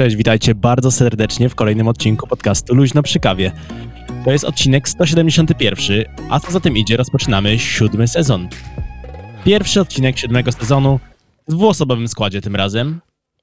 Cześć, 0.00 0.16
witajcie 0.16 0.54
bardzo 0.54 0.90
serdecznie 0.90 1.48
w 1.48 1.54
kolejnym 1.54 1.88
odcinku 1.88 2.26
podcastu 2.26 2.74
Luźno 2.74 3.02
przy 3.02 3.20
kawie. 3.20 3.52
To 4.24 4.30
jest 4.30 4.44
odcinek 4.44 4.88
171, 4.88 6.04
a 6.30 6.40
co 6.40 6.52
za 6.52 6.60
tym 6.60 6.76
idzie, 6.76 6.96
rozpoczynamy 6.96 7.58
siódmy 7.58 8.08
sezon. 8.08 8.48
Pierwszy 9.44 9.80
odcinek 9.80 10.18
siódmego 10.18 10.52
sezonu 10.52 11.00
w 11.48 11.54
dwuosobowym 11.54 12.08
składzie 12.08 12.40
tym 12.40 12.56
razem. 12.56 13.00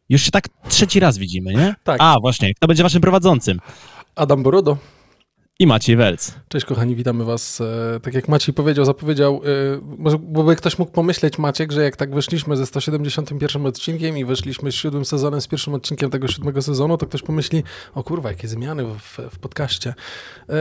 Już 0.10 0.22
się 0.22 0.32
tak 0.32 0.48
trzeci 0.70 1.00
raz 1.00 1.18
widzimy, 1.18 1.54
nie? 1.54 1.76
Tak. 1.84 1.98
A, 2.00 2.16
właśnie, 2.22 2.54
kto 2.54 2.68
będzie 2.68 2.84
waszym 2.84 3.02
prowadzącym? 3.02 3.60
Adam 4.16 4.44
Borodo. 4.44 4.78
I 5.60 5.68
Maciej 5.68 5.96
Welc. 5.96 6.32
Cześć 6.48 6.66
kochani, 6.66 6.96
witamy 6.96 7.24
was. 7.24 7.62
E, 7.62 8.00
tak 8.00 8.14
jak 8.14 8.28
Maciej 8.28 8.54
powiedział, 8.54 8.86
zapowiedział, 8.86 9.42
e, 9.46 9.80
może 9.98 10.18
by 10.20 10.56
ktoś 10.56 10.80
mógł 10.80 10.92
pomyśleć, 10.92 11.38
Maciek, 11.38 11.72
że 11.72 11.84
jak 11.84 11.96
tak 11.96 12.16
wyszliśmy 12.16 12.58
ze 12.58 12.66
171 12.66 13.66
odcinkiem 13.66 14.18
i 14.18 14.26
weszliśmy 14.26 14.72
z 14.72 14.76
siódmym 14.76 15.06
sezonem, 15.06 15.42
z 15.42 15.48
pierwszym 15.48 15.74
odcinkiem 15.74 16.10
tego 16.10 16.28
siódmego 16.28 16.62
sezonu, 16.62 16.98
to 16.98 17.06
ktoś 17.06 17.22
pomyśli, 17.22 17.64
o 17.96 18.04
kurwa, 18.04 18.30
jakie 18.30 18.48
zmiany 18.48 18.84
w, 18.86 19.20
w 19.32 19.40
podcaście. 19.40 19.94
E, 20.50 20.54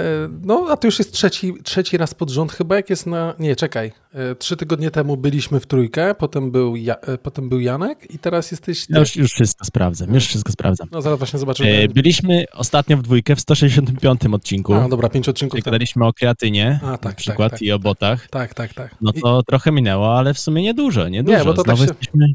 no, 0.42 0.66
a 0.70 0.76
to 0.76 0.86
już 0.86 0.98
jest 0.98 1.12
trzeci, 1.12 1.54
trzeci 1.62 1.96
raz 1.96 2.14
pod 2.14 2.30
rząd 2.30 2.52
chyba, 2.52 2.76
jak 2.76 2.90
jest 2.90 3.06
na... 3.06 3.34
Nie, 3.38 3.56
czekaj. 3.56 3.92
Trzy 4.38 4.56
tygodnie 4.56 4.90
temu 4.90 5.16
byliśmy 5.16 5.60
w 5.60 5.66
trójkę, 5.66 6.14
potem 6.14 6.50
był, 6.50 6.76
ja, 6.76 6.96
potem 7.22 7.48
był 7.48 7.60
Janek 7.60 8.10
i 8.10 8.18
teraz 8.18 8.50
jesteś. 8.50 8.86
Ja 8.90 8.98
już, 8.98 9.16
już 9.16 9.32
wszystko 9.32 9.64
sprawdzam, 9.64 10.14
już 10.14 10.26
wszystko 10.26 10.52
sprawdzam. 10.52 10.88
No 10.92 11.02
zaraz 11.02 11.18
właśnie 11.18 11.38
zobaczymy. 11.38 11.88
Byliśmy 11.88 12.44
ostatnio 12.52 12.96
w 12.96 13.02
dwójkę 13.02 13.36
w 13.36 13.40
165 13.40 14.20
odcinku. 14.32 14.74
A, 14.74 14.85
dobra, 14.88 15.08
pięć 15.08 15.28
odcinków 15.28 15.58
Jak 15.58 15.64
gadaliśmy 15.64 16.06
o 16.06 16.12
kreatynie, 16.12 16.74
A, 16.76 16.80
tak, 16.80 16.90
na 16.90 16.98
tak, 16.98 17.16
przykład, 17.16 17.52
tak, 17.52 17.62
i 17.62 17.72
o 17.72 17.78
botach. 17.78 18.28
Tak, 18.28 18.54
tak, 18.54 18.74
tak. 18.74 18.94
No 19.00 19.12
I- 19.14 19.20
to 19.20 19.42
trochę 19.42 19.72
minęło, 19.72 20.18
ale 20.18 20.34
w 20.34 20.38
sumie 20.38 20.62
niedużo, 20.62 21.08
niedużo. 21.08 21.38
Nie, 21.38 21.44
bo 21.44 21.54
to 21.54 21.62
tak 21.64 21.76
Znowu 21.76 21.84
się- 21.84 21.96
jesteśmy 22.00 22.26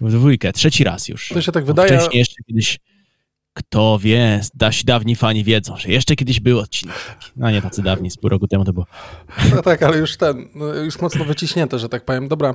w 0.00 0.10
dwójkę, 0.12 0.52
trzeci 0.52 0.84
raz 0.84 1.08
już. 1.08 1.28
To 1.28 1.42
się 1.42 1.52
tak 1.52 1.64
Bo 1.64 1.66
wydaje... 1.66 1.88
Wcześniej 1.88 2.18
jeszcze 2.18 2.42
kiedyś, 2.48 2.78
kto 3.54 3.98
wie, 3.98 4.40
nasi 4.60 4.84
dawni 4.84 5.16
fani 5.16 5.44
wiedzą, 5.44 5.76
że 5.76 5.88
jeszcze 5.88 6.16
kiedyś 6.16 6.40
był 6.40 6.58
odcinek. 6.58 6.96
No 7.36 7.50
nie 7.50 7.62
tacy 7.62 7.82
dawni, 7.82 8.10
z 8.10 8.16
pół 8.16 8.30
roku 8.30 8.48
temu 8.48 8.64
to 8.64 8.72
było. 8.72 8.86
No 9.54 9.62
tak, 9.62 9.82
ale 9.82 9.98
już 9.98 10.16
ten, 10.16 10.48
no, 10.54 10.66
już 10.74 10.98
mocno 11.00 11.24
wyciśnięte, 11.24 11.78
że 11.78 11.88
tak 11.88 12.04
powiem. 12.04 12.28
Dobra, 12.28 12.54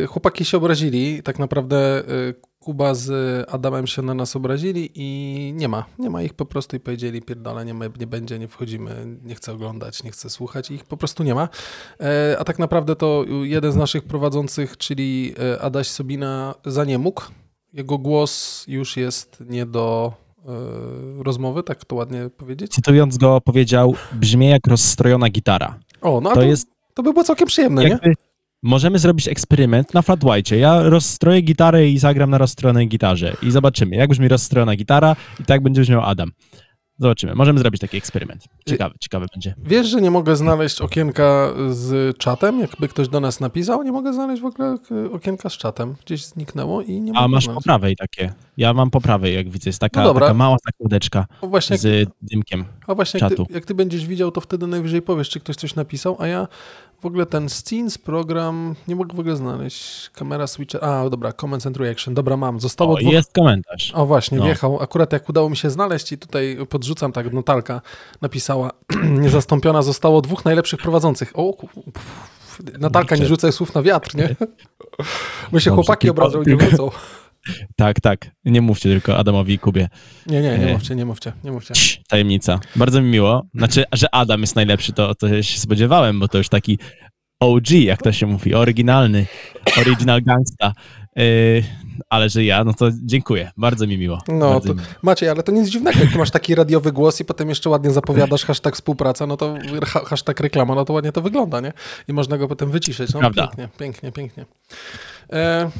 yy, 0.00 0.06
chłopaki 0.06 0.44
się 0.44 0.56
obrazili, 0.56 1.22
tak 1.22 1.38
naprawdę 1.38 2.02
yy, 2.08 2.34
Kuba 2.68 2.94
z 2.94 3.10
Adamem 3.50 3.86
się 3.86 4.02
na 4.02 4.14
nas 4.14 4.36
obrazili 4.36 4.90
i 4.94 5.52
nie 5.56 5.68
ma, 5.68 5.84
nie 5.98 6.10
ma 6.10 6.22
ich 6.22 6.34
po 6.34 6.44
prostu 6.44 6.76
i 6.76 6.80
powiedzieli 6.80 7.22
pierdolę, 7.22 7.64
nie, 7.64 7.74
ma, 7.74 7.84
nie 8.00 8.06
będzie, 8.06 8.38
nie 8.38 8.48
wchodzimy, 8.48 9.18
nie 9.22 9.34
chcę 9.34 9.52
oglądać, 9.52 10.02
nie 10.02 10.10
chcę 10.10 10.30
słuchać 10.30 10.70
ich 10.70 10.84
po 10.84 10.96
prostu 10.96 11.22
nie 11.22 11.34
ma. 11.34 11.48
E, 12.00 12.36
a 12.38 12.44
tak 12.44 12.58
naprawdę 12.58 12.96
to 12.96 13.24
jeden 13.42 13.72
z 13.72 13.76
naszych 13.76 14.04
prowadzących, 14.04 14.76
czyli 14.76 15.34
e, 15.54 15.62
Adaś 15.62 15.88
Sobina 15.88 16.54
za 16.66 16.84
nie 16.84 16.98
mógł. 16.98 17.22
Jego 17.72 17.98
głos 17.98 18.64
już 18.66 18.96
jest 18.96 19.42
nie 19.46 19.66
do 19.66 20.12
e, 20.38 21.22
rozmowy, 21.22 21.62
tak 21.62 21.84
to 21.84 21.96
ładnie 21.96 22.30
powiedzieć. 22.36 22.72
Cytując 22.72 23.18
go, 23.18 23.40
powiedział, 23.40 23.94
brzmi 24.12 24.48
jak 24.48 24.66
rozstrojona 24.66 25.28
gitara. 25.28 25.78
O, 26.00 26.20
no 26.20 26.30
To 26.30 26.36
to, 26.36 26.42
jest 26.42 26.68
to 26.94 27.02
by 27.02 27.12
było 27.12 27.24
całkiem 27.24 27.48
przyjemne, 27.48 27.84
nie? 27.84 27.98
Możemy 28.62 28.98
zrobić 28.98 29.28
eksperyment 29.28 29.94
na 29.94 30.02
flat 30.02 30.24
white. 30.24 30.56
Ja 30.56 30.82
rozstroję 30.82 31.40
gitarę 31.40 31.88
i 31.88 31.98
zagram 31.98 32.30
na 32.30 32.38
rozstrojonej 32.38 32.88
gitarze 32.88 33.36
i 33.42 33.50
zobaczymy, 33.50 33.96
jak 33.96 34.10
brzmi 34.10 34.28
rozstrojona 34.28 34.76
gitara 34.76 35.16
i 35.40 35.44
tak 35.44 35.62
będzie 35.62 35.80
brzmiał 35.80 36.02
Adam. 36.02 36.30
Zobaczymy. 37.00 37.34
Możemy 37.34 37.58
zrobić 37.58 37.80
taki 37.80 37.96
eksperyment. 37.96 38.44
Ciekawy, 38.68 38.94
ciekawy 39.00 39.26
będzie. 39.34 39.54
Wiesz, 39.64 39.86
że 39.88 40.00
nie 40.00 40.10
mogę 40.10 40.36
znaleźć 40.36 40.80
okienka 40.80 41.52
z 41.70 42.16
czatem? 42.18 42.60
Jakby 42.60 42.88
ktoś 42.88 43.08
do 43.08 43.20
nas 43.20 43.40
napisał, 43.40 43.82
nie 43.82 43.92
mogę 43.92 44.12
znaleźć 44.12 44.42
w 44.42 44.44
ogóle 44.44 44.76
e, 44.90 45.10
okienka 45.10 45.48
z 45.48 45.52
czatem. 45.52 45.94
Gdzieś 46.06 46.24
zniknęło 46.24 46.82
i 46.82 47.00
nie 47.00 47.12
mogę 47.12 47.24
A 47.24 47.28
masz 47.28 47.44
po 47.44 47.50
znaleźć. 47.50 47.64
prawej 47.64 47.96
takie. 47.96 48.32
Ja 48.56 48.74
mam 48.74 48.90
po 48.90 49.00
prawej, 49.00 49.34
jak 49.34 49.48
widzę. 49.50 49.68
Jest 49.70 49.78
taka, 49.80 50.02
No 50.02 50.14
taka 50.14 50.34
mała 50.34 50.56
zakładeczka 50.66 51.26
jak, 51.70 51.78
z 51.80 52.08
dymkiem. 52.22 52.64
a 52.86 52.94
właśnie 52.94 53.20
jak, 53.20 53.34
ty, 53.34 53.42
jak 53.50 53.64
ty 53.66 53.74
będziesz 53.74 54.06
widział, 54.06 54.30
to 54.30 54.40
wtedy 54.40 54.66
najwyżej 54.66 55.02
powiesz, 55.02 55.28
czy 55.28 55.40
ktoś 55.40 55.56
coś 55.56 55.74
napisał, 55.74 56.16
a 56.20 56.26
ja 56.26 56.48
w 57.00 57.06
ogóle 57.06 57.26
ten 57.26 57.48
scenes 57.48 57.98
program 57.98 58.74
nie 58.88 58.96
mogę 58.96 59.16
w 59.16 59.20
ogóle 59.20 59.36
znaleźć. 59.36 60.10
Kamera 60.10 60.46
switcher, 60.46 60.84
a 60.84 61.08
dobra, 61.10 61.32
comments 61.32 61.66
and 61.66 61.76
reaction, 61.76 62.14
dobra 62.14 62.36
mam. 62.36 62.60
Zostało 62.60 62.94
O, 62.94 62.96
dwóch... 62.96 63.12
jest 63.12 63.32
komentarz. 63.32 63.92
O 63.94 64.06
właśnie, 64.06 64.38
No. 64.38 64.44
wjechał. 64.44 64.82
Akurat 64.82 65.12
jak 65.12 65.28
udało 65.28 65.50
mi 65.50 65.56
się 65.56 65.70
znaleźć 65.70 66.12
i 66.12 66.18
tutaj 66.18 66.58
podrzucam, 66.68 67.12
tak 67.12 67.32
Natalka 67.32 67.80
napisała, 68.20 68.70
niezastąpiona 69.22 69.82
zostało 69.82 70.20
dwóch 70.20 70.44
najlepszych 70.44 70.80
prowadzących. 70.80 71.30
O, 71.34 71.52
pff, 71.92 72.60
Natalka, 72.78 73.16
nie 73.16 73.26
rzucaj 73.26 73.52
słów 73.52 73.74
na 73.74 73.82
wiatr, 73.82 74.14
nie? 74.14 74.28
Bo 75.52 75.60
się 75.60 75.70
Dobrze, 75.70 75.70
chłopaki 75.70 76.10
obrażą 76.10 76.42
i 76.42 76.46
nie 76.48 76.56
wrócą. 76.56 76.90
Tak, 77.76 78.00
tak. 78.00 78.30
Nie 78.44 78.60
mówcie 78.62 78.88
tylko 78.88 79.16
Adamowi 79.18 79.54
i 79.54 79.58
Kubie. 79.58 79.88
Nie, 80.26 80.42
nie, 80.42 80.58
nie 80.58 80.68
E. 80.68 80.72
mówcie, 80.72 80.94
nie 80.94 81.04
mówcie, 81.04 81.32
nie 81.44 81.52
mówcie. 81.52 81.74
Cii, 81.74 82.02
tajemnica. 82.08 82.60
Bardzo 82.76 83.00
mi 83.02 83.10
miło. 83.10 83.46
Znaczy, 83.54 83.84
że 83.92 84.14
Adam 84.14 84.40
jest 84.40 84.56
najlepszy, 84.56 84.92
to, 84.92 85.14
to 85.14 85.42
się 85.42 85.60
spodziewałem, 85.60 86.20
bo 86.20 86.28
to 86.28 86.38
już 86.38 86.48
taki 86.48 86.78
OG, 87.40 87.70
jak 87.70 88.02
to 88.02 88.12
się 88.12 88.26
mówi, 88.26 88.54
oryginalny, 88.54 89.26
original 89.80 90.22
gangsta. 90.22 90.72
Yy, 91.16 91.64
ale 92.10 92.28
że 92.28 92.44
ja, 92.44 92.64
no 92.64 92.74
to 92.74 92.88
dziękuję. 93.02 93.50
Bardzo 93.56 93.86
mi 93.86 93.98
miło. 93.98 94.18
No, 94.28 94.50
Bardzo 94.50 94.68
to, 94.68 94.74
mi... 94.74 94.80
Maciej, 95.02 95.28
ale 95.28 95.42
to 95.42 95.52
nic 95.52 95.68
dziwnego, 95.68 96.00
jak 96.00 96.14
masz 96.14 96.30
taki 96.30 96.54
radiowy 96.54 96.92
głos 96.92 97.20
i 97.20 97.24
potem 97.24 97.48
jeszcze 97.48 97.70
ładnie 97.70 97.90
zapowiadasz 97.90 98.44
hashtag 98.44 98.74
współpraca, 98.74 99.26
no 99.26 99.36
to 99.36 99.54
ha, 99.86 100.00
hashtag 100.06 100.40
reklama, 100.40 100.74
no 100.74 100.84
to 100.84 100.92
ładnie 100.92 101.12
to 101.12 101.22
wygląda, 101.22 101.60
nie? 101.60 101.72
I 102.08 102.12
można 102.12 102.38
go 102.38 102.48
potem 102.48 102.70
wyciszyć. 102.70 103.14
No, 103.14 103.20
Prawda. 103.20 103.46
pięknie, 103.46 103.68
pięknie, 103.78 104.12
pięknie. 104.12 104.46
E... 105.32 105.70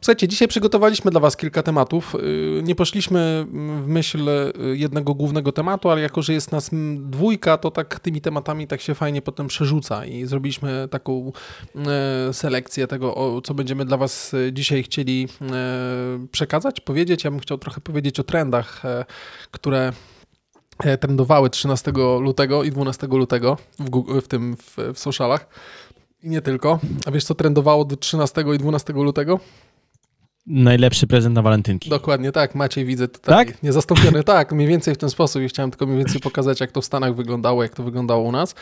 Słuchajcie, 0.00 0.28
dzisiaj 0.28 0.48
przygotowaliśmy 0.48 1.10
dla 1.10 1.20
Was 1.20 1.36
kilka 1.36 1.62
tematów. 1.62 2.16
Yy, 2.22 2.62
Nie 2.62 2.74
poszliśmy 2.74 3.46
w 3.82 3.86
myśl 3.86 4.24
yy, 4.24 4.76
jednego 4.76 5.14
głównego 5.14 5.52
tematu, 5.52 5.90
ale 5.90 6.00
jako, 6.00 6.22
że 6.22 6.32
jest 6.32 6.52
nas 6.52 6.70
dwójka, 6.96 7.58
to 7.58 7.70
tak 7.70 8.00
tymi 8.00 8.20
tematami 8.20 8.66
tak 8.66 8.80
się 8.80 8.94
fajnie 8.94 9.22
potem 9.22 9.46
przerzuca 9.46 10.04
i 10.04 10.26
zrobiliśmy 10.26 10.88
taką 10.90 11.32
e, 11.76 12.32
selekcję 12.32 12.86
tego, 12.86 13.40
co 13.44 13.54
będziemy 13.54 13.84
dla 13.84 13.96
Was 13.96 14.32
dzisiaj 14.52 14.82
chcieli 14.82 15.28
przekazać, 16.32 16.80
powiedzieć. 16.80 17.24
Ja 17.24 17.30
bym 17.30 17.40
chciał 17.40 17.58
trochę 17.58 17.80
powiedzieć 17.80 18.20
o 18.20 18.24
trendach, 18.24 18.82
które 19.50 19.92
trendowały 21.00 21.50
13 21.50 21.92
lutego 22.20 22.64
i 22.64 22.70
12 22.70 23.06
lutego 23.06 23.56
w, 23.78 23.90
Google, 23.90 24.20
w 24.20 24.28
tym 24.28 24.56
w, 24.56 24.76
w 24.94 24.98
socialach. 24.98 25.46
I 26.24 26.28
nie 26.28 26.42
tylko. 26.42 26.78
A 27.06 27.10
wiesz, 27.10 27.24
co 27.24 27.34
trendowało 27.34 27.84
do 27.84 27.96
13 27.96 28.44
i 28.54 28.58
12 28.58 28.92
lutego? 28.92 29.40
Najlepszy 30.46 31.06
prezent 31.06 31.34
na 31.34 31.42
walentynki. 31.42 31.90
Dokładnie 31.90 32.32
tak, 32.32 32.54
Maciej 32.54 32.84
widzę 32.84 33.08
tutaj 33.08 33.46
Tak? 33.46 33.62
niezastąpiony. 33.62 34.24
Tak, 34.34 34.52
mniej 34.52 34.68
więcej 34.68 34.94
w 34.94 34.98
ten 34.98 35.10
sposób 35.10 35.42
i 35.42 35.48
chciałem 35.48 35.70
tylko 35.70 35.86
mniej 35.86 35.98
więcej 35.98 36.20
pokazać, 36.20 36.60
jak 36.60 36.72
to 36.72 36.80
w 36.80 36.84
Stanach 36.84 37.14
wyglądało, 37.14 37.62
jak 37.62 37.74
to 37.74 37.82
wyglądało 37.82 38.22
u 38.22 38.32
nas. 38.32 38.54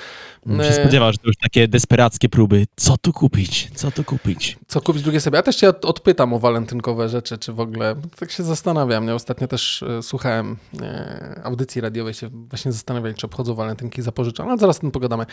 Bym 0.47 0.59
się 0.59 0.69
E, 0.69 0.73
spodziewał, 0.83 1.13
że 1.13 1.19
to 1.19 1.27
już 1.27 1.37
takie 1.37 1.69
desperackie 1.69 2.29
próby. 2.29 2.67
Co 2.77 2.97
tu 2.97 3.13
kupić? 3.13 3.71
Co 3.75 3.91
tu 3.91 4.05
kupić? 4.05 4.59
Co 4.67 4.81
kupić 4.81 5.03
drugie 5.03 5.21
sobie? 5.21 5.37
Ja 5.37 5.43
też 5.43 5.57
cię 5.57 5.69
od- 5.69 5.85
odpytam 5.85 6.33
o 6.35 6.39
walentynkowe 6.39 7.09
rzeczy, 7.09 7.39
czy 7.39 7.53
w 7.53 7.61
ogóle. 7.61 7.95
Tak 8.19 8.31
się 8.31 8.43
zastanawiam. 8.43 9.09
Ja 9.09 9.15
ostatnio 9.15 9.49
też 9.49 9.83
e, 9.83 10.03
słuchałem 10.03 10.57
e, 10.83 11.41
audycji 11.45 11.81
radiowej, 11.81 12.15
się 12.15 12.29
właśnie 12.33 12.73
zastanawiałem, 12.73 13.17
czy 13.17 13.27
obchodzą 13.27 13.55
walentynki 13.55 14.03
zapożyczone, 14.03 14.51
ale 14.51 14.59
zaraz 14.59 14.77
o 14.77 14.81
tym 14.81 14.91
pogadamy. 14.91 15.27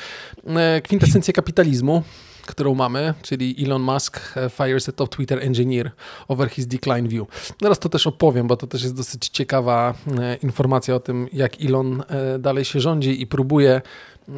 Kwintesencję 0.84 1.34
kapitalizmu, 1.34 2.04
którą 2.50 2.76
mamy, 2.76 3.14
czyli 3.22 3.66
Elon 3.66 3.82
Musk 3.82 4.20
e, 4.38 4.50
fires 4.50 4.90
a 4.90 4.92
top 4.92 5.10
Twitter 5.10 5.44
engineer 5.44 5.92
over 6.28 6.50
his 6.50 6.68
decline 6.68 7.08
view. 7.08 7.28
Zaraz 7.62 7.80
to 7.80 7.90
też 7.90 8.08
opowiem, 8.08 8.48
bo 8.48 8.58
to 8.58 8.68
też 8.68 8.84
jest 8.84 8.96
dosyć 8.96 9.30
ciekawa 9.30 9.94
e, 10.20 10.36
informacja 10.36 10.96
o 10.96 11.00
tym, 11.00 11.28
jak 11.34 11.62
Elon 11.62 12.04
e, 12.08 12.40
dalej 12.40 12.66
się 12.66 12.80
rządzi 12.80 13.22
i 13.22 13.28
próbuje 13.28 13.82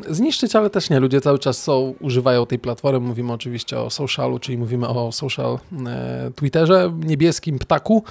zniszczyć, 0.09 0.55
ale 0.55 0.69
też 0.69 0.89
nie. 0.89 0.99
Ludzie 0.99 1.21
cały 1.21 1.39
czas 1.39 1.63
są, 1.63 1.93
używają 1.99 2.45
tej 2.45 2.59
platformy. 2.59 2.99
Mówimy 2.99 3.33
oczywiście 3.33 3.79
o 3.79 3.89
socialu, 3.89 4.39
czyli 4.39 4.57
mówimy 4.57 4.87
o 4.87 5.11
social 5.11 5.59
e, 5.87 6.31
Twitterze, 6.35 6.93
niebieskim 7.05 7.59
ptaku. 7.59 8.03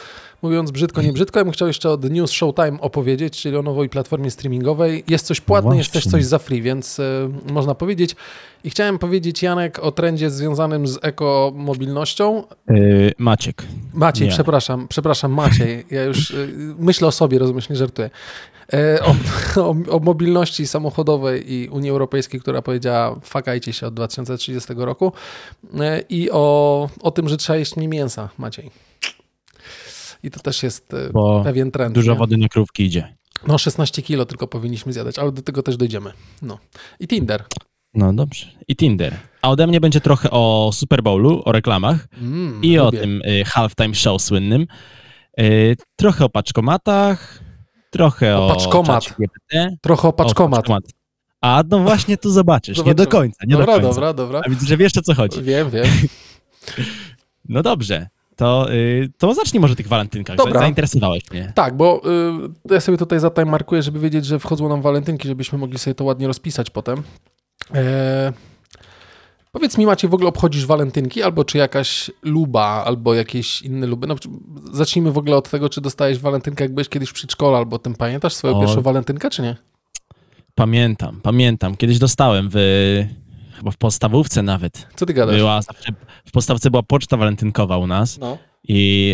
Mówiąc 0.43 0.71
brzydko, 0.71 1.03
nie 1.03 1.13
brzydko, 1.13 1.39
ja 1.39 1.45
bym 1.45 1.53
chciał 1.53 1.69
jeszcze 1.69 1.91
o 1.91 1.99
The 1.99 2.11
News 2.11 2.31
Showtime 2.31 2.81
opowiedzieć, 2.81 3.41
czyli 3.41 3.57
o 3.57 3.63
nowej 3.63 3.89
platformie 3.89 4.31
streamingowej. 4.31 5.05
Jest 5.09 5.27
coś 5.27 5.41
płatne, 5.41 5.77
jest 5.77 5.93
też 5.93 6.05
coś 6.07 6.25
za 6.25 6.39
free, 6.39 6.63
więc 6.63 7.01
e, 7.01 7.31
można 7.53 7.75
powiedzieć. 7.75 8.17
I 8.65 8.71
chciałem 8.71 8.99
powiedzieć, 8.99 9.43
Janek, 9.43 9.79
o 9.79 9.93
trendzie 9.93 10.31
związanym 10.31 10.87
z 10.87 10.99
ekomobilnością. 11.03 12.45
Yy, 12.69 13.13
Maciek. 13.19 13.63
Maciej, 13.95 14.27
nie. 14.27 14.33
przepraszam, 14.33 14.89
przepraszam, 14.89 15.33
Maciej. 15.33 15.87
Ja 15.91 16.05
już 16.05 16.31
y, 16.31 16.75
myślę 16.79 17.09
o 17.09 17.13
sobie, 17.13 17.39
rozumiesz, 17.39 17.69
nie 17.69 17.77
żartuję. 17.77 18.11
E, 18.73 19.03
o, 19.03 19.15
o, 19.67 19.77
o, 19.89 20.01
mobilności 20.01 20.67
samochodowej 20.67 21.53
i 21.53 21.69
Unii 21.69 21.91
Europejskiej, 21.91 22.41
która 22.41 22.63
powiedziała 22.63 23.21
fakajcie 23.23 23.73
się 23.73 23.87
od 23.87 23.95
2030 23.95 24.73
roku 24.77 25.13
e, 25.81 26.01
i 26.09 26.31
o, 26.31 26.89
o 27.03 27.11
tym, 27.11 27.29
że 27.29 27.37
trzeba 27.37 27.57
jeść 27.57 27.77
nie 27.77 27.89
mięsa, 27.89 28.29
Maciej. 28.39 28.71
I 30.23 30.31
to 30.31 30.41
też 30.41 30.63
jest 30.63 30.95
e, 30.95 31.11
Bo 31.13 31.45
pewien 31.45 31.71
trend. 31.71 31.95
Dużo 31.95 32.13
nie? 32.13 32.19
wody 32.19 32.37
na 32.37 32.49
krówki 32.49 32.85
idzie. 32.85 33.17
No 33.47 33.59
16 33.59 34.03
kilo 34.03 34.27
tylko 34.27 34.47
powinniśmy 34.47 34.93
zjadać, 34.93 35.19
ale 35.19 35.33
do 35.33 35.43
tego 35.43 35.63
też 35.63 35.77
dojdziemy. 35.77 36.13
No. 36.43 36.59
I 37.01 37.09
Tinder. 37.09 37.45
No 37.95 38.13
dobrze. 38.13 38.47
I 38.69 38.77
Tinder. 38.77 39.17
A 39.43 39.51
ode 39.51 39.67
mnie 39.67 39.81
będzie 39.81 40.01
trochę 40.01 40.31
o 40.31 40.71
Super 40.73 41.03
Bowlu, 41.03 41.43
o 41.45 41.53
reklamach 41.53 42.09
mm, 42.21 42.63
i 42.63 42.77
lubię. 42.77 42.83
o 42.83 42.91
tym 42.91 43.23
y, 43.23 43.45
halftime 43.45 43.95
show 43.95 44.23
słynnym. 44.23 44.67
Y, 45.41 45.77
trochę 45.97 46.25
o 46.25 46.29
paczkomatach, 46.29 47.41
trochę 47.91 48.39
o, 48.39 48.47
o 48.47 48.55
paczkomat. 48.55 49.17
Trochę 49.81 50.09
o 50.09 50.13
paczkomat. 50.13 50.59
o 50.59 50.63
paczkomat. 50.63 50.85
A 51.41 51.63
no 51.71 51.79
właśnie 51.79 52.17
tu 52.17 52.31
zobaczysz, 52.31 52.77
Zobaczymy. 52.77 52.91
nie 52.91 53.05
do 53.05 53.11
końca, 53.11 53.47
nie 53.47 53.57
dobra, 53.57 53.67
do 53.67 53.73
końca. 53.73 53.95
Dobra, 53.95 54.13
dobra, 54.13 54.41
A 54.47 54.51
widzę, 54.51 54.67
że 54.67 54.77
wiesz 54.77 54.97
o 54.97 55.03
co 55.03 55.15
chodzi. 55.15 55.43
Wiem, 55.43 55.71
wiem. 55.71 55.87
no 57.49 57.63
dobrze. 57.63 58.09
To, 58.37 58.73
y, 58.73 59.13
to 59.19 59.35
zacznij 59.35 59.61
może 59.61 59.77
tych 59.77 59.89
walentynkach. 59.89 60.37
Dobra. 60.37 60.61
Zainteresowałeś 60.61 61.31
mnie. 61.31 61.53
Tak, 61.55 61.77
bo 61.77 62.03
y, 62.69 62.75
ja 62.75 62.81
sobie 62.81 62.99
tutaj 62.99 63.21
za 63.21 63.31
markuję, 63.47 63.83
żeby 63.83 63.99
wiedzieć, 63.99 64.27
że 64.27 64.39
wchodzą 64.39 64.69
nam 64.69 64.83
walentynki, 64.83 65.29
żebyśmy 65.29 65.59
mogli 65.59 65.79
sobie 65.79 65.95
to 65.95 66.05
ładnie 66.05 66.27
rozpisać 66.27 66.71
potem. 66.71 67.03
E, 67.75 68.33
powiedz 69.53 69.79
mi, 69.79 69.87
Macie, 69.87 70.09
w 70.09 70.15
ogóle 70.15 70.29
obchodzisz 70.29 70.67
walentynki, 70.67 71.23
albo 71.23 71.45
czy 71.45 71.59
jakaś 71.59 72.11
luba, 72.23 72.83
albo 72.87 73.15
jakieś 73.15 73.63
inne 73.63 73.87
luby? 73.87 74.07
No, 74.07 74.17
zacznijmy 74.73 75.13
w 75.13 75.19
ogóle 75.19 75.37
od 75.37 75.51
tego, 75.51 75.69
czy 75.69 75.81
dostałeś 75.81 76.19
walentynkę, 76.19 76.65
jak 76.65 76.75
byłeś 76.75 76.89
kiedyś 76.89 77.11
w 77.11 77.13
przedszkolu, 77.13 77.57
albo 77.57 77.79
tym 77.79 77.95
pamiętasz 77.95 78.35
swoją 78.35 78.57
o, 78.57 78.61
pierwszą 78.61 78.83
walentynkę, 78.83 79.31
czy 79.31 79.43
nie? 79.43 79.57
Pamiętam, 80.55 81.21
pamiętam. 81.23 81.77
Kiedyś 81.77 81.99
dostałem 81.99 82.49
w 82.53 82.57
chyba 83.57 83.71
w 83.71 83.77
podstawówce 83.77 84.43
nawet. 84.43 84.87
Co 84.97 85.07
ty 85.07 85.15
gadasz? 85.15 85.37
Była 85.37 85.61
w 86.27 86.31
podstawce 86.31 86.71
była 86.71 86.83
poczta 86.83 87.17
walentynkowa 87.17 87.77
u 87.77 87.87
nas. 87.87 88.19
No. 88.19 88.39
I 88.69 89.09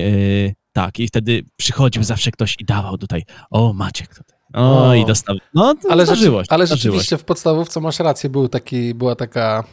yy, 0.44 0.55
tak, 0.73 0.99
i 0.99 1.09
wtedy 1.09 1.44
przychodził 1.56 2.03
zawsze 2.03 2.31
ktoś 2.31 2.56
i 2.61 2.65
dawał 2.65 2.99
tutaj, 2.99 3.23
o 3.50 3.73
Maciek 3.73 4.09
tutaj. 4.09 4.37
O, 4.55 4.94
i 4.94 5.06
dostał. 5.06 5.37
No, 5.55 5.75
to 5.75 5.91
ale, 5.91 6.06
zdarzyło 6.06 6.43
ale 6.49 6.67
rzeczywiście 6.67 7.19
w 7.19 7.25
podstawówce 7.25 7.81
masz 7.81 7.99
rację, 7.99 8.31
był 8.31 8.49
taki, 8.49 8.94
była 8.94 9.15
taka. 9.15 9.65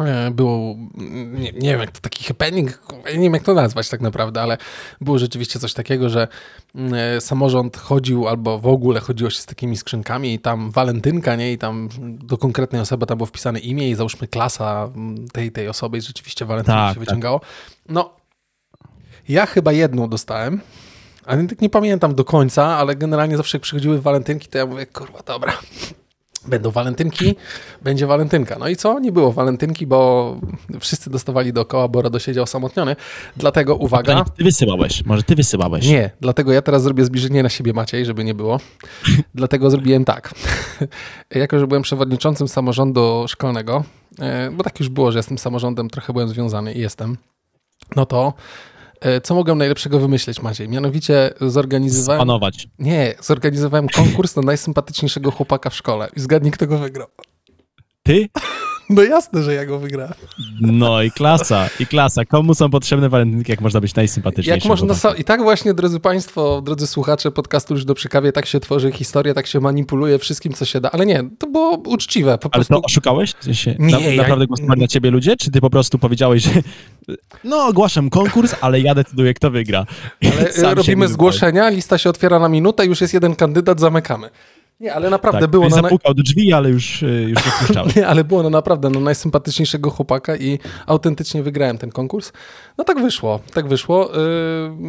E, 0.00 0.30
było, 0.30 0.76
nie, 0.94 1.52
nie, 1.52 1.70
wiem 1.70 1.80
jak 1.80 1.90
to 1.90 2.00
taki 2.00 2.24
happening, 2.24 2.82
nie 3.06 3.20
wiem 3.20 3.34
jak 3.34 3.42
to 3.42 3.54
nazwać 3.54 3.88
tak 3.88 4.00
naprawdę, 4.00 4.42
ale 4.42 4.58
było 5.00 5.18
rzeczywiście 5.18 5.58
coś 5.58 5.74
takiego, 5.74 6.08
że 6.08 6.28
e, 6.74 7.20
samorząd 7.20 7.76
chodził 7.76 8.28
albo 8.28 8.58
w 8.58 8.66
ogóle 8.66 9.00
chodziło 9.00 9.30
się 9.30 9.38
z 9.38 9.46
takimi 9.46 9.76
skrzynkami 9.76 10.34
i 10.34 10.38
tam 10.38 10.70
walentynka, 10.70 11.36
nie, 11.36 11.52
i 11.52 11.58
tam 11.58 11.88
do 12.00 12.38
konkretnej 12.38 12.82
osoby 12.82 13.06
tam 13.06 13.18
było 13.18 13.26
wpisane 13.26 13.58
imię 13.58 13.90
i 13.90 13.94
załóżmy 13.94 14.28
klasa 14.28 14.90
tej, 15.32 15.52
tej 15.52 15.68
osoby 15.68 15.98
i 15.98 16.00
rzeczywiście 16.00 16.44
walentynka 16.44 16.80
tak, 16.80 16.94
się 16.94 17.00
tak. 17.00 17.08
wyciągało. 17.08 17.40
No, 17.88 18.10
ja 19.28 19.46
chyba 19.46 19.72
jedną 19.72 20.08
dostałem, 20.08 20.60
ale 21.24 21.46
tak 21.46 21.60
nie 21.60 21.70
pamiętam 21.70 22.14
do 22.14 22.24
końca, 22.24 22.64
ale 22.64 22.96
generalnie 22.96 23.36
zawsze 23.36 23.58
jak 23.58 23.62
przychodziły 23.62 24.00
walentynki, 24.00 24.48
to 24.48 24.58
ja 24.58 24.66
mówię, 24.66 24.86
kurwa, 24.86 25.18
dobra, 25.26 25.52
będą 26.48 26.70
walentynki, 26.70 27.36
będzie 27.82 28.06
walentynka. 28.06 28.56
No 28.58 28.68
i 28.68 28.76
co? 28.76 28.98
Nie 28.98 29.12
było 29.12 29.32
walentynki, 29.32 29.86
bo 29.86 30.36
wszyscy 30.80 31.10
dostawali 31.10 31.52
dookoła, 31.52 31.88
bo 31.88 32.02
Rado 32.02 32.18
siedział 32.18 32.44
osamotniony. 32.44 32.96
Dlatego 33.36 33.76
uwaga... 33.76 34.02
Pytanie, 34.02 34.36
ty 34.36 34.44
wysyłałeś, 34.44 35.04
może 35.04 35.22
ty 35.22 35.34
wysyłałeś. 35.34 35.86
Nie, 35.86 36.10
dlatego 36.20 36.52
ja 36.52 36.62
teraz 36.62 36.82
zrobię 36.82 37.04
zbliżenie 37.04 37.42
na 37.42 37.48
siebie 37.48 37.72
Maciej, 37.72 38.06
żeby 38.06 38.24
nie 38.24 38.34
było. 38.34 38.60
dlatego 39.34 39.70
zrobiłem 39.70 40.04
tak. 40.04 40.34
jako, 41.30 41.58
że 41.58 41.66
byłem 41.66 41.82
przewodniczącym 41.82 42.48
samorządu 42.48 43.24
szkolnego, 43.28 43.84
e, 44.18 44.50
bo 44.50 44.64
tak 44.64 44.80
już 44.80 44.88
było, 44.88 45.12
że 45.12 45.18
jestem 45.18 45.38
samorządem, 45.38 45.90
trochę 45.90 46.12
byłem 46.12 46.28
związany 46.28 46.72
i 46.72 46.80
jestem, 46.80 47.16
no 47.96 48.06
to 48.06 48.32
co 49.22 49.34
mogłem 49.34 49.58
najlepszego 49.58 49.98
wymyśleć, 49.98 50.42
Maciej? 50.42 50.68
Mianowicie 50.68 51.30
zorganizowałem... 51.40 52.20
Spanować. 52.20 52.68
Nie, 52.78 53.14
zorganizowałem 53.20 53.88
konkurs 53.88 54.36
na 54.36 54.42
najsympatyczniejszego 54.42 55.30
chłopaka 55.30 55.70
w 55.70 55.74
szkole. 55.74 56.08
I 56.16 56.20
zgadnij, 56.20 56.52
kto 56.52 56.66
go 56.66 56.78
wygrał. 56.78 57.08
Ty? 58.02 58.28
No 58.90 59.02
jasne, 59.02 59.42
że 59.42 59.54
ja 59.54 59.66
go 59.66 59.78
wygrałem. 59.78 60.14
No 60.60 61.02
i 61.02 61.10
klasa, 61.10 61.68
i 61.80 61.86
klasa. 61.86 62.24
Komu 62.24 62.54
są 62.54 62.70
potrzebne 62.70 63.08
walentynki, 63.08 63.52
jak 63.52 63.60
można 63.60 63.80
być 63.80 63.94
najsympatyczniejszym? 63.94 64.70
Jak 64.70 64.80
można 64.82 65.14
I 65.18 65.24
tak 65.24 65.42
właśnie, 65.42 65.74
drodzy 65.74 66.00
Państwo, 66.00 66.62
drodzy 66.62 66.86
słuchacze 66.86 67.30
podcastu 67.30 67.74
już 67.74 67.84
do 67.84 67.94
przykawie, 67.94 68.32
tak 68.32 68.46
się 68.46 68.60
tworzy 68.60 68.92
historia, 68.92 69.34
tak 69.34 69.46
się 69.46 69.60
manipuluje 69.60 70.18
wszystkim, 70.18 70.52
co 70.52 70.64
się 70.64 70.80
da. 70.80 70.90
Ale 70.90 71.06
nie, 71.06 71.24
to 71.38 71.46
było 71.46 71.70
uczciwe. 71.70 72.38
Po 72.38 72.48
Ale 72.52 72.64
prostu... 72.64 72.74
to 72.74 72.80
oszukałeś? 72.80 73.32
Się 73.52 73.76
nie, 73.78 73.92
na, 73.92 73.98
ja... 74.00 74.22
Naprawdę 74.22 74.46
głosowali 74.46 74.80
na 74.80 74.88
ciebie 74.88 75.10
ludzie? 75.10 75.36
Czy 75.36 75.50
ty 75.50 75.60
po 75.60 75.70
prostu 75.70 75.98
powiedziałeś, 75.98 76.42
że 76.42 76.50
no 77.44 77.66
ogłaszam 77.66 78.10
konkurs, 78.10 78.54
ale 78.60 78.80
ja 78.80 78.94
decyduję, 78.94 79.34
kto 79.34 79.50
wygra. 79.50 79.86
Ale 80.64 80.74
robimy 80.74 81.08
zgłoszenia, 81.08 81.68
lista 81.68 81.98
się 81.98 82.10
otwiera 82.10 82.38
na 82.38 82.48
minutę, 82.48 82.86
już 82.86 83.00
jest 83.00 83.14
jeden 83.14 83.34
kandydat, 83.34 83.80
zamykamy. 83.80 84.30
Nie, 84.80 84.94
ale 84.94 85.10
naprawdę 85.10 85.40
tak, 85.40 85.50
było... 85.50 85.68
Na 85.68 85.76
zapukał 85.76 86.14
do 86.14 86.22
drzwi, 86.22 86.52
ale 86.52 86.70
już, 86.70 87.02
y, 87.02 87.26
już 87.28 87.46
nie 87.46 87.52
wpuszczałem. 87.52 87.90
nie, 87.96 88.06
ale 88.06 88.24
było 88.24 88.42
no 88.42 88.50
naprawdę 88.50 88.90
no, 88.90 89.00
najsympatyczniejszego 89.00 89.90
chłopaka 89.90 90.36
i 90.36 90.58
autentycznie 90.86 91.42
wygrałem 91.42 91.78
ten 91.78 91.90
konkurs. 91.90 92.32
No 92.78 92.84
tak 92.84 93.02
wyszło, 93.02 93.40
tak 93.54 93.68
wyszło. 93.68 94.10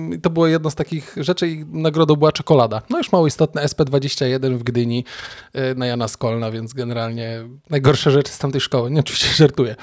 Yy, 0.10 0.19
to 0.19 0.30
było 0.30 0.48
jedno 0.48 0.69
z 0.72 0.75
takich 0.75 1.16
rzeczy 1.18 1.48
i 1.48 1.66
nagrodą 1.66 2.16
była 2.16 2.31
czekolada. 2.31 2.81
No 2.89 2.98
już 2.98 3.12
mało 3.12 3.28
istotne, 3.28 3.66
SP21 3.66 4.57
w 4.57 4.63
Gdyni 4.63 5.04
yy, 5.54 5.62
na 5.75 5.86
Jana 5.86 6.07
Skolna, 6.07 6.51
więc 6.51 6.74
generalnie 6.74 7.44
najgorsze 7.69 8.12
rzeczy 8.12 8.31
z 8.31 8.38
tamtej 8.38 8.62
szkoły. 8.62 8.92
Nie, 8.92 9.00
oczywiście 9.00 9.36
żartuję. 9.36 9.75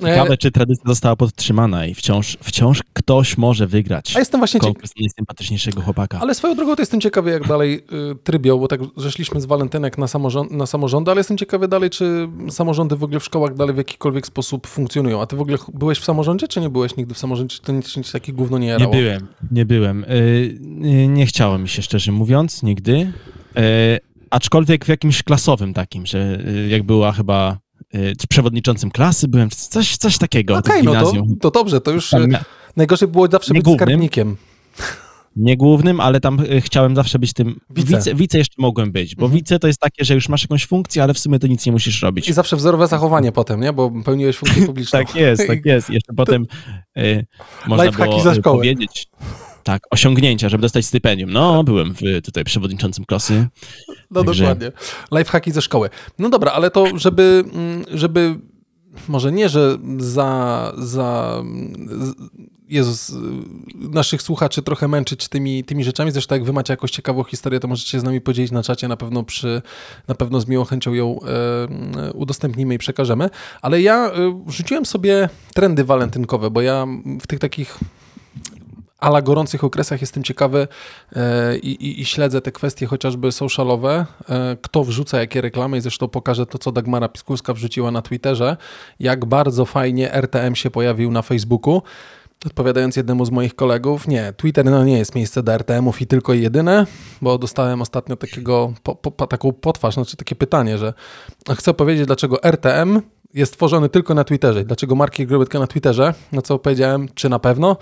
Ciekawe, 0.00 0.36
czy 0.36 0.50
tradycja 0.50 0.84
została 0.86 1.16
podtrzymana 1.16 1.86
i 1.86 1.94
wciąż, 1.94 2.38
wciąż 2.42 2.82
ktoś 2.92 3.38
może 3.38 3.66
wygrać 3.66 4.16
A 4.16 4.18
jestem 4.18 4.40
właśnie 4.40 4.60
konkurs 4.60 4.92
najsympatyczniejszego 5.00 5.80
chłopaka. 5.80 6.18
Ale 6.20 6.34
swoją 6.34 6.54
drogą 6.54 6.76
to 6.76 6.82
jestem 6.82 7.00
ciekawy, 7.00 7.30
jak 7.30 7.48
dalej 7.48 7.84
yy, 7.90 8.14
trybią, 8.24 8.58
bo 8.58 8.68
tak 8.68 8.80
żeszliśmy 8.96 9.40
z 9.40 9.46
walentynek 9.52 9.98
na, 9.98 10.08
samorząd, 10.08 10.50
na 10.50 10.66
samorządy, 10.66 11.10
ale 11.10 11.20
jestem 11.20 11.36
ciekawy 11.38 11.68
dalej, 11.68 11.90
czy 11.90 12.28
samorządy 12.50 12.96
w 12.96 13.04
ogóle 13.04 13.20
w 13.20 13.24
szkołach 13.24 13.54
dalej 13.54 13.74
w 13.74 13.78
jakikolwiek 13.78 14.26
sposób 14.26 14.66
funkcjonują. 14.66 15.22
A 15.22 15.26
ty 15.26 15.36
w 15.36 15.40
ogóle 15.40 15.58
byłeś 15.74 15.98
w 15.98 16.04
samorządzie, 16.04 16.48
czy 16.48 16.60
nie 16.60 16.70
byłeś 16.70 16.96
nigdy 16.96 17.14
w 17.14 17.18
samorządzie? 17.18 17.56
Czy 17.56 17.62
to 17.62 17.72
nic, 17.72 17.96
nic 17.96 18.12
takie 18.12 18.32
gówno 18.32 18.58
nie 18.58 18.66
jarało? 18.66 18.94
Nie 18.94 19.00
byłem, 19.00 19.28
nie 19.50 19.66
byłem. 19.66 20.06
Yy, 20.80 21.08
nie 21.08 21.26
chciało 21.26 21.58
mi 21.58 21.68
się, 21.68 21.82
szczerze 21.82 22.12
mówiąc, 22.12 22.62
nigdy. 22.62 23.12
Yy, 23.56 23.62
aczkolwiek 24.30 24.84
w 24.84 24.88
jakimś 24.88 25.22
klasowym 25.22 25.74
takim, 25.74 26.06
że 26.06 26.42
yy, 26.46 26.68
jak 26.68 26.82
była 26.82 27.12
chyba 27.12 27.58
yy, 27.92 28.12
przewodniczącym 28.28 28.90
klasy 28.90 29.28
byłem, 29.28 29.50
coś, 29.50 29.96
coś 29.96 30.18
takiego 30.18 30.56
Okej, 30.56 30.80
okay, 30.80 30.94
no 30.94 31.12
to, 31.12 31.22
to 31.40 31.50
dobrze, 31.50 31.80
to 31.80 31.90
już 31.90 32.10
Tam, 32.10 32.28
najgorzej 32.76 33.08
było 33.08 33.28
zawsze 33.28 33.54
być 33.54 33.62
głównym. 33.62 33.86
skarbnikiem 33.86 34.36
nie 35.36 35.56
głównym, 35.56 36.00
ale 36.00 36.20
tam 36.20 36.40
e, 36.40 36.60
chciałem 36.60 36.96
zawsze 36.96 37.18
być 37.18 37.32
tym. 37.32 37.60
Wice, 37.70 37.96
wice, 37.96 38.14
wice 38.14 38.38
jeszcze 38.38 38.54
mogłem 38.58 38.92
być, 38.92 39.16
bo 39.16 39.24
mhm. 39.24 39.38
wice 39.38 39.58
to 39.58 39.66
jest 39.66 39.80
takie, 39.80 40.04
że 40.04 40.14
już 40.14 40.28
masz 40.28 40.42
jakąś 40.42 40.66
funkcję, 40.66 41.02
ale 41.02 41.14
w 41.14 41.18
sumie 41.18 41.38
to 41.38 41.46
nic 41.46 41.66
nie 41.66 41.72
musisz 41.72 42.02
robić. 42.02 42.28
I 42.28 42.32
zawsze 42.32 42.56
wzorowe 42.56 42.86
zachowanie 42.86 43.32
potem, 43.32 43.60
nie? 43.60 43.72
Bo 43.72 43.90
pełniłeś 44.04 44.36
funkcję 44.36 44.66
publiczną. 44.72 44.98
tak 44.98 45.14
jest, 45.14 45.46
tak 45.46 45.66
jest. 45.66 45.90
Jeszcze 45.90 46.12
potem 46.16 46.46
y, 46.98 47.26
można 47.66 47.90
było 47.90 48.20
za 48.20 48.42
powiedzieć. 48.42 49.08
Tak, 49.62 49.82
osiągnięcia, 49.90 50.48
żeby 50.48 50.62
dostać 50.62 50.86
stypendium. 50.86 51.32
No, 51.32 51.64
byłem 51.64 51.94
w, 51.94 52.22
tutaj 52.24 52.44
przewodniczącym 52.44 53.04
klasy. 53.04 53.46
No 54.10 54.24
także... 54.24 54.44
dokładnie. 54.44 54.72
Lifehacki 55.12 55.50
ze 55.50 55.62
szkoły. 55.62 55.90
No 56.18 56.28
dobra, 56.28 56.52
ale 56.52 56.70
to 56.70 56.98
żeby, 56.98 57.44
mm, 57.54 57.84
żeby 57.94 58.36
może 59.08 59.32
nie, 59.32 59.48
że 59.48 59.78
za, 59.98 60.72
za 60.78 61.42
Jezus, 62.72 63.12
naszych 63.74 64.22
słuchaczy 64.22 64.62
trochę 64.62 64.88
męczyć 64.88 65.28
tymi, 65.28 65.64
tymi 65.64 65.84
rzeczami. 65.84 66.10
Zresztą 66.10 66.34
jak 66.34 66.44
wy 66.44 66.52
macie 66.52 66.72
jakąś 66.72 66.90
ciekawą 66.90 67.24
historię, 67.24 67.60
to 67.60 67.68
możecie 67.68 68.00
z 68.00 68.04
nami 68.04 68.20
podzielić 68.20 68.52
na 68.52 68.62
czacie. 68.62 68.88
Na 68.88 68.96
pewno 68.96 69.22
przy, 69.22 69.62
na 70.08 70.14
pewno 70.14 70.40
z 70.40 70.48
miłą 70.48 70.64
chęcią 70.64 70.94
ją 70.94 71.20
e, 71.22 72.12
udostępnimy 72.12 72.74
i 72.74 72.78
przekażemy. 72.78 73.30
Ale 73.62 73.82
ja 73.82 74.06
e, 74.06 74.42
rzuciłem 74.46 74.86
sobie 74.86 75.28
trendy 75.54 75.84
walentynkowe, 75.84 76.50
bo 76.50 76.60
ja 76.60 76.86
w 77.20 77.26
tych 77.26 77.38
takich 77.38 77.78
ala 79.02 79.22
gorących 79.22 79.64
okresach 79.64 80.00
jestem 80.00 80.22
ciekawy 80.22 80.68
e, 81.16 81.56
i, 81.58 82.00
i, 82.00 82.04
śledzę 82.04 82.40
te 82.40 82.52
kwestie 82.52 82.86
chociażby 82.86 83.32
socialowe, 83.32 84.06
e, 84.28 84.56
kto 84.62 84.84
wrzuca 84.84 85.20
jakie 85.20 85.40
reklamy 85.40 85.76
i 85.76 85.80
zresztą 85.80 86.08
pokażę 86.08 86.46
to, 86.46 86.58
co 86.58 86.72
Dagmara 86.72 87.08
Piskulska 87.08 87.54
wrzuciła 87.54 87.90
na 87.90 88.02
Twitterze, 88.02 88.56
jak 89.00 89.24
bardzo 89.24 89.64
fajnie 89.64 90.14
RTM 90.14 90.54
się 90.54 90.70
pojawił 90.70 91.10
na 91.10 91.22
Facebooku. 91.22 91.82
Odpowiadając 92.46 92.96
jednemu 92.96 93.24
z 93.24 93.30
moich 93.30 93.54
kolegów, 93.54 94.08
nie, 94.08 94.32
Twitter 94.36 94.64
no 94.64 94.84
nie 94.84 94.98
jest 94.98 95.14
miejsce 95.14 95.42
do 95.42 95.52
RTM-ów 95.52 96.00
i 96.00 96.06
tylko 96.06 96.34
jedyne, 96.34 96.86
bo 97.22 97.38
dostałem 97.38 97.82
ostatnio 97.82 98.16
takiego, 98.16 98.72
po, 98.82 98.94
po, 98.94 99.26
taką 99.26 99.52
potwarz, 99.52 99.94
znaczy 99.94 100.16
takie 100.16 100.34
pytanie, 100.34 100.78
że 100.78 100.94
chcę 101.56 101.74
powiedzieć, 101.74 102.06
dlaczego 102.06 102.42
RTM 102.42 103.00
jest 103.34 103.52
tworzony 103.52 103.88
tylko 103.88 104.14
na 104.14 104.24
Twitterze. 104.24 104.64
Dlaczego 104.64 104.94
marki 104.94 105.26
gry 105.26 105.38
tylko 105.38 105.58
na 105.58 105.66
Twitterze? 105.66 106.14
Na 106.32 106.42
co 106.42 106.58
powiedziałem, 106.58 107.08
czy 107.14 107.28
na 107.28 107.38
pewno? 107.38 107.76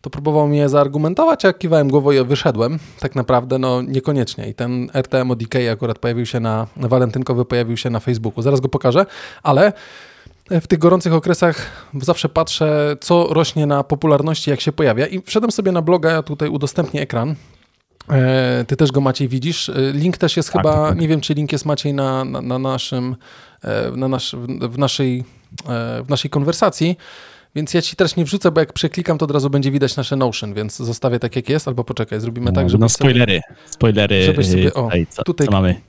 To 0.00 0.10
próbował 0.10 0.48
mnie 0.48 0.68
zaargumentować, 0.68 1.44
a 1.44 1.52
kiwałem 1.52 1.88
głową 1.88 2.10
i 2.10 2.24
wyszedłem. 2.24 2.78
Tak 3.00 3.14
naprawdę, 3.14 3.58
no 3.58 3.82
niekoniecznie. 3.82 4.48
I 4.48 4.54
ten 4.54 4.90
RTM 4.94 5.30
od 5.30 5.42
akurat 5.72 5.98
pojawił 5.98 6.26
się 6.26 6.40
na, 6.40 6.66
walentynkowy 6.76 7.44
pojawił 7.44 7.76
się 7.76 7.90
na 7.90 8.00
Facebooku. 8.00 8.42
Zaraz 8.42 8.60
go 8.60 8.68
pokażę, 8.68 9.06
ale 9.42 9.72
w 10.50 10.66
tych 10.66 10.78
gorących 10.78 11.12
okresach 11.12 11.86
zawsze 12.02 12.28
patrzę, 12.28 12.96
co 13.00 13.26
rośnie 13.30 13.66
na 13.66 13.84
popularności, 13.84 14.50
jak 14.50 14.60
się 14.60 14.72
pojawia. 14.72 15.06
I 15.06 15.22
wszedłem 15.22 15.52
sobie 15.52 15.72
na 15.72 15.82
bloga, 15.82 16.10
ja 16.10 16.22
tutaj 16.22 16.48
udostępnię 16.48 17.02
ekran. 17.02 17.34
E, 18.10 18.64
ty 18.68 18.76
też 18.76 18.92
go 18.92 19.00
Maciej 19.00 19.28
widzisz. 19.28 19.68
E, 19.68 19.92
link 19.92 20.18
też 20.18 20.36
jest 20.36 20.52
tak, 20.52 20.62
chyba, 20.62 20.88
tak. 20.88 21.00
nie 21.00 21.08
wiem 21.08 21.20
czy 21.20 21.34
link 21.34 21.52
jest 21.52 21.66
Maciej 21.66 21.94
na, 21.94 22.24
na, 22.24 22.42
na 22.42 22.58
naszym, 22.58 23.16
e, 23.64 23.90
na 23.90 24.08
nasz, 24.08 24.36
w, 24.68 24.78
naszej, 24.78 25.24
w 26.04 26.08
naszej 26.08 26.30
konwersacji. 26.30 26.96
Więc 27.58 27.74
ja 27.74 27.82
ci 27.82 27.96
teraz 27.96 28.16
nie 28.16 28.24
wrzucę, 28.24 28.50
bo 28.50 28.60
jak 28.60 28.72
przeklikam, 28.72 29.18
to 29.18 29.24
od 29.24 29.30
razu 29.30 29.50
będzie 29.50 29.70
widać 29.70 29.96
nasze 29.96 30.16
Notion, 30.16 30.54
więc 30.54 30.76
zostawię 30.76 31.18
tak 31.18 31.36
jak 31.36 31.48
jest, 31.48 31.68
albo 31.68 31.84
poczekaj, 31.84 32.20
zrobimy 32.20 32.52
tak, 32.52 32.64
no, 32.64 32.68
żeby 32.68 32.80
No 32.80 32.88
spoilery, 32.88 33.40
sobie, 33.48 33.58
spoilery. 33.70 34.22
Żebyś 34.22 34.48
sobie, 34.48 34.74
o, 34.74 34.82
tutaj, 34.82 35.06
co, 35.10 35.22
tutaj 35.22 35.46
co 35.46 35.52
mamy? 35.52 35.80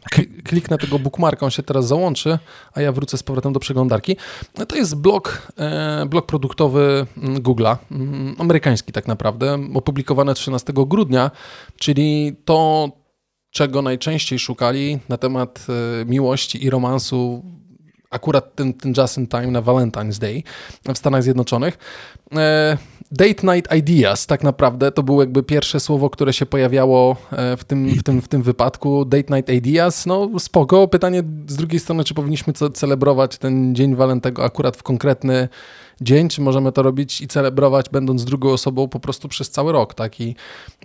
kliknę 0.49 0.77
tego 0.77 0.99
bookmarka, 0.99 1.45
on 1.45 1.51
się 1.51 1.63
teraz 1.63 1.88
załączy, 1.88 2.39
a 2.73 2.81
ja 2.81 2.91
wrócę 2.91 3.17
z 3.17 3.23
powrotem 3.23 3.53
do 3.53 3.59
przeglądarki. 3.59 4.15
No 4.57 4.65
to 4.65 4.75
jest 4.75 4.95
blog, 4.95 5.51
e, 5.57 6.05
blog 6.05 6.25
produktowy 6.25 7.05
mm, 7.17 7.41
Google'a, 7.41 7.77
mm, 7.91 8.35
amerykański 8.39 8.91
tak 8.91 9.07
naprawdę, 9.07 9.57
opublikowany 9.73 10.33
13 10.33 10.73
grudnia, 10.75 11.31
czyli 11.77 12.35
to, 12.45 12.89
czego 13.51 13.81
najczęściej 13.81 14.39
szukali 14.39 14.99
na 15.09 15.17
temat 15.17 15.65
e, 16.01 16.05
miłości 16.05 16.63
i 16.63 16.69
romansu 16.69 17.43
akurat 18.09 18.55
ten, 18.55 18.73
ten 18.73 18.93
Just 18.97 19.17
in 19.17 19.27
Time 19.27 19.47
na 19.47 19.61
Valentine's 19.61 20.19
Day 20.19 20.43
w 20.93 20.97
Stanach 20.97 21.23
Zjednoczonych. 21.23 21.77
E, 22.35 22.77
date 23.11 23.55
Night 23.55 23.75
Ideas 23.75 24.27
tak 24.27 24.43
naprawdę 24.43 24.91
to 24.91 25.03
było 25.03 25.21
jakby 25.21 25.43
pierwsze 25.43 25.79
słowo, 25.79 26.09
które 26.09 26.33
się 26.33 26.45
pojawiało 26.45 27.15
e, 27.31 27.57
w 27.57 27.63
tym, 27.63 27.89
w 27.89 28.03
tym, 28.03 28.21
w 28.21 28.27
tym 28.27 28.43
wypadku. 28.43 29.05
Date 29.05 29.35
Night 29.35 29.53
Ideas, 29.53 30.05
no 30.05 30.29
spoko. 30.39 30.87
Pytanie 30.87 31.23
z 31.47 31.55
drugiej 31.55 31.79
strony, 31.79 32.03
czy 32.03 32.13
powinniśmy 32.13 32.53
celebrować 32.53 33.37
ten 33.37 33.75
Dzień 33.75 33.95
Walentego 33.95 34.43
akurat 34.43 34.77
w 34.77 34.83
konkretny 34.83 35.49
dzień, 36.01 36.29
czy 36.29 36.41
możemy 36.41 36.71
to 36.71 36.83
robić 36.83 37.21
i 37.21 37.27
celebrować, 37.27 37.89
będąc 37.89 38.25
drugą 38.25 38.49
osobą 38.49 38.87
po 38.87 38.99
prostu 38.99 39.27
przez 39.27 39.49
cały 39.49 39.71
rok, 39.71 39.93
tak? 39.93 40.21
I 40.21 40.35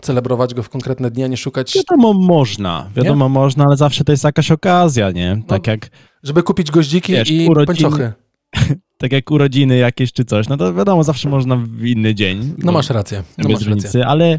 celebrować 0.00 0.54
go 0.54 0.62
w 0.62 0.68
konkretne 0.68 1.10
dni, 1.10 1.24
a 1.24 1.26
nie 1.26 1.36
szukać... 1.36 1.74
Wiadomo, 1.74 2.12
można. 2.12 2.90
Wiadomo, 2.96 3.24
nie? 3.24 3.34
można, 3.34 3.64
ale 3.64 3.76
zawsze 3.76 4.04
to 4.04 4.12
jest 4.12 4.24
jakaś 4.24 4.50
okazja, 4.50 5.10
nie? 5.10 5.42
Tak 5.46 5.66
no, 5.66 5.72
jak... 5.72 5.90
Żeby 6.24 6.42
kupić 6.42 6.70
goździki 6.70 7.12
wiesz, 7.12 7.30
i 7.30 7.48
urodzin... 7.48 7.88
tak 8.98 9.12
jak 9.12 9.30
urodziny 9.30 9.76
jakieś 9.76 10.12
czy 10.12 10.24
coś, 10.24 10.48
no 10.48 10.56
to 10.56 10.74
wiadomo, 10.74 11.04
zawsze 11.04 11.28
można 11.28 11.56
w 11.56 11.84
inny 11.84 12.14
dzień. 12.14 12.54
No 12.58 12.72
masz 12.72 12.90
rację. 12.90 13.22
No 13.38 13.48
masz 13.48 13.66
rację. 13.66 14.06
ale 14.06 14.38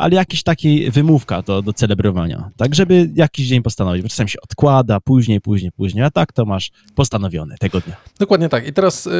ale 0.00 0.14
jakiś 0.16 0.42
taki 0.42 0.90
wymówka 0.90 1.42
to 1.42 1.62
do 1.62 1.72
celebrowania, 1.72 2.50
tak, 2.56 2.74
żeby 2.74 3.10
jakiś 3.14 3.48
dzień 3.48 3.62
postanowić, 3.62 4.02
bo 4.02 4.08
czasem 4.08 4.28
się 4.28 4.40
odkłada, 4.40 5.00
później, 5.00 5.40
później, 5.40 5.72
później, 5.72 6.04
a 6.04 6.10
tak 6.10 6.32
to 6.32 6.44
masz 6.44 6.70
postanowione 6.94 7.56
tego 7.58 7.80
dnia. 7.80 7.96
Dokładnie 8.18 8.48
tak. 8.48 8.66
I 8.66 8.72
teraz 8.72 9.06
y, 9.06 9.10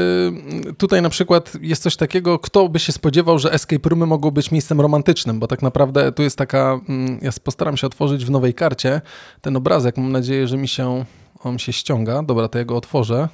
tutaj 0.79 1.03
na 1.03 1.11
przykład 1.11 1.53
jest 1.61 1.83
coś 1.83 1.97
takiego, 1.97 2.39
kto 2.39 2.69
by 2.69 2.79
się 2.79 2.93
spodziewał, 2.93 3.39
że 3.39 3.53
escape 3.53 3.89
roomy 3.89 4.07
mogą 4.07 4.31
być 4.31 4.51
miejscem 4.51 4.81
romantycznym, 4.81 5.41
bo 5.41 5.47
tak 5.47 5.63
naprawdę 5.63 6.13
tu 6.13 6.23
jest 6.23 6.39
taka, 6.39 6.81
mm, 6.89 7.19
ja 7.23 7.31
postaram 7.45 7.77
się 7.77 7.87
otworzyć 7.87 8.25
w 8.25 8.31
nowej 8.31 8.55
karcie 8.55 9.01
ten 9.41 9.57
obrazek, 9.57 9.97
mam 9.97 10.13
nadzieję, 10.13 10.49
że 10.49 10.57
mi 10.57 10.69
się, 10.69 11.05
on 11.41 11.59
się 11.59 11.73
ściąga, 11.73 12.23
dobra, 12.23 12.49
to 12.49 12.59
ja 12.59 12.65
go 12.65 12.77
otworzę, 12.77 13.29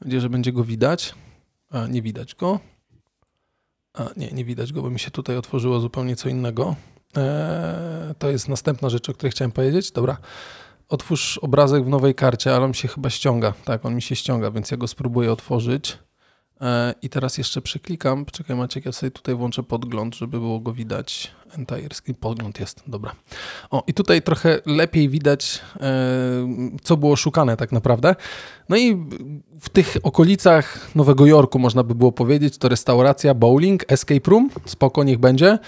nadzieję, 0.00 0.20
że 0.20 0.30
będzie 0.30 0.52
go 0.52 0.64
widać, 0.64 1.14
a 1.70 1.86
nie 1.86 2.02
widać 2.02 2.34
go. 2.34 2.60
A 3.94 4.08
nie, 4.16 4.30
nie 4.32 4.44
widać 4.44 4.72
go, 4.72 4.82
bo 4.82 4.90
mi 4.90 4.98
się 4.98 5.10
tutaj 5.10 5.36
otworzyło 5.36 5.80
zupełnie 5.80 6.16
co 6.16 6.28
innego. 6.28 6.76
Eee, 7.16 8.14
to 8.18 8.30
jest 8.30 8.48
następna 8.48 8.88
rzecz, 8.88 9.08
o 9.08 9.14
której 9.14 9.30
chciałem 9.30 9.52
powiedzieć. 9.52 9.90
Dobra. 9.90 10.16
Otwórz 10.88 11.38
obrazek 11.38 11.84
w 11.84 11.88
nowej 11.88 12.14
karcie, 12.14 12.56
ale 12.56 12.64
on 12.64 12.74
się 12.74 12.88
chyba 12.88 13.10
ściąga. 13.10 13.52
Tak, 13.64 13.86
on 13.86 13.94
mi 13.94 14.02
się 14.02 14.16
ściąga, 14.16 14.50
więc 14.50 14.70
ja 14.70 14.76
go 14.76 14.88
spróbuję 14.88 15.32
otworzyć. 15.32 15.98
Eee, 16.60 16.94
I 17.02 17.08
teraz 17.08 17.38
jeszcze 17.38 17.62
przeklikam. 17.62 18.24
Czekaj 18.24 18.56
Maciek, 18.56 18.84
ja 18.86 18.92
sobie 18.92 19.10
tutaj 19.10 19.34
włączę 19.34 19.62
podgląd, 19.62 20.14
żeby 20.14 20.40
było 20.40 20.60
go 20.60 20.72
widać. 20.72 21.30
Entire 21.58 21.94
screen, 21.94 22.14
podgląd 22.20 22.60
jest, 22.60 22.82
dobra. 22.86 23.12
O, 23.70 23.82
i 23.86 23.94
tutaj 23.94 24.22
trochę 24.22 24.60
lepiej 24.66 25.08
widać, 25.08 25.60
e, 25.80 25.90
co 26.82 26.96
było 26.96 27.16
szukane 27.16 27.56
tak 27.56 27.72
naprawdę. 27.72 28.14
No 28.68 28.76
i 28.76 28.96
w 29.60 29.68
tych 29.68 29.96
okolicach 30.02 30.90
Nowego 30.94 31.26
Jorku, 31.26 31.58
można 31.58 31.82
by 31.82 31.94
było 31.94 32.12
powiedzieć, 32.12 32.58
to 32.58 32.68
restauracja, 32.68 33.34
bowling, 33.34 33.84
escape 33.92 34.30
room, 34.30 34.50
spoko, 34.64 35.04
niech 35.04 35.18
będzie. 35.18 35.58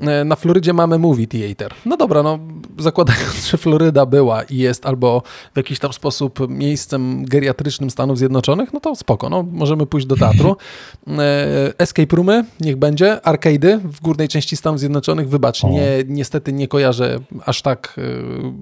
E, 0.00 0.24
na 0.24 0.36
Florydzie 0.36 0.72
mamy 0.72 0.98
movie 0.98 1.26
theater. 1.26 1.74
No 1.86 1.96
dobra, 1.96 2.22
no 2.22 2.38
zakładając, 2.78 3.46
że 3.50 3.58
Floryda 3.58 4.06
była 4.06 4.42
i 4.42 4.56
jest 4.56 4.86
albo 4.86 5.22
w 5.54 5.56
jakiś 5.56 5.78
tam 5.78 5.92
sposób 5.92 6.38
miejscem 6.48 7.24
geriatrycznym 7.24 7.90
Stanów 7.90 8.18
Zjednoczonych, 8.18 8.72
no 8.72 8.80
to 8.80 8.96
spoko, 8.96 9.28
no 9.28 9.42
możemy 9.52 9.86
pójść 9.86 10.06
do 10.06 10.16
teatru. 10.16 10.56
E, 11.08 11.72
escape 11.78 12.16
roomy, 12.16 12.44
niech 12.60 12.76
będzie. 12.76 13.20
Arcade'y 13.24 13.78
w 13.78 14.00
górnej 14.00 14.28
części 14.28 14.56
Stanów 14.56 14.80
Zjednoczonych, 14.80 15.25
wybacz, 15.26 15.64
nie, 15.64 15.88
niestety 16.06 16.52
nie 16.52 16.68
kojarzę 16.68 17.18
aż 17.46 17.62
tak, 17.62 17.96
e, 17.98 18.02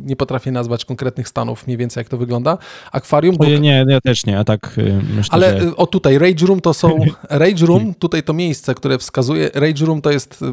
nie 0.04 0.16
potrafię 0.16 0.50
nazwać 0.50 0.85
konkretnych 0.85 1.28
stanów, 1.28 1.66
mniej 1.66 1.76
więcej 1.78 2.00
jak 2.00 2.09
to 2.09 2.18
wygląda. 2.18 2.59
Akwarium. 2.92 3.37
Bo... 3.37 3.44
Nie, 3.44 3.85
ja 3.88 4.00
też 4.00 4.26
nie, 4.26 4.38
a 4.38 4.44
tak 4.44 4.76
myślę, 5.16 5.33
Ale 5.33 5.61
że... 5.61 5.76
o 5.76 5.87
tutaj, 5.87 6.18
Rage 6.18 6.47
Room 6.47 6.61
to 6.61 6.75
są, 6.75 6.99
Rage 7.30 7.66
Room, 7.66 7.94
tutaj 7.94 8.23
to 8.23 8.33
miejsce, 8.33 8.75
które 8.75 8.99
wskazuje, 8.99 9.50
Rage 9.54 9.87
Room 9.87 10.02
to 10.02 10.11
jest 10.11 10.44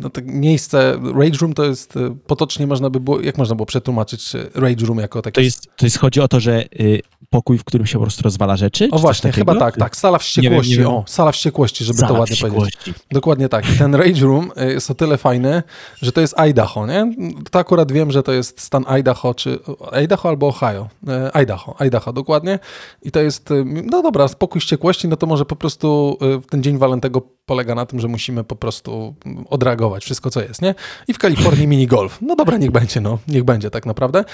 no, 0.00 0.10
tak 0.10 0.26
miejsce, 0.26 0.98
Rage 1.14 1.38
Room 1.40 1.54
to 1.54 1.64
jest, 1.64 1.94
potocznie 2.26 2.66
można 2.66 2.90
by 2.90 3.00
było, 3.00 3.20
jak 3.20 3.38
można 3.38 3.54
było 3.54 3.66
przetłumaczyć 3.66 4.32
Rage 4.54 4.86
Room 4.86 4.98
jako 4.98 5.22
takie... 5.22 5.34
To 5.34 5.40
jest, 5.40 5.76
to 5.76 5.86
jest 5.86 5.98
chodzi 5.98 6.20
o 6.20 6.28
to, 6.28 6.40
że 6.40 6.64
y, 6.80 7.02
pokój, 7.30 7.58
w 7.58 7.64
którym 7.64 7.86
się 7.86 7.98
po 7.98 8.04
prostu 8.04 8.22
rozwala 8.22 8.56
rzeczy? 8.56 8.88
O 8.90 8.98
właśnie, 8.98 9.32
chyba 9.32 9.54
tak, 9.54 9.76
tak. 9.76 9.96
Sala 9.96 10.18
wściekłości, 10.18 10.70
nie 10.70 10.76
wiem, 10.76 10.84
nie 10.86 10.90
wiem. 10.90 11.02
o, 11.02 11.04
sala 11.06 11.32
wściekłości, 11.32 11.84
żeby 11.84 11.98
sala 11.98 12.12
to 12.12 12.20
ładnie 12.20 12.36
powiedzieć. 12.36 12.78
Dokładnie 13.10 13.48
tak. 13.48 13.64
Ten 13.78 13.94
Rage 13.94 14.20
Room 14.20 14.50
jest 14.56 14.90
o 14.90 14.94
tyle 14.94 15.18
fajny, 15.22 15.62
że 16.02 16.12
to 16.12 16.20
jest 16.20 16.34
Idaho, 16.38 16.86
nie? 16.86 17.14
To 17.50 17.58
akurat 17.58 17.92
wiem, 17.92 18.10
że 18.10 18.22
to 18.22 18.32
jest 18.32 18.60
stan 18.60 18.84
Idaho, 18.98 19.34
czy 19.34 19.58
Idaho 20.02 20.28
albo 20.28 20.48
Ohio. 20.48 20.88
Idaho, 21.34 21.76
Idaho, 21.78 22.12
dokładnie. 22.12 22.58
I 23.02 23.10
to 23.10 23.20
jest, 23.20 23.48
no 23.64 24.02
dobra, 24.02 24.28
spokój 24.28 24.60
wściekłości, 24.60 25.08
no 25.08 25.16
to 25.16 25.26
może 25.26 25.44
po 25.44 25.56
prostu 25.56 26.18
ten 26.50 26.62
dzień 26.62 26.78
walentego 26.78 27.22
polega 27.46 27.74
na 27.74 27.86
tym, 27.86 28.00
że 28.00 28.08
musimy 28.08 28.44
po 28.44 28.56
prostu 28.56 29.14
odreagować 29.50 30.04
wszystko, 30.04 30.30
co 30.30 30.42
jest, 30.42 30.62
nie? 30.62 30.74
I 31.08 31.14
w 31.14 31.18
Kalifornii 31.18 31.66
mini 31.66 31.86
golf. 31.86 32.18
No 32.20 32.36
dobra, 32.36 32.58
niech 32.58 32.70
będzie, 32.70 33.00
no, 33.00 33.18
niech 33.28 33.44
będzie 33.44 33.70
tak 33.70 33.86
naprawdę. 33.86 34.24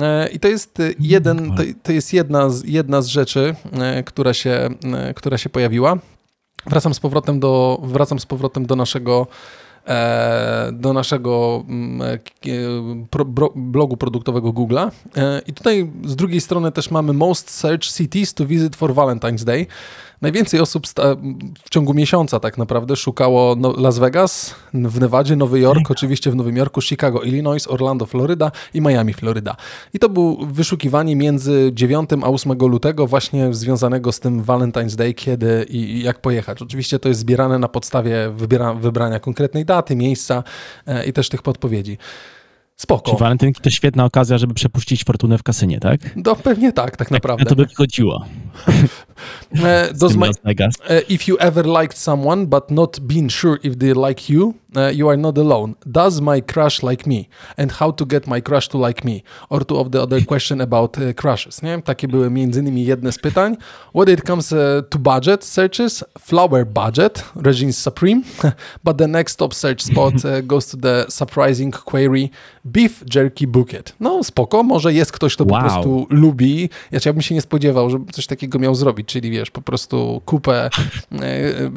E, 0.00 0.28
I 0.28 0.40
to 0.40 0.48
jest 0.48 0.78
jeden, 0.98 1.56
to, 1.56 1.62
to 1.82 1.92
jest 1.92 2.12
jedna 2.12 2.50
z, 2.50 2.64
jedna 2.64 3.02
z 3.02 3.06
rzeczy, 3.06 3.54
e, 3.72 4.02
która 4.02 4.34
się, 4.34 4.68
e, 4.94 5.14
która 5.14 5.38
się 5.38 5.50
pojawiła. 5.50 5.98
Wracam 6.66 6.94
z 6.94 7.00
powrotem 7.00 7.40
do, 7.40 7.80
wracam 7.82 8.20
z 8.20 8.26
powrotem 8.26 8.66
do 8.66 8.76
naszego 8.76 9.26
do 10.72 10.92
naszego 10.92 11.64
mm, 11.68 12.18
blogu 13.54 13.96
produktowego 13.96 14.52
Google'a. 14.52 14.90
I 15.46 15.52
tutaj 15.52 15.90
z 16.04 16.16
drugiej 16.16 16.40
strony 16.40 16.72
też 16.72 16.90
mamy 16.90 17.12
Most 17.12 17.50
Search 17.50 17.84
Cities 17.84 18.34
to 18.34 18.46
Visit 18.46 18.76
for 18.76 18.94
Valentine's 18.94 19.44
Day. 19.44 19.66
Najwięcej 20.22 20.60
osób 20.60 20.86
w 21.64 21.70
ciągu 21.70 21.94
miesiąca 21.94 22.40
tak 22.40 22.58
naprawdę 22.58 22.96
szukało 22.96 23.56
no, 23.58 23.74
Las 23.78 23.98
Vegas, 23.98 24.54
w 24.74 25.00
Nevadzie, 25.00 25.36
Nowy 25.36 25.60
Jork, 25.60 25.90
oczywiście 25.90 26.30
w 26.30 26.36
Nowym 26.36 26.56
Jorku, 26.56 26.80
Chicago, 26.80 27.22
Illinois, 27.22 27.66
Orlando, 27.66 28.06
Floryda 28.06 28.50
i 28.74 28.80
Miami, 28.80 29.14
Floryda. 29.14 29.56
I 29.94 29.98
to 29.98 30.08
było 30.08 30.46
wyszukiwanie 30.46 31.16
między 31.16 31.70
9 31.74 32.10
a 32.22 32.26
8 32.26 32.52
lutego 32.52 33.06
właśnie 33.06 33.54
związanego 33.54 34.12
z 34.12 34.20
tym 34.20 34.44
Valentine's 34.44 34.96
Day, 34.96 35.14
kiedy 35.14 35.66
i, 35.68 36.02
jak 36.02 36.20
pojechać. 36.20 36.62
Oczywiście 36.62 36.98
to 36.98 37.08
jest 37.08 37.20
zbierane 37.20 37.58
na 37.58 37.68
podstawie 37.68 38.30
wybiera, 38.30 38.74
wybrania 38.74 39.20
konkretnej 39.20 39.64
daty, 39.64 39.96
miejsca 39.96 40.42
e, 40.86 41.06
i 41.06 41.12
też 41.12 41.28
tych 41.28 41.42
podpowiedzi. 41.42 41.98
Spoko. 42.76 43.10
Czyli 43.10 43.20
walentynki 43.20 43.60
to 43.60 43.70
świetna 43.70 44.04
okazja, 44.04 44.38
żeby 44.38 44.54
przepuścić 44.54 45.04
fortunę 45.04 45.38
w 45.38 45.42
kasynie, 45.42 45.80
tak? 45.80 46.00
No 46.16 46.36
pewnie 46.36 46.72
tak, 46.72 46.96
tak 46.96 47.10
naprawdę. 47.10 47.44
to 47.44 47.56
by 47.56 47.66
wychodziło. 47.66 48.24
E, 49.64 49.92
does 49.94 50.16
my. 50.16 50.28
Uh, 50.28 51.00
if 51.08 51.28
you 51.28 51.38
ever 51.38 51.64
liked 51.64 51.96
someone 51.96 52.46
but 52.46 52.70
not 52.70 53.00
been 53.00 53.28
sure 53.28 53.58
if 53.62 53.76
they 53.78 53.94
like 53.94 54.28
you, 54.32 54.54
uh, 54.76 54.90
you 54.92 55.08
are 55.08 55.16
not 55.16 55.38
alone. 55.38 55.74
Does 55.86 56.20
my 56.20 56.42
crush 56.42 56.82
like 56.82 57.06
me? 57.06 57.28
And 57.56 57.72
how 57.72 57.92
to 57.92 58.04
get 58.04 58.26
my 58.26 58.42
crush 58.42 58.68
to 58.68 58.78
like 58.78 59.04
me? 59.04 59.22
Or 59.48 59.64
two 59.64 59.78
of 59.78 59.90
the 59.92 60.02
other 60.02 60.20
question 60.32 60.60
about 60.60 60.96
crushes. 61.16 61.62
Nie? 61.62 61.82
Takie 61.82 62.08
były 62.08 62.30
między 62.30 62.60
innymi 62.60 62.84
jedne 62.84 63.12
z 63.12 63.18
pytań. 63.18 63.56
When 63.94 64.14
it 64.14 64.22
comes 64.26 64.54
to 64.90 64.98
budget 64.98 65.44
searches, 65.44 66.04
flower 66.18 66.66
budget, 66.66 67.24
Regine 67.36 67.72
Supreme. 67.72 68.22
but 68.84 68.98
the 68.98 69.08
next 69.08 69.36
top 69.38 69.54
search 69.54 69.82
spot 69.82 70.14
goes 70.42 70.66
to 70.70 70.76
the 70.76 71.06
surprising 71.08 71.76
query 71.84 72.30
beef 72.64 73.04
jerky 73.14 73.46
bucket. 73.46 73.92
No 74.00 74.24
spoko, 74.24 74.62
może 74.62 74.92
jest 74.92 75.12
ktoś, 75.12 75.34
kto 75.34 75.46
po 75.46 75.54
Wow. 75.54 75.62
prostu 75.62 76.06
lubi. 76.10 76.70
Ja, 76.92 76.98
ja 77.06 77.12
bym 77.12 77.22
się 77.22 77.34
nie 77.34 77.40
spodziewał, 77.40 77.90
żeby 77.90 78.12
coś 78.12 78.26
takiego 78.26 78.45
miał 78.54 78.74
zrobić, 78.74 79.08
czyli 79.08 79.30
wiesz, 79.30 79.50
po 79.50 79.62
prostu 79.62 80.22
kupę, 80.24 80.70
e, 81.12 81.18
e, 81.18 81.70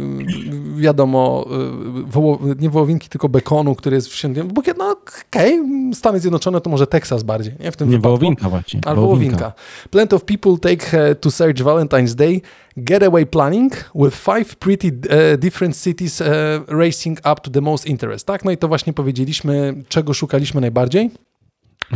wiadomo, 0.76 1.46
e, 1.52 2.12
woło, 2.12 2.40
nie 2.60 2.70
wołowinki, 2.70 3.10
tylko 3.10 3.30
bekonu, 3.30 3.76
który 3.76 3.96
jest 3.96 4.08
wsiądnięty 4.08 4.50
w 4.50 4.54
bukiet. 4.54 4.78
No 4.78 4.96
okej, 5.30 5.62
Stany 5.94 6.20
Zjednoczone 6.20 6.62
to 6.62 6.70
może 6.70 6.88
Teksas 6.88 7.24
bardziej, 7.24 7.54
nie? 7.60 7.72
W 7.72 7.78
tym 7.78 7.90
Nie, 7.90 7.92
wypadku. 7.98 8.08
wołowinka 8.08 8.50
właśnie. 8.50 8.82
Albo 8.86 9.02
wołowinka. 9.02 9.54
Plenty 9.90 10.16
of 10.16 10.24
people 10.24 10.58
take 10.62 11.16
to 11.16 11.32
search 11.32 11.58
Valentine's 11.58 12.16
Day 12.16 12.42
getaway 12.78 13.26
planning 13.26 13.90
with 13.96 14.16
five 14.16 14.56
pretty 14.56 14.92
different 15.38 15.78
cities 15.78 16.24
racing 16.68 17.20
up 17.20 17.36
to 17.42 17.52
the 17.52 17.62
most 17.62 17.86
interest. 17.86 18.28
Tak, 18.28 18.46
no 18.46 18.52
i 18.52 18.58
to 18.58 18.68
właśnie 18.68 18.94
powiedzieliśmy, 18.94 19.74
czego 19.90 20.14
szukaliśmy 20.14 20.62
najbardziej. 20.62 21.12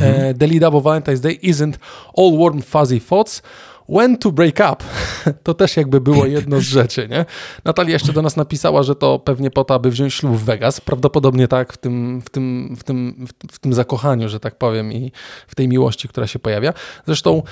E, 0.02 0.34
the 0.34 0.48
lead 0.48 0.64
up 0.64 0.78
of 0.78 0.84
Valentine's 0.84 1.20
Day 1.20 1.40
isn't 1.44 1.74
all 2.18 2.38
warm 2.38 2.62
fuzzy 2.62 3.00
thoughts. 3.00 3.42
When 3.90 4.18
to 4.18 4.32
break 4.32 4.56
up? 4.56 4.76
To 5.44 5.54
też 5.54 5.78
jakby 5.78 6.02
było 6.02 6.26
jedno 6.26 6.60
z 6.60 6.64
rzeczy, 6.64 7.08
nie? 7.08 7.26
Natalia 7.66 7.94
jeszcze 7.94 8.14
do 8.14 8.22
nas 8.22 8.36
napisała, 8.36 8.84
że 8.84 8.96
to 8.96 9.20
pewnie 9.20 9.52
po 9.52 9.64
to, 9.64 9.74
aby 9.74 9.92
wziąć 9.92 10.14
ślub 10.14 10.36
w 10.36 10.44
Vegas. 10.44 10.82
Prawdopodobnie 10.82 11.48
tak, 11.48 11.74
w 11.74 11.78
tym, 11.78 12.22
w 12.26 12.30
tym, 12.30 12.76
w 12.78 12.84
tym, 12.84 13.28
w 13.52 13.60
tym 13.60 13.74
zakochaniu, 13.74 14.30
że 14.30 14.40
tak 14.40 14.56
powiem, 14.56 14.94
i 14.94 15.12
w 15.48 15.56
tej 15.56 15.68
miłości, 15.68 16.08
która 16.08 16.28
się 16.28 16.40
pojawia. 16.40 16.74
Zresztą 17.06 17.44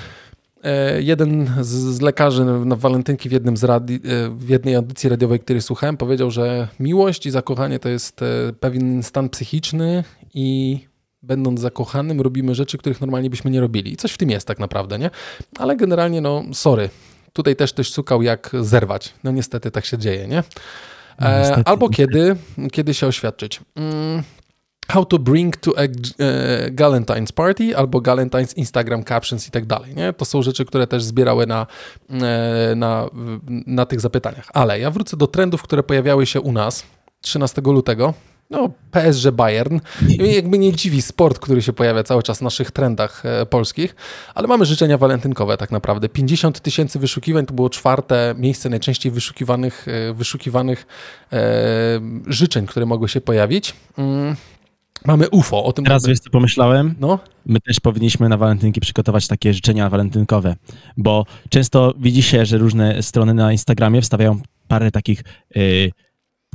e, 0.64 1.02
jeden 1.02 1.54
z, 1.60 2.00
lekarzy 2.00 2.44
na 2.44 2.76
walentynki 2.76 3.28
w, 3.28 3.32
jednym 3.32 3.56
z 3.56 3.64
radi, 3.64 3.94
e, 3.94 3.98
w 4.30 4.48
jednej 4.48 4.74
audycji 4.74 5.08
radiowej, 5.10 5.40
której 5.40 5.62
słuchałem, 5.62 5.96
powiedział, 5.96 6.30
że 6.30 6.68
miłość 6.80 7.26
i 7.26 7.30
zakochanie 7.30 7.78
to 7.78 7.88
jest 7.88 8.22
e, 8.22 8.52
pewien 8.60 9.02
stan 9.02 9.28
psychiczny 9.28 10.04
i 10.34 10.80
będąc 11.22 11.60
zakochanym, 11.60 12.20
robimy 12.20 12.54
rzeczy, 12.54 12.78
których 12.78 13.00
normalnie 13.00 13.30
byśmy 13.30 13.50
nie 13.50 13.60
robili. 13.60 13.92
I 13.92 13.96
coś 13.96 14.12
w 14.12 14.18
tym 14.18 14.30
jest 14.30 14.46
tak 14.46 14.58
naprawdę, 14.58 14.98
nie? 14.98 15.10
Ale 15.58 15.76
generalnie, 15.76 16.20
no, 16.20 16.42
sorry. 16.52 16.90
Tutaj 17.32 17.56
też 17.56 17.72
ktoś 17.72 17.92
szukał, 17.92 18.22
jak 18.22 18.50
zerwać. 18.60 19.14
No 19.24 19.30
niestety 19.30 19.70
tak 19.70 19.84
się 19.84 19.98
dzieje, 19.98 20.28
nie? 20.28 20.42
No, 21.20 21.26
E, 21.28 21.38
niestety, 21.40 21.62
albo 21.64 21.88
kiedy, 21.88 22.36
kiedy 22.72 22.94
się 22.94 23.06
oświadczyć. 23.06 23.60
Mm, 23.74 24.22
how 24.88 25.04
to 25.04 25.18
bring 25.18 25.56
to 25.56 25.72
a 25.78 25.82
e, 25.82 25.88
Galentine's 26.70 27.32
party 27.32 27.76
albo 27.76 28.00
Galentine's 28.00 28.58
Instagram 28.58 29.04
captions 29.04 29.48
i 29.48 29.50
tak 29.50 29.66
dalej, 29.66 29.94
nie? 29.94 30.12
To 30.12 30.24
są 30.24 30.42
rzeczy, 30.42 30.64
które 30.64 30.86
też 30.86 31.04
zbierały 31.04 31.46
na, 31.46 31.66
e, 32.10 32.74
na, 32.74 33.08
na 33.66 33.86
tych 33.86 34.00
zapytaniach. 34.00 34.48
Ale 34.54 34.80
ja 34.80 34.90
wrócę 34.90 35.16
do 35.16 35.26
trendów, 35.26 35.62
które 35.62 35.82
pojawiały 35.82 36.26
się 36.26 36.40
u 36.40 36.52
nas 36.52 36.84
13 37.20 37.62
lutego. 37.64 38.14
No, 38.52 38.70
PSG 38.90 39.30
Bayern. 39.30 39.80
Jakby 40.18 40.58
nie 40.58 40.72
dziwi 40.72 41.02
sport, 41.02 41.38
który 41.38 41.62
się 41.62 41.72
pojawia 41.72 42.02
cały 42.02 42.22
czas 42.22 42.38
w 42.38 42.42
naszych 42.42 42.70
trendach 42.70 43.22
e, 43.26 43.46
polskich, 43.46 43.96
ale 44.34 44.48
mamy 44.48 44.66
życzenia 44.66 44.98
walentynkowe 44.98 45.56
tak 45.56 45.70
naprawdę. 45.70 46.08
50 46.08 46.60
tysięcy 46.60 46.98
wyszukiwań 46.98 47.46
to 47.46 47.54
było 47.54 47.70
czwarte 47.70 48.34
miejsce 48.38 48.68
najczęściej 48.68 49.12
wyszukiwanych, 49.12 49.86
e, 49.88 50.14
wyszukiwanych 50.14 50.86
e, 51.32 52.00
życzeń, 52.26 52.66
które 52.66 52.86
mogły 52.86 53.08
się 53.08 53.20
pojawić. 53.20 53.74
Mm. 53.98 54.36
Mamy 55.04 55.30
UFO, 55.30 55.64
o 55.64 55.72
tym 55.72 55.84
Teraz 55.84 56.06
wiesz, 56.06 56.20
co 56.20 56.30
pomyślałem? 56.30 56.94
No, 57.00 57.18
My 57.46 57.60
też 57.60 57.80
powinniśmy 57.80 58.28
na 58.28 58.36
walentynki 58.36 58.80
przygotować 58.80 59.28
takie 59.28 59.54
życzenia 59.54 59.90
walentynkowe, 59.90 60.56
bo 60.96 61.26
często 61.48 61.94
widzi 61.98 62.22
się, 62.22 62.46
że 62.46 62.58
różne 62.58 63.02
strony 63.02 63.34
na 63.34 63.52
Instagramie 63.52 64.02
wstawiają 64.02 64.40
parę 64.68 64.90
takich, 64.90 65.24
y, 65.56 65.90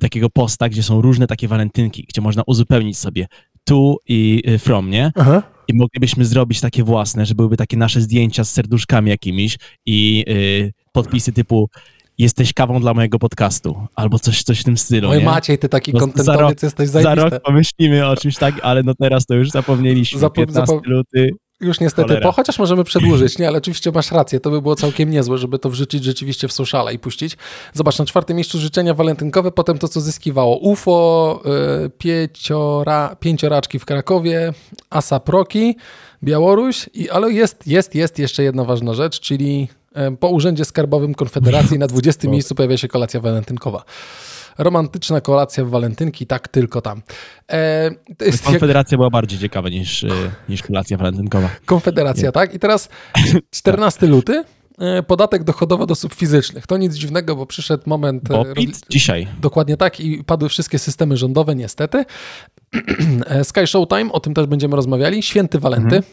takiego 0.02 0.30
posta, 0.30 0.70
gdzie 0.70 0.84
są 0.84 1.02
różne 1.02 1.28
takie 1.28 1.48
walentynki, 1.48 2.06
gdzie 2.10 2.22
można 2.22 2.44
uzupełnić 2.48 2.98
sobie 2.98 3.28
tu 3.66 3.98
i 4.08 4.44
y, 4.50 4.60
from, 4.60 4.90
nie? 4.90 5.12
Aha. 5.16 5.44
I 5.68 5.74
moglibyśmy 5.74 6.26
zrobić 6.26 6.62
takie 6.62 6.84
własne, 6.84 7.26
że 7.26 7.36
byłyby 7.36 7.58
takie 7.58 7.78
nasze 7.78 8.02
zdjęcia 8.02 8.44
z 8.44 8.52
serduszkami 8.52 9.10
jakimiś 9.10 9.58
i 9.86 10.26
y, 10.30 10.74
podpisy 10.92 11.32
typu 11.34 11.70
jesteś 12.18 12.54
kawą 12.54 12.80
dla 12.80 12.94
mojego 12.94 13.20
podcastu, 13.20 13.88
albo 13.96 14.20
coś, 14.20 14.44
coś 14.44 14.60
w 14.60 14.64
tym 14.64 14.78
stylu, 14.78 15.10
Oj 15.10 15.18
nie? 15.20 15.26
Maciej, 15.26 15.58
ty 15.58 15.70
taki 15.70 15.94
No, 15.94 16.00
za 16.00 16.06
kontentowiec 16.06 16.64
jesteś 16.64 16.90
Za 16.90 17.02
zajebisty. 17.02 17.30
rok 17.30 17.44
pomyślimy 17.44 18.08
o 18.08 18.16
czymś 18.18 18.36
tak, 18.38 18.60
ale 18.64 18.84
no 18.84 18.94
teraz 19.00 19.26
to 19.26 19.36
już 19.36 19.50
zapomnieliśmy. 19.50 20.20
Zapo- 20.20 20.32
15 20.32 20.74
zapo- 20.76 20.82
luty. 20.86 21.30
Już 21.60 21.80
niestety, 21.80 22.08
Cholera. 22.08 22.28
po, 22.28 22.32
chociaż 22.32 22.60
możemy 22.60 22.84
przedłużyć, 22.84 23.38
nie, 23.38 23.48
ale 23.48 23.58
oczywiście 23.58 23.92
masz 23.92 24.12
rację, 24.12 24.40
to 24.40 24.50
by 24.50 24.62
było 24.62 24.76
całkiem 24.76 25.10
niezłe, 25.10 25.38
żeby 25.38 25.60
to 25.60 25.70
wrzucić 25.70 26.04
rzeczywiście 26.04 26.48
w 26.48 26.54
sociala 26.54 26.92
i 26.92 27.00
puścić. 27.00 27.38
Zobacz, 27.74 28.00
na 28.00 28.06
czwartym 28.06 28.36
miejscu 28.38 28.60
życzenia 28.60 28.94
walentynkowe, 28.94 29.52
potem 29.52 29.78
to, 29.78 29.88
co 29.88 30.02
zyskiwało 30.02 30.58
UFO, 30.58 31.42
y, 31.86 31.90
pięciora, 31.90 33.16
pięcioraczki 33.20 33.80
w 33.80 33.86
Krakowie, 33.86 34.54
Asa 34.90 35.20
Proki, 35.20 35.76
Białoruś, 36.24 36.90
i, 36.94 37.10
ale 37.10 37.32
jest, 37.32 37.68
jest, 37.68 37.96
jest 37.96 38.20
jeszcze 38.20 38.44
jedna 38.44 38.64
ważna 38.64 38.94
rzecz, 38.94 39.20
czyli 39.20 39.68
po 40.20 40.30
Urzędzie 40.30 40.66
Skarbowym 40.66 41.16
Konfederacji 41.16 41.80
na 41.80 41.88
20 41.88 42.30
miejscu 42.30 42.56
pojawia 42.56 42.78
się 42.78 42.88
kolacja 42.88 43.20
walentynkowa. 43.20 43.84
Romantyczna 44.58 45.22
kolacja 45.22 45.66
w 45.66 45.70
walentynki, 45.70 46.28
tak 46.28 46.48
tylko 46.48 46.82
tam. 46.82 47.02
E, 47.52 47.92
jest 48.22 48.44
jak, 48.44 48.52
Konfederacja 48.52 48.98
była 48.98 49.10
bardziej 49.10 49.40
ciekawa 49.40 49.70
niż, 49.70 50.04
y, 50.04 50.10
niż 50.50 50.64
kolacja 50.64 50.98
walentynkowa. 50.98 51.50
Konfederacja, 51.66 52.32
tak? 52.32 52.54
I 52.54 52.60
teraz 52.60 52.90
14 53.52 54.08
luty, 54.08 54.44
e, 54.80 55.04
podatek 55.04 55.44
dochodowy 55.44 55.84
od 55.84 55.92
osób 55.92 56.14
fizycznych. 56.14 56.68
To 56.68 56.78
nic 56.78 56.96
dziwnego, 56.96 57.36
bo 57.36 57.46
przyszedł 57.46 57.84
moment... 57.86 58.32
e, 58.32 58.34
Bo 58.34 58.46
PIT 58.46 58.80
dzisiaj. 58.90 59.28
Dokładnie 59.42 59.78
tak 59.78 60.00
i 60.00 60.24
padły 60.24 60.50
wszystkie 60.50 60.80
systemy 60.80 61.18
rządowe, 61.18 61.56
niestety. 61.56 62.06
E, 63.26 63.44
Sky 63.44 63.68
Showtime, 63.68 64.12
o 64.12 64.20
tym 64.20 64.34
też 64.34 64.48
będziemy 64.48 64.76
rozmawiali. 64.76 65.24
Święty 65.24 65.60
Walenty. 65.60 66.04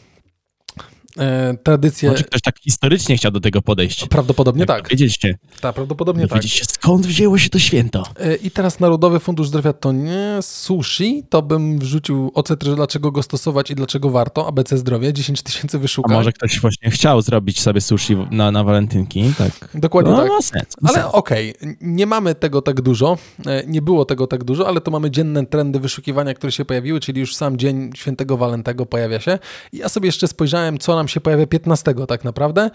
E, 1.19 1.55
Tradycje... 1.63 2.11
Może 2.11 2.25
ktoś 2.25 2.41
tak 2.43 2.59
historycznie 2.61 3.17
chciał 3.17 3.33
do 3.33 3.41
tego 3.41 3.63
podejść. 3.63 4.09
Prawdopodobnie 4.09 4.67
tak. 4.67 4.89
Wiedzieliście. 4.89 5.39
tak. 5.61 5.75
Prawdopodobnie 5.75 6.23
tak. 6.23 6.35
Wiedzieliście, 6.39 6.65
skąd 6.65 7.07
wzięło 7.07 7.39
się 7.39 7.49
to 7.49 7.59
święto? 7.59 8.03
E, 8.21 8.35
I 8.35 8.51
teraz 8.51 8.81
Narodowy 8.81 9.21
Fundusz 9.21 9.49
Zdrowia 9.49 9.73
to 9.73 9.93
nie 9.93 10.39
sushi, 10.41 11.25
to 11.31 11.43
bym 11.43 11.79
wrzucił 11.79 12.31
ocet, 12.35 12.65
dlaczego 12.75 13.13
go 13.13 13.23
stosować 13.23 13.71
i 13.71 13.75
dlaczego 13.75 14.11
warto. 14.11 14.49
ABC 14.49 14.79
Zdrowie, 14.79 15.13
10 15.13 15.43
tysięcy 15.43 15.77
A 15.77 15.81
wyszukań. 15.81 16.17
może 16.17 16.33
ktoś 16.33 16.61
właśnie 16.61 16.91
chciał 16.91 17.23
zrobić 17.23 17.61
sobie 17.61 17.81
sushi 17.81 18.17
na, 18.31 18.51
na 18.51 18.65
walentynki, 18.65 19.33
tak? 19.39 19.69
Dokładnie 19.75 20.13
no, 20.13 20.19
tak. 20.19 20.29
Ma 20.29 20.43
sens. 20.43 20.67
ma 20.81 20.91
Ale 20.91 21.13
okej, 21.13 21.55
nie 21.81 22.07
mamy 22.07 22.35
tego 22.35 22.63
tak 22.63 22.81
dużo, 22.81 23.19
e, 23.47 23.63
nie 23.67 23.83
było 23.83 24.05
tego 24.05 24.27
tak 24.27 24.45
dużo, 24.45 24.69
ale 24.69 24.81
to 24.81 24.91
mamy 24.91 25.11
dzienne 25.11 25.47
trendy 25.47 25.81
wyszukiwania, 25.81 26.35
które 26.35 26.53
się 26.53 26.65
pojawiły, 26.65 27.01
czyli 27.01 27.21
już 27.21 27.35
sam 27.37 27.57
dzień 27.57 27.91
świętego 27.97 28.37
Walentego 28.37 28.87
pojawia 28.87 29.21
się. 29.21 29.39
I 29.73 29.77
ja 29.79 29.89
sobie 29.89 30.07
jeszcze 30.07 30.29
spojrzałem, 30.29 30.79
co 30.79 30.95
nam 30.97 31.04
się 31.09 31.21
pojawia 31.21 31.47
15 31.47 31.95
tak 32.09 32.25
naprawdę. 32.25 32.71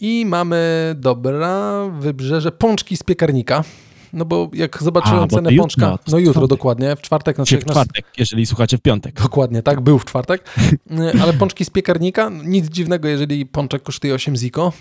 I 0.00 0.24
mamy, 0.26 0.94
dobra, 0.98 1.72
wybrzeże, 2.00 2.52
pączki 2.52 2.96
z 2.96 3.02
piekarnika. 3.02 3.64
No 4.12 4.24
bo 4.24 4.50
jak 4.54 4.82
zobaczyłem 4.82 5.18
A, 5.22 5.26
bo 5.26 5.36
cenę 5.36 5.50
jutro, 5.50 5.62
pączka, 5.62 5.98
no 6.12 6.18
jutro 6.18 6.32
czwartek. 6.32 6.50
dokładnie, 6.50 6.96
w 6.96 7.02
czwartek, 7.02 7.36
znaczy 7.36 7.48
Czy 7.50 7.56
w 7.56 7.58
jak 7.60 7.66
nas- 7.66 7.74
czwartek, 7.74 8.04
jeżeli 8.18 8.46
słuchacie 8.46 8.78
w 8.78 8.80
piątek. 8.80 9.22
Dokładnie, 9.22 9.62
tak, 9.62 9.80
był 9.80 9.98
w 9.98 10.04
czwartek. 10.04 10.44
Ale 11.22 11.32
pączki 11.32 11.64
z 11.64 11.70
piekarnika, 11.70 12.30
nic 12.44 12.66
dziwnego, 12.68 13.08
jeżeli 13.08 13.46
pączek 13.46 13.82
kosztuje 13.82 14.14
8 14.14 14.36
ziko. 14.36 14.72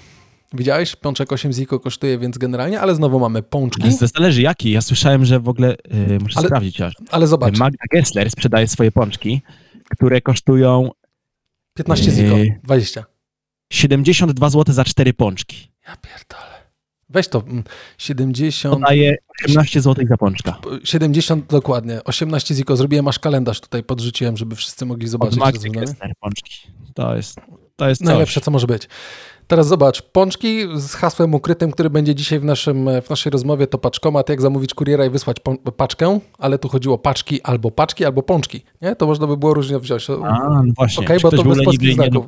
Widziałeś? 0.53 0.95
Pączek 0.95 1.31
8 1.31 1.53
ziko 1.53 1.79
kosztuje, 1.79 2.17
więc 2.17 2.37
generalnie, 2.37 2.81
ale 2.81 2.95
znowu 2.95 3.19
mamy 3.19 3.43
pączki. 3.43 3.97
To 3.99 4.07
zależy 4.07 4.41
jaki. 4.41 4.71
Ja 4.71 4.81
słyszałem, 4.81 5.25
że 5.25 5.39
w 5.39 5.49
ogóle, 5.49 5.75
y, 6.11 6.19
muszę 6.21 6.39
Ale- 6.39 6.47
sprawdzić 6.47 6.81
aż. 6.81 6.93
Ale 7.11 7.27
zobacz, 7.27 7.57
Magda 7.57 7.83
Gessler 7.91 8.31
sprzedaje 8.31 8.67
swoje 8.67 8.91
pączki, 8.91 9.41
które 9.89 10.21
kosztują 10.21 10.89
15 11.75 12.11
ziko, 12.11 12.37
Yy. 12.37 12.59
20. 12.63 13.05
72 13.73 14.49
zł 14.49 14.73
za 14.75 14.83
cztery 14.83 15.13
pączki. 15.13 15.71
Ja 15.87 15.95
pierdolę. 15.97 16.55
Weź 17.09 17.27
to, 17.27 17.43
mm, 17.47 17.63
70, 17.97 18.73
Podaje 18.75 19.17
18 19.45 19.81
zł 19.81 20.05
za 20.07 20.17
pączka. 20.17 20.57
70 20.83 21.45
dokładnie, 21.49 22.03
18 22.03 22.55
ziko. 22.55 22.75
Zrobiłem 22.77 23.07
aż 23.07 23.19
kalendarz 23.19 23.61
tutaj, 23.61 23.83
podrzuciłem, 23.83 24.37
żeby 24.37 24.55
wszyscy 24.55 24.85
mogli 24.85 25.05
Od 25.05 25.11
zobaczyć. 25.11 25.39
Magdy 25.39 25.57
rozwiązanie. 25.57 25.85
Gessler 25.85 26.11
pączki. 26.19 26.67
To 26.93 27.15
jest, 27.15 27.39
to 27.75 27.89
jest 27.89 27.99
coś. 28.01 28.07
Najlepsze, 28.07 28.41
co 28.41 28.51
może 28.51 28.67
być. 28.67 28.87
Teraz 29.47 29.67
zobacz, 29.67 30.01
pączki 30.01 30.59
z 30.75 30.93
hasłem 30.93 31.33
ukrytym, 31.33 31.71
który 31.71 31.89
będzie 31.89 32.15
dzisiaj 32.15 32.39
w, 32.39 32.43
naszym, 32.43 32.89
w 33.01 33.09
naszej 33.09 33.29
rozmowie, 33.29 33.67
to 33.67 33.77
paczkomat, 33.77 34.29
jak 34.29 34.41
zamówić 34.41 34.73
kuriera 34.73 35.05
i 35.05 35.09
wysłać 35.09 35.37
paczkę, 35.77 36.19
ale 36.37 36.59
tu 36.59 36.69
chodziło 36.69 36.97
paczki 36.97 37.41
albo 37.41 37.71
paczki, 37.71 38.05
albo 38.05 38.23
pączki, 38.23 38.63
nie? 38.81 38.95
To 38.95 39.07
można 39.07 39.27
by 39.27 39.37
było 39.37 39.53
różnie 39.53 39.79
wziąć. 39.79 40.09
A, 40.09 40.13
no 40.13 40.63
właśnie. 40.77 41.05
Okay, 41.05 41.17
bo 41.19 41.31
to 41.31 41.43
bez 41.43 41.63
polskich 41.63 41.93
znaków. 41.93 42.25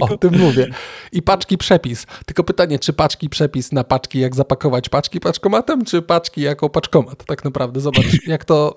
O 0.00 0.16
tym 0.16 0.38
mówię. 0.38 0.66
I 1.12 1.22
paczki 1.22 1.58
przepis. 1.58 2.06
Tylko 2.26 2.44
pytanie, 2.44 2.78
czy 2.78 2.92
paczki 2.92 3.28
przepis 3.28 3.72
na 3.72 3.84
paczki, 3.84 4.18
jak 4.20 4.36
zapakować 4.36 4.88
paczki 4.88 5.20
paczkomatem, 5.20 5.84
czy 5.84 6.02
paczki 6.02 6.40
jako 6.40 6.70
paczkomat? 6.70 7.24
Tak 7.24 7.44
naprawdę, 7.44 7.80
zobacz, 7.80 8.06
jak 8.26 8.44
to 8.44 8.76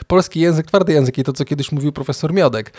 y, 0.00 0.04
polski 0.06 0.40
język, 0.40 0.66
twardy 0.66 0.92
język 0.92 1.18
i 1.18 1.24
to, 1.24 1.32
co 1.32 1.44
kiedyś 1.44 1.72
mówił 1.72 1.92
profesor 1.92 2.32
Miodek. 2.34 2.72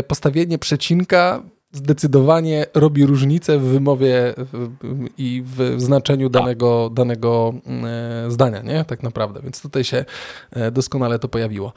Y, 0.00 0.02
postawienie 0.02 0.58
przecinka 0.58 1.42
zdecydowanie 1.72 2.66
robi 2.74 3.06
różnicę 3.06 3.58
w 3.58 3.62
wymowie 3.62 4.34
i 5.18 5.42
w 5.46 5.74
znaczeniu 5.80 6.30
tak. 6.30 6.42
danego, 6.42 6.90
danego 6.90 7.54
e, 7.66 8.30
zdania, 8.30 8.62
nie? 8.62 8.84
Tak 8.84 9.02
naprawdę. 9.02 9.40
Więc 9.42 9.62
tutaj 9.62 9.84
się 9.84 10.04
e, 10.50 10.70
doskonale 10.70 11.18
to 11.18 11.28
pojawiło. 11.28 11.72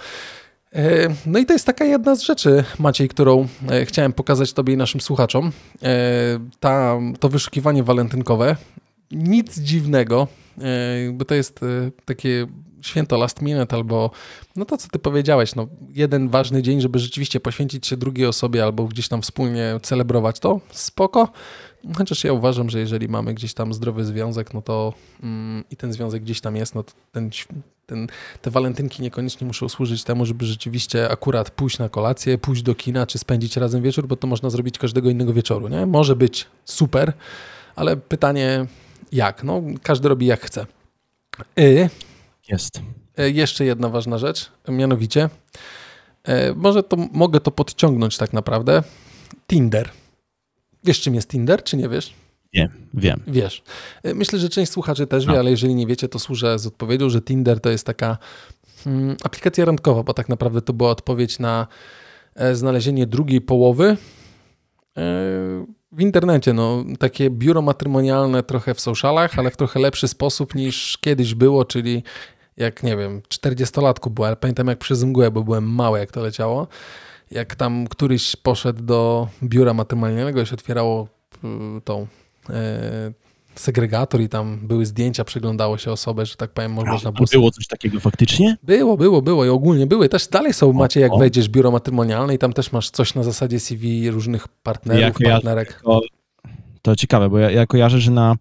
E, 0.73 1.07
no 1.25 1.39
i 1.39 1.45
to 1.45 1.53
jest 1.53 1.65
taka 1.65 1.85
jedna 1.85 2.15
z 2.15 2.21
rzeczy, 2.21 2.63
Maciej, 2.79 3.09
którą 3.09 3.47
chciałem 3.85 4.13
pokazać 4.13 4.53
Tobie 4.53 4.73
i 4.73 4.77
naszym 4.77 5.01
słuchaczom. 5.01 5.51
Ta, 6.59 6.99
to 7.19 7.29
wyszukiwanie 7.29 7.83
walentynkowe. 7.83 8.55
Nic 9.11 9.59
dziwnego, 9.59 10.27
bo 11.13 11.25
to 11.25 11.35
jest 11.35 11.59
takie 12.05 12.47
święto 12.81 13.17
last 13.17 13.41
minute 13.41 13.75
albo 13.75 14.11
no 14.55 14.65
to, 14.65 14.77
co 14.77 14.87
ty 14.87 14.99
powiedziałeś, 14.99 15.55
no 15.55 15.67
jeden 15.89 16.29
ważny 16.29 16.61
dzień, 16.61 16.81
żeby 16.81 16.99
rzeczywiście 16.99 17.39
poświęcić 17.39 17.87
się 17.87 17.97
drugiej 17.97 18.25
osobie 18.25 18.63
albo 18.63 18.85
gdzieś 18.85 19.07
tam 19.07 19.21
wspólnie 19.21 19.79
celebrować 19.81 20.39
to, 20.39 20.59
spoko. 20.71 21.29
Chociaż 21.97 22.23
ja 22.23 22.33
uważam, 22.33 22.69
że 22.69 22.79
jeżeli 22.79 23.07
mamy 23.07 23.33
gdzieś 23.33 23.53
tam 23.53 23.73
zdrowy 23.73 24.05
związek, 24.05 24.53
no 24.53 24.61
to 24.61 24.93
mm, 25.23 25.63
i 25.71 25.77
ten 25.77 25.93
związek 25.93 26.23
gdzieś 26.23 26.41
tam 26.41 26.55
jest, 26.55 26.75
no 26.75 26.83
to 26.83 26.91
ten, 27.11 27.29
ten, 27.85 28.07
te 28.41 28.51
walentynki 28.51 29.01
niekoniecznie 29.01 29.47
muszą 29.47 29.69
służyć 29.69 30.03
temu, 30.03 30.25
żeby 30.25 30.45
rzeczywiście 30.45 31.09
akurat 31.09 31.51
pójść 31.51 31.79
na 31.79 31.89
kolację, 31.89 32.37
pójść 32.37 32.61
do 32.61 32.75
kina, 32.75 33.07
czy 33.07 33.17
spędzić 33.17 33.57
razem 33.57 33.81
wieczór, 33.81 34.07
bo 34.07 34.15
to 34.15 34.27
można 34.27 34.49
zrobić 34.49 34.77
każdego 34.77 35.09
innego 35.09 35.33
wieczoru, 35.33 35.67
nie? 35.67 35.85
Może 35.85 36.15
być 36.15 36.47
super, 36.65 37.13
ale 37.75 37.97
pytanie 37.97 38.65
jak? 39.11 39.43
No, 39.43 39.61
każdy 39.83 40.09
robi 40.09 40.25
jak 40.25 40.41
chce. 40.41 40.65
Y, 41.59 41.89
jest. 42.51 42.81
E, 43.17 43.29
jeszcze 43.29 43.65
jedna 43.65 43.89
ważna 43.89 44.17
rzecz, 44.17 44.51
mianowicie, 44.67 45.29
e, 46.23 46.53
może 46.53 46.83
to 46.83 46.97
mogę 47.11 47.39
to 47.39 47.51
podciągnąć 47.51 48.17
tak 48.17 48.33
naprawdę. 48.33 48.83
Tinder. 49.47 49.89
Wiesz, 50.83 51.01
czym 51.01 51.15
jest 51.15 51.29
Tinder, 51.29 51.63
czy 51.63 51.77
nie 51.77 51.89
wiesz? 51.89 52.13
Nie, 52.53 52.69
wiem. 52.93 53.23
Wiesz. 53.27 53.63
E, 54.03 54.13
myślę, 54.13 54.39
że 54.39 54.49
część 54.49 54.71
słuchaczy 54.71 55.07
też 55.07 55.25
no. 55.25 55.33
wie, 55.33 55.39
ale 55.39 55.51
jeżeli 55.51 55.75
nie 55.75 55.87
wiecie, 55.87 56.09
to 56.09 56.19
służę 56.19 56.59
z 56.59 56.67
odpowiedzią, 56.67 57.09
że 57.09 57.21
Tinder 57.21 57.59
to 57.59 57.69
jest 57.69 57.85
taka 57.85 58.17
hmm, 58.83 59.17
aplikacja 59.23 59.65
randkowa, 59.65 60.03
bo 60.03 60.13
tak 60.13 60.29
naprawdę 60.29 60.61
to 60.61 60.73
była 60.73 60.89
odpowiedź 60.89 61.39
na 61.39 61.67
znalezienie 62.53 63.07
drugiej 63.07 63.41
połowy 63.41 63.97
w 65.91 66.01
internecie. 66.01 66.53
No, 66.53 66.83
takie 66.99 67.29
biuro 67.29 67.61
matrymonialne 67.61 68.43
trochę 68.43 68.73
w 68.73 68.81
socialach, 68.81 69.39
ale 69.39 69.51
w 69.51 69.57
trochę 69.57 69.79
lepszy 69.79 70.07
sposób 70.07 70.55
niż 70.55 70.97
kiedyś 70.97 71.35
było, 71.35 71.65
czyli 71.65 72.03
jak 72.57 72.83
nie 72.83 72.97
wiem, 72.97 73.21
40-latku 73.29 74.09
byłem, 74.09 74.27
ale 74.27 74.35
pamiętam 74.35 74.67
jak 74.67 74.79
przez 74.79 75.03
mgłę, 75.03 75.31
bo 75.31 75.43
byłem 75.43 75.69
mały, 75.69 75.99
jak 75.99 76.11
to 76.11 76.21
leciało. 76.21 76.67
Jak 77.31 77.55
tam 77.55 77.87
któryś 77.87 78.35
poszedł 78.35 78.83
do 78.83 79.27
biura 79.43 79.73
matrymonialnego 79.73 80.41
i 80.41 80.45
się 80.45 80.53
otwierało 80.53 81.07
y, 81.43 81.81
tą 81.81 82.07
e, 82.49 83.11
segregator 83.55 84.21
i 84.21 84.29
tam 84.29 84.59
były 84.63 84.85
zdjęcia, 84.85 85.23
przeglądało 85.23 85.77
się 85.77 85.91
osobę, 85.91 86.25
że 86.25 86.35
tak 86.35 86.51
powiem, 86.51 86.71
można 86.71 87.11
było... 87.11 87.27
Było 87.31 87.51
coś 87.51 87.67
takiego 87.67 87.99
faktycznie? 87.99 88.57
Było, 88.63 88.97
było, 88.97 89.21
było 89.21 89.45
i 89.45 89.49
ogólnie 89.49 89.87
były. 89.87 90.09
Też 90.09 90.27
dalej 90.27 90.53
są, 90.53 90.73
macie 90.73 90.99
jak 90.99 91.11
wejdziesz 91.19 91.47
w 91.47 91.51
biuro 91.51 91.71
matrymonialne 91.71 92.35
i 92.35 92.37
tam 92.37 92.53
też 92.53 92.71
masz 92.71 92.89
coś 92.89 93.15
na 93.15 93.23
zasadzie 93.23 93.59
CV 93.59 94.09
różnych 94.09 94.47
partnerów, 94.47 95.19
ja 95.19 95.31
partnerek. 95.31 95.81
To, 95.83 96.01
to 96.81 96.95
ciekawe, 96.95 97.29
bo 97.29 97.39
ja, 97.39 97.51
ja 97.51 97.65
kojarzę, 97.65 97.99
że 97.99 98.11
na 98.11 98.35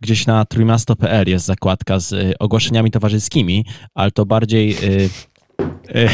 gdzieś 0.00 0.26
na 0.26 0.44
trójmiasto.pl 0.44 1.28
jest 1.28 1.46
zakładka 1.46 2.00
z 2.00 2.12
y, 2.12 2.38
ogłoszeniami 2.38 2.90
towarzyskimi, 2.90 3.64
ale 3.94 4.10
to 4.10 4.26
bardziej 4.26 4.76
y, 4.84 5.10
y, 5.96 6.08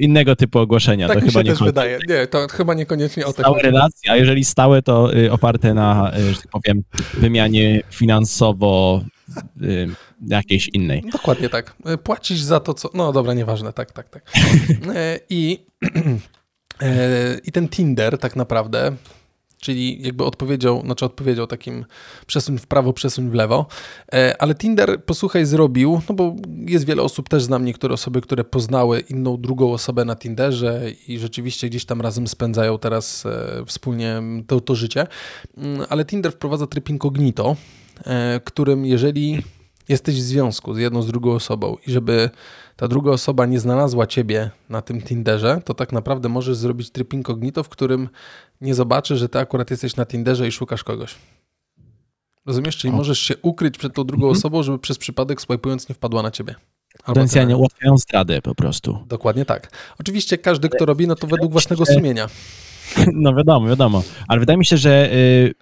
innego 0.00 0.36
typu 0.36 0.58
ogłoszenia. 0.58 1.08
Tak 1.08 1.18
to 1.18 1.24
mi 1.24 1.30
chyba 1.30 1.44
się 1.44 1.50
też 1.50 1.62
wydaje. 1.62 1.98
Nie, 2.08 2.26
to 2.26 2.46
chyba 2.48 2.74
niekoniecznie 2.74 3.26
o 3.26 3.32
Stałe 3.32 3.62
relacje, 3.62 4.12
a 4.12 4.16
jeżeli 4.16 4.44
stałe, 4.44 4.82
to 4.82 5.10
oparte 5.30 5.74
na, 5.74 6.12
że 6.30 6.36
tak 6.36 6.48
powiem, 6.50 6.82
wymianie 7.14 7.82
finansowo 7.90 9.00
jakiejś 10.28 10.68
innej. 10.68 11.02
Dokładnie 11.12 11.48
tak. 11.48 11.76
Płacisz 12.02 12.40
za 12.40 12.60
to, 12.60 12.74
co... 12.74 12.90
No 12.94 13.12
dobra, 13.12 13.34
nieważne, 13.34 13.72
tak, 13.72 13.92
tak, 13.92 14.08
tak. 14.08 14.32
I, 15.30 15.66
I 17.46 17.52
ten 17.52 17.68
Tinder 17.68 18.18
tak 18.18 18.36
naprawdę 18.36 18.92
czyli 19.60 20.02
jakby 20.02 20.24
odpowiedział, 20.24 20.80
znaczy 20.84 21.04
odpowiedział 21.04 21.46
takim 21.46 21.84
przesuń 22.26 22.58
w 22.58 22.66
prawo, 22.66 22.92
przesuń 22.92 23.30
w 23.30 23.34
lewo. 23.34 23.66
E, 24.12 24.42
ale 24.42 24.54
Tinder, 24.54 25.04
posłuchaj, 25.04 25.46
zrobił, 25.46 26.00
no 26.08 26.14
bo 26.14 26.36
jest 26.66 26.84
wiele 26.84 27.02
osób, 27.02 27.28
też 27.28 27.42
znam 27.42 27.64
niektóre 27.64 27.94
osoby, 27.94 28.20
które 28.20 28.44
poznały 28.44 29.00
inną, 29.00 29.36
drugą 29.36 29.72
osobę 29.72 30.04
na 30.04 30.16
Tinderze 30.16 30.82
i 31.08 31.18
rzeczywiście 31.18 31.68
gdzieś 31.68 31.84
tam 31.84 32.00
razem 32.00 32.28
spędzają 32.28 32.78
teraz 32.78 33.26
e, 33.26 33.64
wspólnie 33.66 34.22
to, 34.46 34.60
to 34.60 34.74
życie. 34.74 35.06
Mm, 35.56 35.86
ale 35.88 36.04
Tinder 36.04 36.32
wprowadza 36.32 36.66
tryb 36.66 36.90
incognito, 36.90 37.56
e, 38.04 38.40
którym 38.44 38.86
jeżeli 38.86 39.42
jesteś 39.90 40.16
w 40.16 40.22
związku 40.22 40.74
z 40.74 40.78
jedną, 40.78 41.02
z 41.02 41.06
drugą 41.06 41.32
osobą 41.32 41.76
i 41.86 41.90
żeby 41.90 42.30
ta 42.76 42.88
druga 42.88 43.10
osoba 43.10 43.46
nie 43.46 43.60
znalazła 43.60 44.06
ciebie 44.06 44.50
na 44.68 44.82
tym 44.82 45.02
Tinderze, 45.02 45.62
to 45.64 45.74
tak 45.74 45.92
naprawdę 45.92 46.28
możesz 46.28 46.56
zrobić 46.56 46.90
tryb 46.90 47.12
incognito, 47.12 47.62
w 47.62 47.68
którym 47.68 48.08
nie 48.60 48.74
zobaczy, 48.74 49.16
że 49.16 49.28
ty 49.28 49.38
akurat 49.38 49.70
jesteś 49.70 49.96
na 49.96 50.06
Tinderze 50.06 50.48
i 50.48 50.52
szukasz 50.52 50.84
kogoś. 50.84 51.14
Rozumiesz? 52.46 52.76
Czyli 52.76 52.94
o. 52.94 52.96
możesz 52.96 53.18
się 53.18 53.34
ukryć 53.42 53.78
przed 53.78 53.94
tą 53.94 54.04
drugą 54.04 54.26
mhm. 54.26 54.38
osobą, 54.38 54.62
żeby 54.62 54.78
przez 54.78 54.98
przypadek 54.98 55.40
swajpując 55.40 55.88
nie 55.88 55.94
wpadła 55.94 56.22
na 56.22 56.30
ciebie. 56.30 56.54
Potencjalnie 57.04 57.56
ułatwiają 57.56 57.98
zdradę 57.98 58.42
po 58.42 58.54
prostu. 58.54 58.98
Dokładnie 59.06 59.44
tak. 59.44 59.72
Oczywiście 59.98 60.38
każdy, 60.38 60.68
kto 60.68 60.86
robi, 60.86 61.06
no 61.06 61.14
to 61.14 61.26
według 61.26 61.52
własnego 61.52 61.86
sumienia. 61.86 62.28
No 63.12 63.34
wiadomo, 63.34 63.68
wiadomo. 63.68 64.02
Ale 64.28 64.40
wydaje 64.40 64.58
mi 64.58 64.66
się, 64.66 64.76
że 64.76 65.12
y, 65.12 65.54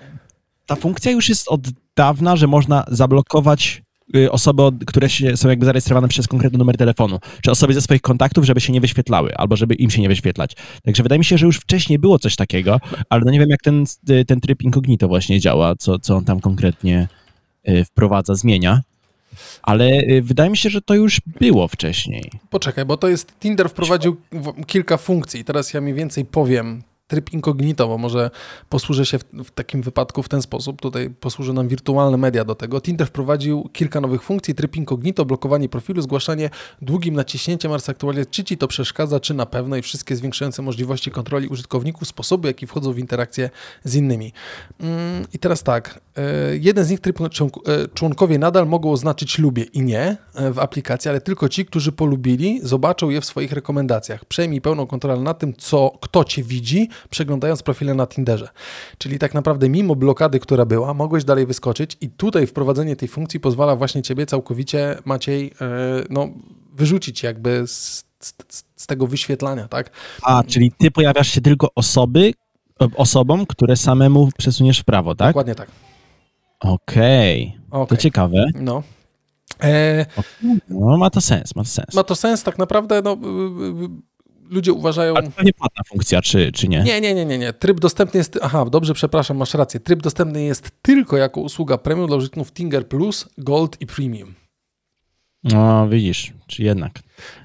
ta 0.67 0.77
funkcja 0.77 1.13
już 1.13 1.29
jest 1.29 1.49
od 1.49 1.61
dawna, 1.97 2.37
że 2.37 2.47
można 2.47 2.85
zablokować 2.89 3.83
osoby, 4.31 4.63
które 4.87 5.09
są 5.35 5.49
jakby 5.49 5.67
zarejestrowane 5.67 6.09
przez 6.09 6.29
konkretny 6.29 6.59
numer 6.59 6.77
telefonu, 6.77 7.19
czy 7.43 7.51
osoby 7.51 7.75
ze 7.75 7.83
swoich 7.83 8.01
kontaktów, 8.01 8.45
żeby 8.45 8.61
się 8.61 8.73
nie 8.73 8.81
wyświetlały, 8.81 9.37
albo 9.37 9.57
żeby 9.57 9.75
im 9.75 9.91
się 9.91 10.03
nie 10.03 10.09
wyświetlać. 10.09 10.57
Także 10.85 11.03
wydaje 11.03 11.19
mi 11.19 11.25
się, 11.25 11.39
że 11.39 11.47
już 11.47 11.57
wcześniej 11.57 11.99
było 11.99 12.19
coś 12.19 12.37
takiego, 12.37 12.81
ale 13.11 13.23
no 13.25 13.31
nie 13.31 13.39
wiem, 13.39 13.51
jak 13.51 13.63
ten, 13.63 13.85
y, 14.11 14.25
ten 14.25 14.41
tryb 14.41 14.63
incognito 14.63 15.09
właśnie 15.09 15.41
działa, 15.41 15.77
co, 15.77 15.99
co 15.99 16.17
on 16.17 16.25
tam 16.25 16.41
konkretnie 16.41 17.09
y, 17.69 17.85
wprowadza, 17.85 18.35
zmienia. 18.35 18.83
Ale 19.63 19.91
wydaje 20.23 20.51
mi 20.51 20.57
się, 20.57 20.71
że 20.71 20.81
to 20.81 20.95
już 20.95 21.21
było 21.41 21.69
wcześniej. 21.69 22.31
Poczekaj, 22.51 22.85
bo 22.85 22.97
to 22.97 23.09
jest 23.09 23.39
Tinder 23.39 23.69
wprowadził 23.69 24.17
kilka 24.67 24.97
funkcji. 24.97 25.45
Teraz 25.45 25.75
ja 25.75 25.81
mniej 25.81 25.95
więcej 25.95 26.25
powiem, 26.25 26.83
tryb 27.09 27.33
incognito, 27.33 27.89
bo 27.89 27.99
może 27.99 28.31
posłużę 28.69 29.07
się 29.07 29.19
w, 29.19 29.25
w, 29.45 29.51
takim 29.51 29.83
wypadku 29.83 30.23
w 30.23 30.29
ten 30.29 30.43
sposób. 30.43 30.81
Tutaj 30.81 31.11
posłuży 31.11 31.53
nam 31.53 31.69
wirtualne 31.69 32.17
media 32.17 32.45
do 32.45 32.55
tego. 32.55 32.81
Tinder 32.81 33.07
wprowadził 33.07 33.69
kilka 33.73 34.01
nowych 34.01 34.23
funkcji. 34.23 34.55
Tryb 34.55 34.77
incognito, 34.77 35.25
blokowanie 35.25 35.69
profilu, 35.69 36.03
zgłaszanie 36.03 36.51
długim 36.83 37.15
naciśnięciem 37.15 37.71
oraz 37.71 37.89
aktualizacja, 37.89 38.31
czy 38.31 38.45
ci 38.45 38.59
to 38.59 38.69
przeszkadza, 38.69 39.21
czy 39.21 39.35
na 39.35 39.47
pewno 39.47 39.77
i 39.77 39.83
wszystkie 39.83 40.17
zwiększające 40.17 40.63
możliwości 40.63 41.11
kontroli 41.11 41.49
użytkowników, 41.49 42.09
sposoby, 42.09 42.49
jaki 42.49 42.67
wchodzą 42.67 42.93
w 42.93 42.99
interakcję 42.99 43.51
z 43.85 43.95
innymi. 43.95 44.33
Mm, 44.81 45.27
I 45.33 45.39
teraz 45.39 45.63
tak, 45.63 46.01
e, 46.17 46.57
jeden 46.57 46.85
z 46.85 46.91
nich 46.91 47.01
tryb 47.01 47.21
e, 47.21 47.29
członkowie 47.95 48.39
nadal 48.39 48.67
mogą 48.67 48.93
oznaczyć 48.93 49.39
lubię 49.39 49.63
i 49.63 49.83
nie 49.83 50.17
e, 50.35 50.51
w 50.53 50.59
aplikacji, 50.59 51.09
ale 51.09 51.21
tylko 51.21 51.49
ci, 51.49 51.67
którzy 51.67 51.93
polubili, 51.93 52.61
zobaczą 52.63 53.11
je 53.11 53.21
w 53.21 53.25
swoich 53.25 53.53
rekomendacjach. 53.53 54.25
Przejmij 54.25 54.61
pełną 54.61 54.87
kontrolę 54.87 55.21
nad 55.21 55.39
tym, 55.39 55.55
co, 55.57 55.93
kto 56.01 56.25
cię 56.25 56.43
widzi, 56.43 56.89
przeglądając 57.11 57.63
profile 57.63 57.95
na 57.95 58.07
Tinderze. 58.07 58.49
Czyli 58.99 59.19
tak 59.19 59.35
naprawdę 59.35 59.69
mimo 59.69 59.97
blokady, 59.97 60.41
która 60.41 60.65
była, 60.65 60.95
mogłeś 60.95 61.25
dalej 61.25 61.47
wyskoczyć 61.47 61.97
i 62.01 62.11
tutaj 62.11 62.47
wprowadzenie 62.47 62.97
tej 62.97 63.09
funkcji 63.09 63.41
pozwala 63.41 63.77
właśnie 63.77 64.03
ciebie 64.03 64.27
całkowicie, 64.27 64.99
Maciej, 65.05 65.53
e, 65.61 65.67
no, 66.11 66.29
wyrzucić 66.73 67.23
jakby 67.23 67.67
z, 67.67 68.05
z, 68.21 68.35
z 68.77 68.87
tego 68.87 69.07
wyświetlania, 69.07 69.69
tak? 69.69 69.91
A, 70.23 70.43
czyli 70.45 70.73
ty 70.79 70.91
pojawiasz 70.91 71.29
się 71.29 71.41
tylko 71.41 71.69
osoby, 71.75 72.33
osobom, 72.97 73.47
które 73.47 73.77
samemu 73.77 74.29
przesuniesz 74.39 74.79
w 74.81 74.85
prawo, 74.85 75.15
tak? 75.15 75.29
Dokładnie 75.29 75.55
tak. 75.55 75.69
Okej, 76.61 77.59
okay. 77.71 77.81
okay. 77.83 77.97
to 77.97 78.03
ciekawe. 78.03 78.45
No. 78.55 78.83
E... 79.63 80.07
No, 80.69 80.97
ma 80.99 81.11
to 81.11 81.21
sens, 81.21 81.57
ma 81.57 81.63
to 81.63 81.69
sens. 81.69 81.95
Ma 81.95 82.03
to 82.03 82.15
sens, 82.15 82.43
tak 82.43 82.59
naprawdę, 82.59 83.03
no, 83.03 83.17
ludzie 84.51 84.73
uważają... 84.73 85.15
Ale 85.17 85.31
to 85.31 85.43
nie 85.43 85.53
płatna 85.53 85.83
funkcja, 85.89 86.23
czy, 86.23 86.53
czy 86.53 86.69
nie? 86.69 86.83
Nie, 86.83 87.01
nie, 87.01 87.15
nie, 87.15 87.25
nie, 87.25 87.39
nie. 87.39 87.53
Tryb 87.53 87.81
dostępny 87.81 88.19
jest... 88.19 88.39
Aha, 88.43 88.65
dobrze, 88.71 88.95
przepraszam, 88.95 89.37
masz 89.37 89.55
rację. 89.55 89.81
Tryb 89.81 90.03
dostępny 90.03 90.43
jest 90.43 90.71
tylko 90.83 91.17
jako 91.17 91.41
usługa 91.41 91.79
premium 91.79 92.07
dla 92.07 92.17
użytkowników 92.17 92.53
Tinder 92.53 92.89
Plus, 92.89 93.29
Gold 93.39 93.81
i 93.81 93.87
Premium. 93.87 94.35
No, 95.45 95.89
widzisz, 95.89 96.33
czy 96.47 96.63
jednak. 96.63 96.93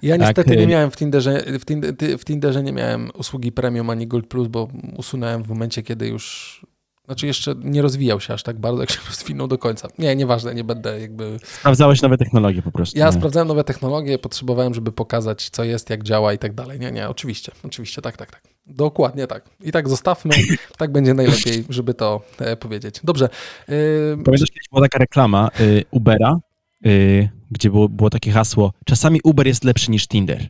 Ja 0.02 0.18
Tak, 0.18 0.22
niestety 0.28 0.58
nie 0.58 0.64
y- 0.64 0.68
miałem 0.68 0.92
w 0.92 0.96
Tinderze, 0.98 1.44
w, 1.60 1.66
Tinder, 1.66 1.94
w 2.20 2.26
Tinderze 2.26 2.64
nie 2.64 2.72
miałem 2.72 3.12
usługi 3.14 3.52
Premium 3.52 3.90
ani 3.90 4.08
Gold 4.08 4.28
Plus, 4.28 4.48
bo 4.48 4.68
usunąłem 4.98 5.44
w 5.44 5.50
momencie, 5.50 5.84
kiedy 5.84 6.08
już... 6.08 6.62
Znaczy 7.06 7.28
jeszcze 7.28 7.56
nie 7.64 7.82
rozwijał 7.82 8.20
się 8.20 8.34
aż 8.34 8.44
tak 8.44 8.60
bardzo, 8.60 8.82
jak 8.82 8.92
się 8.92 9.00
rozwinął 9.10 9.48
do 9.48 9.58
końca. 9.58 9.88
Nie, 9.98 10.16
nieważne, 10.16 10.56
nie 10.56 10.64
będę 10.64 11.00
jakby... 11.00 11.38
Sprawdzałeś 11.44 12.02
nowe 12.02 12.18
technologie 12.18 12.62
po 12.62 12.72
prostu. 12.72 13.00
Ja 13.00 13.06
nie? 13.06 13.12
sprawdzałem 13.12 13.48
nowe 13.48 13.64
technologie, 13.64 14.20
potrzebowałem, 14.20 14.74
żeby 14.74 14.92
pokazać, 14.92 15.50
co 15.50 15.64
jest, 15.64 15.90
jak 15.90 16.04
działa 16.04 16.34
i 16.34 16.38
tak 16.38 16.54
dalej. 16.54 16.80
Nie, 16.80 16.92
nie, 16.92 17.10
oczywiście, 17.10 17.52
oczywiście, 17.64 18.02
tak, 18.02 18.18
tak, 18.18 18.32
tak. 18.32 18.42
Dokładnie 18.66 19.28
tak. 19.28 19.50
I 19.64 19.72
tak 19.72 19.90
zostawmy, 19.90 20.36
tak 20.78 20.92
będzie 20.92 21.14
najlepiej, 21.14 21.66
żeby 21.70 21.94
to 21.94 22.22
e, 22.40 22.56
powiedzieć. 22.58 23.00
Dobrze. 23.04 23.30
Yy, 23.68 24.18
Pamiętasz, 24.26 24.50
kiedyś 24.50 24.70
była 24.72 24.82
taka 24.82 25.00
reklama 25.00 25.50
y, 25.60 25.84
Ubera, 25.92 26.40
y, 26.86 27.30
gdzie 27.52 27.70
było, 27.70 27.90
było 27.90 28.10
takie 28.10 28.32
hasło, 28.32 28.74
czasami 28.86 29.20
Uber 29.24 29.48
jest 29.48 29.64
lepszy 29.64 29.92
niż 29.92 30.08
Tinder. 30.08 30.48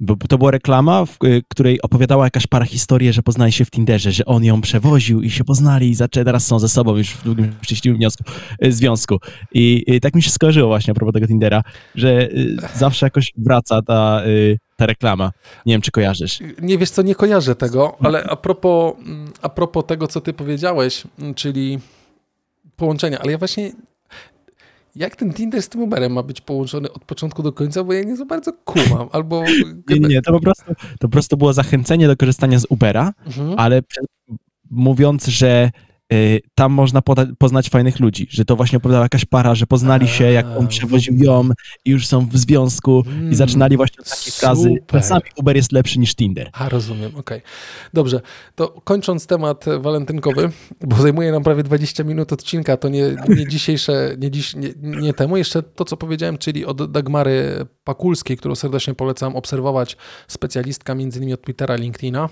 Bo 0.00 0.16
to 0.28 0.38
była 0.38 0.50
reklama, 0.50 1.04
w 1.04 1.16
y, 1.24 1.42
której 1.48 1.82
opowiadała 1.82 2.24
jakaś 2.24 2.46
para 2.46 2.64
historię, 2.64 3.12
że 3.12 3.22
poznali 3.22 3.52
się 3.52 3.64
w 3.64 3.70
Tinderze, 3.70 4.12
że 4.12 4.24
on 4.24 4.44
ją 4.44 4.60
przewoził 4.60 5.22
i 5.22 5.30
się 5.30 5.44
poznali 5.44 5.90
i 5.90 5.94
zaczęli, 5.94 6.24
teraz 6.24 6.46
są 6.46 6.58
ze 6.58 6.68
sobą 6.68 6.96
już 6.96 7.10
w 7.10 7.24
długim, 7.24 7.54
szczęśliwym 7.62 7.98
wniosku, 7.98 8.24
y, 8.64 8.72
związku. 8.72 9.18
I, 9.52 9.84
I 9.86 10.00
tak 10.00 10.14
mi 10.14 10.22
się 10.22 10.30
skojarzyło 10.30 10.68
właśnie 10.68 10.90
a 10.90 10.94
propos 10.94 11.14
tego 11.14 11.26
Tindera, 11.26 11.62
że 11.94 12.30
y, 12.30 12.56
zawsze 12.74 13.06
jakoś 13.06 13.32
wraca 13.36 13.82
ta, 13.82 14.22
y, 14.26 14.58
ta 14.76 14.86
reklama. 14.86 15.32
Nie 15.66 15.74
wiem, 15.74 15.80
czy 15.80 15.90
kojarzysz. 15.90 16.38
nie 16.62 16.78
wiesz 16.78 16.90
co, 16.90 17.02
nie 17.02 17.14
kojarzę 17.14 17.54
tego, 17.54 17.96
ale 18.00 18.24
a 18.24 18.36
propos, 18.36 18.94
mm, 19.06 19.32
a 19.42 19.48
propos 19.48 19.84
tego, 19.86 20.06
co 20.06 20.20
ty 20.20 20.32
powiedziałeś, 20.32 21.04
mm, 21.18 21.34
czyli 21.34 21.78
połączenia, 22.76 23.18
ale 23.18 23.32
ja 23.32 23.38
właśnie... 23.38 23.72
Jak 24.98 25.16
ten 25.16 25.32
Tinder 25.32 25.62
z 25.62 25.68
tym 25.68 25.82
Uberem 25.82 26.12
ma 26.12 26.22
być 26.22 26.40
połączony 26.40 26.92
od 26.92 27.04
początku 27.04 27.42
do 27.42 27.52
końca, 27.52 27.84
bo 27.84 27.92
ja 27.92 28.02
nie 28.04 28.16
za 28.16 28.24
bardzo 28.24 28.52
kumam, 28.52 29.08
albo... 29.12 29.44
Nie, 29.88 29.98
nie, 29.98 30.22
to 30.22 30.32
po 30.32 30.40
prostu, 30.40 30.64
to 30.74 30.98
po 31.00 31.08
prostu 31.08 31.36
było 31.36 31.52
zachęcenie 31.52 32.06
do 32.06 32.16
korzystania 32.16 32.58
z 32.58 32.66
Ubera, 32.68 33.12
Mhm. 33.26 33.54
ale 33.58 33.82
mówiąc, 34.70 35.26
że 35.26 35.70
tam 36.54 36.72
można 36.72 37.02
poznać 37.38 37.68
fajnych 37.68 38.00
ludzi, 38.00 38.26
że 38.30 38.44
to 38.44 38.56
właśnie 38.56 38.78
opowiadała 38.78 39.04
jakaś 39.04 39.24
para, 39.24 39.54
że 39.54 39.66
poznali 39.66 40.08
się, 40.08 40.24
jak 40.24 40.46
on 40.58 40.68
przewoził 40.68 41.16
ją 41.16 41.48
i 41.84 41.90
już 41.90 42.06
są 42.06 42.26
w 42.26 42.36
związku 42.36 42.98
Mm, 43.06 43.32
i 43.32 43.34
zaczynali 43.34 43.76
właśnie 43.76 44.00
od 44.00 44.08
takiej 44.10 44.32
frazy, 44.32 44.68
super. 44.68 45.00
czasami 45.00 45.22
Uber 45.36 45.56
jest 45.56 45.72
lepszy 45.72 45.98
niż 45.98 46.14
Tinder. 46.14 46.50
A, 46.52 46.68
rozumiem, 46.68 47.16
okej. 47.16 47.42
Dobrze, 47.94 48.20
to 48.54 48.68
kończąc 48.68 49.26
temat 49.26 49.68
e, 49.68 49.78
walentynkowy, 49.78 50.50
bo 50.80 50.96
zajmuje 50.96 51.32
nam 51.32 51.42
prawie 51.42 51.62
20 51.62 52.04
minut 52.04 52.32
odcinka, 52.32 52.76
to 52.76 52.88
nie, 52.88 53.16
nie 53.28 53.48
dzisiejsze, 53.48 54.16
nie, 54.18 54.30
dziś, 54.30 54.56
nie, 54.56 54.68
nie 54.82 55.12
temu, 55.12 55.36
jeszcze 55.36 55.62
to, 55.62 55.84
co 55.84 55.96
powiedziałem, 55.96 56.38
czyli 56.38 56.66
od 56.66 56.92
Dagmary 56.92 57.66
Pakulskiej, 57.84 58.36
którą 58.36 58.54
serdecznie 58.54 58.94
polecam 58.94 59.36
obserwować, 59.36 59.96
specjalistka 60.28 60.94
między 60.94 61.18
innymi 61.18 61.34
od 61.34 61.42
Twittera, 61.42 61.76
LinkedIna. 61.76 62.28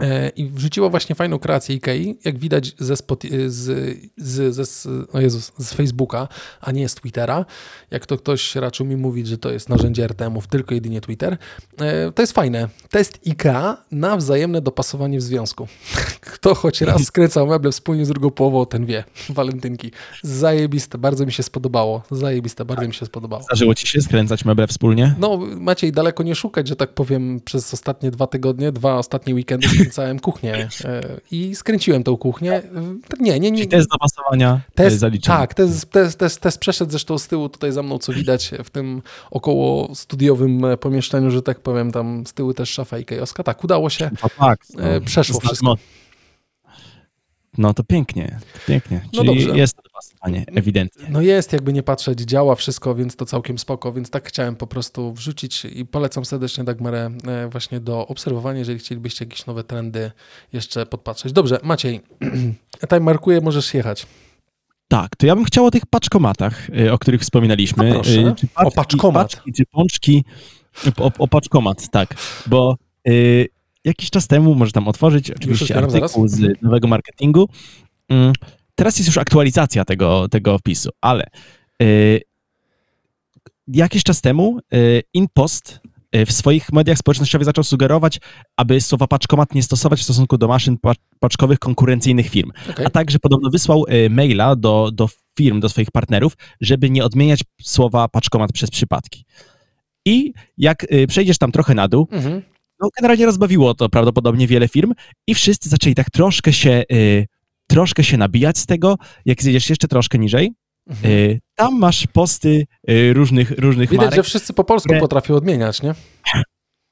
E, 0.00 0.28
I 0.28 0.46
wrzuciła 0.48 0.88
właśnie 0.88 1.14
fajną 1.14 1.38
kreację 1.38 1.74
Ikei, 1.74 2.18
jak 2.24 2.38
widać 2.38 2.74
ze, 2.78 2.94
Spoti- 2.94 3.48
z, 3.48 3.98
z, 4.16 4.68
z, 4.68 4.86
o 5.12 5.20
Jezus, 5.20 5.52
z 5.58 5.72
Facebooka, 5.74 6.28
a 6.60 6.72
nie 6.72 6.88
z 6.88 6.94
Twittera. 6.94 7.44
Jak 7.90 8.06
to 8.06 8.18
ktoś 8.18 8.54
raczył 8.56 8.86
mi 8.86 8.96
mówić, 8.96 9.26
że 9.28 9.38
to 9.38 9.50
jest 9.50 9.68
narzędzie 9.68 10.04
RTM-ów, 10.04 10.46
tylko 10.46 10.74
jedynie 10.74 11.00
Twitter. 11.00 11.36
E, 11.80 12.12
To 12.12 12.22
jest 12.22 12.32
fajne. 12.32 12.68
Test 12.90 13.18
IKEA 13.26 13.76
na 13.92 14.16
wzajemne 14.16 14.60
dopasowanie 14.60 15.18
w 15.18 15.22
związku. 15.22 15.66
Kto 16.20 16.54
choć 16.54 16.80
raz 16.80 17.04
skręcał 17.04 17.46
meble 17.46 17.72
wspólnie 17.72 18.04
z 18.06 18.08
drugą 18.08 18.30
połową, 18.30 18.66
ten 18.66 18.86
wie. 18.86 19.04
Walentynki. 19.30 19.90
Zajebiste, 20.22 20.98
bardzo 20.98 21.26
mi 21.26 21.32
się 21.32 21.42
spodobało. 21.42 22.02
Zajebiste, 22.10 22.64
bardzo 22.64 22.86
mi 22.88 22.94
się 22.94 23.06
spodobało. 23.06 23.42
Zdarzyło 23.42 23.74
ci 23.74 23.86
się 23.86 24.00
skręcać 24.00 24.44
meble 24.44 24.66
wspólnie? 24.66 25.14
No, 25.18 25.36
Maciej, 25.56 25.92
daleko 25.92 26.22
nie 26.22 26.34
szukać, 26.34 26.68
że 26.68 26.76
tak 26.76 26.94
powiem, 26.94 27.40
przez 27.44 27.74
ostatnie 27.74 28.10
dwa 28.10 28.26
tygodnie, 28.26 28.72
dwa 28.72 28.98
ostatnie 28.98 29.34
weekendy 29.34 29.68
skręcałem 29.74 30.18
kuchnię 30.20 30.68
e, 30.84 31.02
i 31.30 31.54
skręciłem 31.54 32.02
tą 32.02 32.16
kuchnię. 32.16 32.52
E, 32.52 32.62
Nie, 33.20 33.40
nie, 33.40 33.50
nie. 33.50 33.58
Czyli 33.58 33.68
test 33.68 33.88
dopasowania 33.90 34.60
Test, 34.74 34.74
test, 34.76 34.98
zaliczony. 34.98 35.38
tak, 35.38 35.54
test, 35.54 35.90
test, 35.90 36.18
test, 36.18 36.40
test 36.40 36.58
przeszedł 36.58 36.90
zresztą 36.90 37.18
z 37.18 37.28
tyłu 37.28 37.48
tutaj 37.48 37.72
za 37.72 37.82
mną, 37.82 37.98
co 37.98 38.12
widać 38.12 38.50
w 38.64 38.70
tym 38.70 39.02
około 39.30 39.94
studiowym 39.94 40.64
e, 40.64 40.76
pomieszczeniu, 40.76 41.30
że 41.30 41.42
tak 41.42 41.60
powiem, 41.60 41.92
tam 41.92 42.26
z 42.26 42.32
tyłu 42.32 42.54
też 42.54 42.70
szafa 42.70 42.98
ikejowska. 42.98 43.42
Tak, 43.42 43.64
udało 43.64 43.90
się. 43.90 44.10
No 44.22 44.28
tak, 44.38 44.60
E, 44.78 45.00
przeszło 45.00 45.40
wszystko. 45.40 45.66
No, 45.66 45.76
no 47.58 47.74
to 47.74 47.84
pięknie, 47.84 48.38
pięknie. 48.66 49.00
No 49.12 49.22
Czyli 49.24 49.44
dobrze. 49.44 49.58
jest 49.58 49.76
dopasowanie, 50.00 50.44
ewidentnie. 50.54 51.06
No 51.10 51.20
jest, 51.20 51.52
jakby 51.52 51.72
nie 51.72 51.82
patrzeć, 51.82 52.20
działa 52.20 52.54
wszystko, 52.54 52.94
więc 52.94 53.16
to 53.16 53.26
całkiem 53.26 53.58
spoko, 53.58 53.92
więc 53.92 54.10
tak 54.10 54.28
chciałem 54.28 54.56
po 54.56 54.66
prostu 54.66 55.12
wrzucić 55.12 55.64
i 55.64 55.86
polecam 55.86 56.24
serdecznie 56.24 56.64
Dagmarę 56.64 57.10
e, 57.26 57.48
właśnie 57.48 57.80
do 57.80 58.06
obserwowania, 58.06 58.58
jeżeli 58.58 58.78
chcielibyście 58.78 59.24
jakieś 59.24 59.46
nowe 59.46 59.64
trendy 59.64 60.10
jeszcze 60.52 60.86
podpatrzeć. 60.86 61.32
Dobrze, 61.32 61.58
Maciej, 61.62 62.00
time 62.90 63.00
markuję, 63.00 63.40
możesz 63.40 63.74
jechać. 63.74 64.06
Tak, 64.88 65.16
to 65.16 65.26
ja 65.26 65.36
bym 65.36 65.44
chciał 65.44 65.66
o 65.66 65.70
tych 65.70 65.86
paczkomatach, 65.86 66.70
y, 66.70 66.92
o 66.92 66.98
których 66.98 67.20
wspominaliśmy. 67.20 67.92
Proszę. 67.92 68.10
Y, 68.10 68.34
Czy 68.34 68.48
O 68.56 68.70
paczkomat. 68.70 69.34
Paczki, 69.34 69.52
czy 69.52 69.66
pączki, 69.66 70.24
o, 70.98 71.10
o 71.18 71.28
paczkomat, 71.28 71.90
tak. 71.90 72.14
Bo 72.46 72.76
y, 73.08 73.48
jakiś 73.84 74.10
czas 74.10 74.26
temu, 74.26 74.54
może 74.54 74.72
tam 74.72 74.88
otworzyć 74.88 75.30
oczywiście 75.30 75.76
artykuł 75.76 76.28
z 76.28 76.62
nowego 76.62 76.88
marketingu. 76.88 77.48
Teraz 78.80 78.98
jest 78.98 79.08
już 79.08 79.18
aktualizacja 79.18 79.84
tego, 79.84 80.28
tego 80.28 80.58
wpisu, 80.58 80.90
ale 81.00 81.26
y, 81.82 82.20
jakiś 83.68 84.02
czas 84.02 84.20
temu 84.20 84.58
y, 84.74 85.02
InPost 85.14 85.80
y, 86.16 86.26
w 86.26 86.32
swoich 86.32 86.72
mediach 86.72 86.98
społecznościowych 86.98 87.44
zaczął 87.44 87.64
sugerować, 87.64 88.20
aby 88.56 88.80
słowa 88.80 89.06
paczkomat 89.06 89.54
nie 89.54 89.62
stosować 89.62 90.00
w 90.00 90.02
stosunku 90.02 90.38
do 90.38 90.48
maszyn 90.48 90.78
pa- 90.78 90.94
paczkowych 91.18 91.58
konkurencyjnych 91.58 92.28
firm. 92.28 92.50
Okay. 92.70 92.86
A 92.86 92.90
także 92.90 93.18
podobno 93.18 93.50
wysłał 93.50 93.84
y, 93.92 94.10
maila 94.10 94.56
do, 94.56 94.90
do 94.92 95.08
firm, 95.36 95.60
do 95.60 95.68
swoich 95.68 95.90
partnerów, 95.90 96.32
żeby 96.60 96.90
nie 96.90 97.04
odmieniać 97.04 97.40
słowa 97.62 98.08
paczkomat 98.08 98.52
przez 98.52 98.70
przypadki. 98.70 99.24
I 100.06 100.32
jak 100.58 100.92
y, 100.92 101.06
przejdziesz 101.06 101.38
tam 101.38 101.52
trochę 101.52 101.74
na 101.74 101.88
dół, 101.88 102.08
Mhm. 102.12 102.42
no 102.80 102.88
generalnie 102.98 103.26
rozbawiło 103.26 103.74
to 103.74 103.88
prawdopodobnie 103.88 104.46
wiele 104.46 104.68
firm 104.68 104.92
i 105.26 105.34
wszyscy 105.34 105.68
zaczęli 105.68 105.94
tak 105.94 106.10
troszkę 106.10 106.52
się, 106.52 106.82
y, 106.92 107.26
troszkę 107.70 108.04
się 108.04 108.16
nabijać 108.16 108.58
z 108.58 108.66
tego. 108.66 108.96
Jak 109.24 109.42
zjedziesz 109.42 109.70
jeszcze 109.70 109.88
troszkę 109.88 110.18
niżej, 110.18 110.52
Mhm. 110.90 111.14
y, 111.14 111.40
tam 111.54 111.78
masz 111.78 112.06
posty 112.06 112.66
y, 112.90 113.12
różnych, 113.12 113.50
różnych 113.50 113.90
Widać, 113.90 114.04
marek. 114.04 114.16
że 114.16 114.22
wszyscy 114.22 114.52
po 114.52 114.64
polsku 114.64 114.86
które- 114.88 115.00
potrafią 115.00 115.34
odmieniać, 115.34 115.82
nie? 115.82 115.94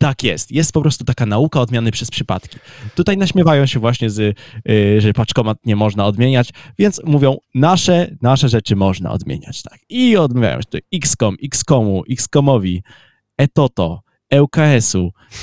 Tak 0.00 0.22
jest. 0.22 0.52
Jest 0.52 0.72
po 0.72 0.80
prostu 0.82 1.04
taka 1.04 1.26
nauka 1.26 1.60
odmiany 1.60 1.90
przez 1.92 2.10
przypadki. 2.10 2.58
Tutaj 2.94 3.16
naśmiewają 3.16 3.66
się 3.66 3.80
właśnie 3.80 4.10
z, 4.10 4.18
y, 4.68 5.00
że 5.00 5.12
paczkomat 5.12 5.58
nie 5.64 5.76
można 5.76 6.04
odmieniać, 6.06 6.50
więc 6.78 7.00
mówią, 7.04 7.36
nasze, 7.54 8.16
nasze 8.22 8.48
rzeczy 8.48 8.76
można 8.76 9.10
odmieniać, 9.12 9.62
tak. 9.62 9.78
I 9.88 10.16
odmieniają 10.16 10.56
się 10.58 10.64
tutaj 10.64 10.80
XCOM, 10.94 11.36
XCOMu, 11.44 12.02
XCOMowi, 12.10 12.82
Etoto, 13.38 14.00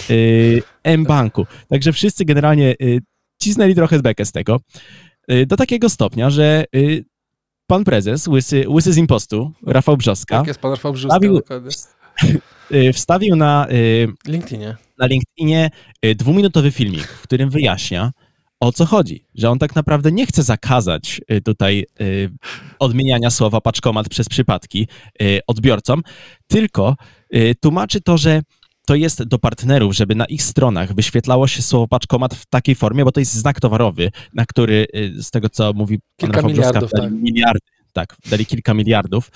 y, 0.10 0.64
M-Banku. 0.84 1.46
Także 1.70 1.94
wszyscy 1.94 2.26
generalnie 2.26 2.76
cisnęli 3.42 3.76
trochę 3.76 4.00
z 4.00 4.02
bekę 4.02 4.26
z 4.26 4.32
tego. 4.32 4.60
Y, 5.32 5.46
do 5.46 5.58
takiego 5.58 5.90
stopnia, 5.90 6.30
że 6.30 6.66
y, 6.76 7.06
pan 7.68 7.84
prezes, 7.84 8.28
łysy, 8.28 8.66
łysy 8.70 8.94
z 8.94 8.98
impostu, 8.98 9.52
Rafał 9.68 9.98
Brzoska, 9.98 10.36
Jak 10.36 10.48
jest 10.48 10.60
pan 10.60 10.72
Rafał 10.72 10.94
Brzuska, 10.94 11.16
Stawił- 11.18 11.34
dokładnie. 11.36 11.72
y, 12.90 12.94
wstawił 12.94 13.36
na 13.36 13.68
LinkedInie. 14.28 14.76
na 14.98 15.06
LinkedInie 15.06 15.70
dwuminutowy 16.16 16.72
filmik, 16.72 17.04
w 17.08 17.22
którym 17.22 17.50
wyjaśnia, 17.50 18.12
o 18.60 18.72
co 18.72 18.86
chodzi. 18.86 19.26
Że 19.36 19.50
on 19.50 19.60
tak 19.60 19.76
naprawdę 19.76 20.12
nie 20.12 20.26
chce 20.26 20.44
zakazać 20.44 21.22
tutaj 21.46 21.86
odmieniania 22.80 23.30
słowa 23.30 23.62
paczkomat 23.62 24.10
przez 24.10 24.30
przypadki 24.30 24.88
odbiorcom, 25.48 26.02
tylko 26.48 26.96
tłumaczy 27.62 28.02
to, 28.02 28.18
że 28.18 28.42
to 28.86 28.96
jest 28.96 29.24
do 29.24 29.40
partnerów, 29.40 29.96
żeby 29.96 30.16
na 30.16 30.26
ich 30.26 30.44
stronach 30.44 30.94
wyświetlało 30.94 31.48
się 31.48 31.62
słowo 31.62 31.88
paczkomat 31.88 32.34
w 32.36 32.46
takiej 32.46 32.76
formie, 32.76 33.06
bo 33.06 33.12
to 33.12 33.20
jest 33.20 33.34
znak 33.34 33.60
towarowy, 33.60 34.12
na 34.34 34.46
który 34.46 34.88
y, 34.96 35.24
z 35.24 35.32
tego, 35.32 35.50
co 35.50 35.74
mówi 35.74 36.00
pan 36.18 36.32
Kilka 36.32 36.48
miliardów, 36.48 36.92
tak. 36.92 37.12
miliardy, 37.12 37.60
tak, 37.94 38.16
dali 38.30 38.46
kilka 38.46 38.74
miliardów. 38.74 39.32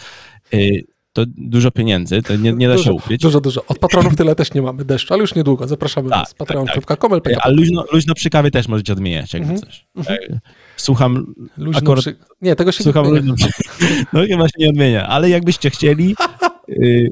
Y, 0.53 0.83
To 1.13 1.23
dużo 1.27 1.71
pieniędzy, 1.71 2.21
to 2.21 2.35
nie, 2.35 2.53
nie 2.53 2.67
da 2.67 2.73
się 2.73 2.83
Dużo, 2.83 2.93
ukryć. 2.93 3.21
Dużo, 3.21 3.41
dużo. 3.41 3.65
Od 3.65 3.79
patronów 3.79 4.15
tyle 4.15 4.35
też 4.35 4.53
nie 4.53 4.61
mamy 4.61 4.85
deszczu, 4.85 5.13
ale 5.13 5.21
już 5.21 5.35
niedługo. 5.35 5.67
Zapraszamy 5.67 6.09
Tak, 6.09 6.19
was. 6.19 6.29
tak, 6.29 6.37
patreon.com 6.37 7.13
E, 7.13 7.19
A 7.41 7.49
luźno, 7.49 7.85
luźno 7.93 8.13
przy 8.13 8.29
kawie 8.29 8.51
też 8.51 8.67
możecie 8.67 8.93
odmieniać, 8.93 9.33
jakby 9.33 9.51
Mhm, 9.53 9.71
coś. 9.71 9.85
E, 10.09 10.39
Słucham, 10.77 11.33
Luźno 11.57 11.79
akurat 11.79 11.99
przy... 12.01 12.15
Nie, 12.41 12.55
tego 12.55 12.71
się 12.71 12.83
słucham 12.83 13.05
nie 13.05 13.11
luźno 13.19 13.35
przy... 13.35 13.47
No 14.13 14.19
chyba 14.27 14.47
się 14.47 14.53
nie 14.59 14.69
odmienia, 14.69 15.07
ale 15.07 15.29
jakbyście 15.29 15.69
chcieli, 15.69 16.15
y, 16.69 17.11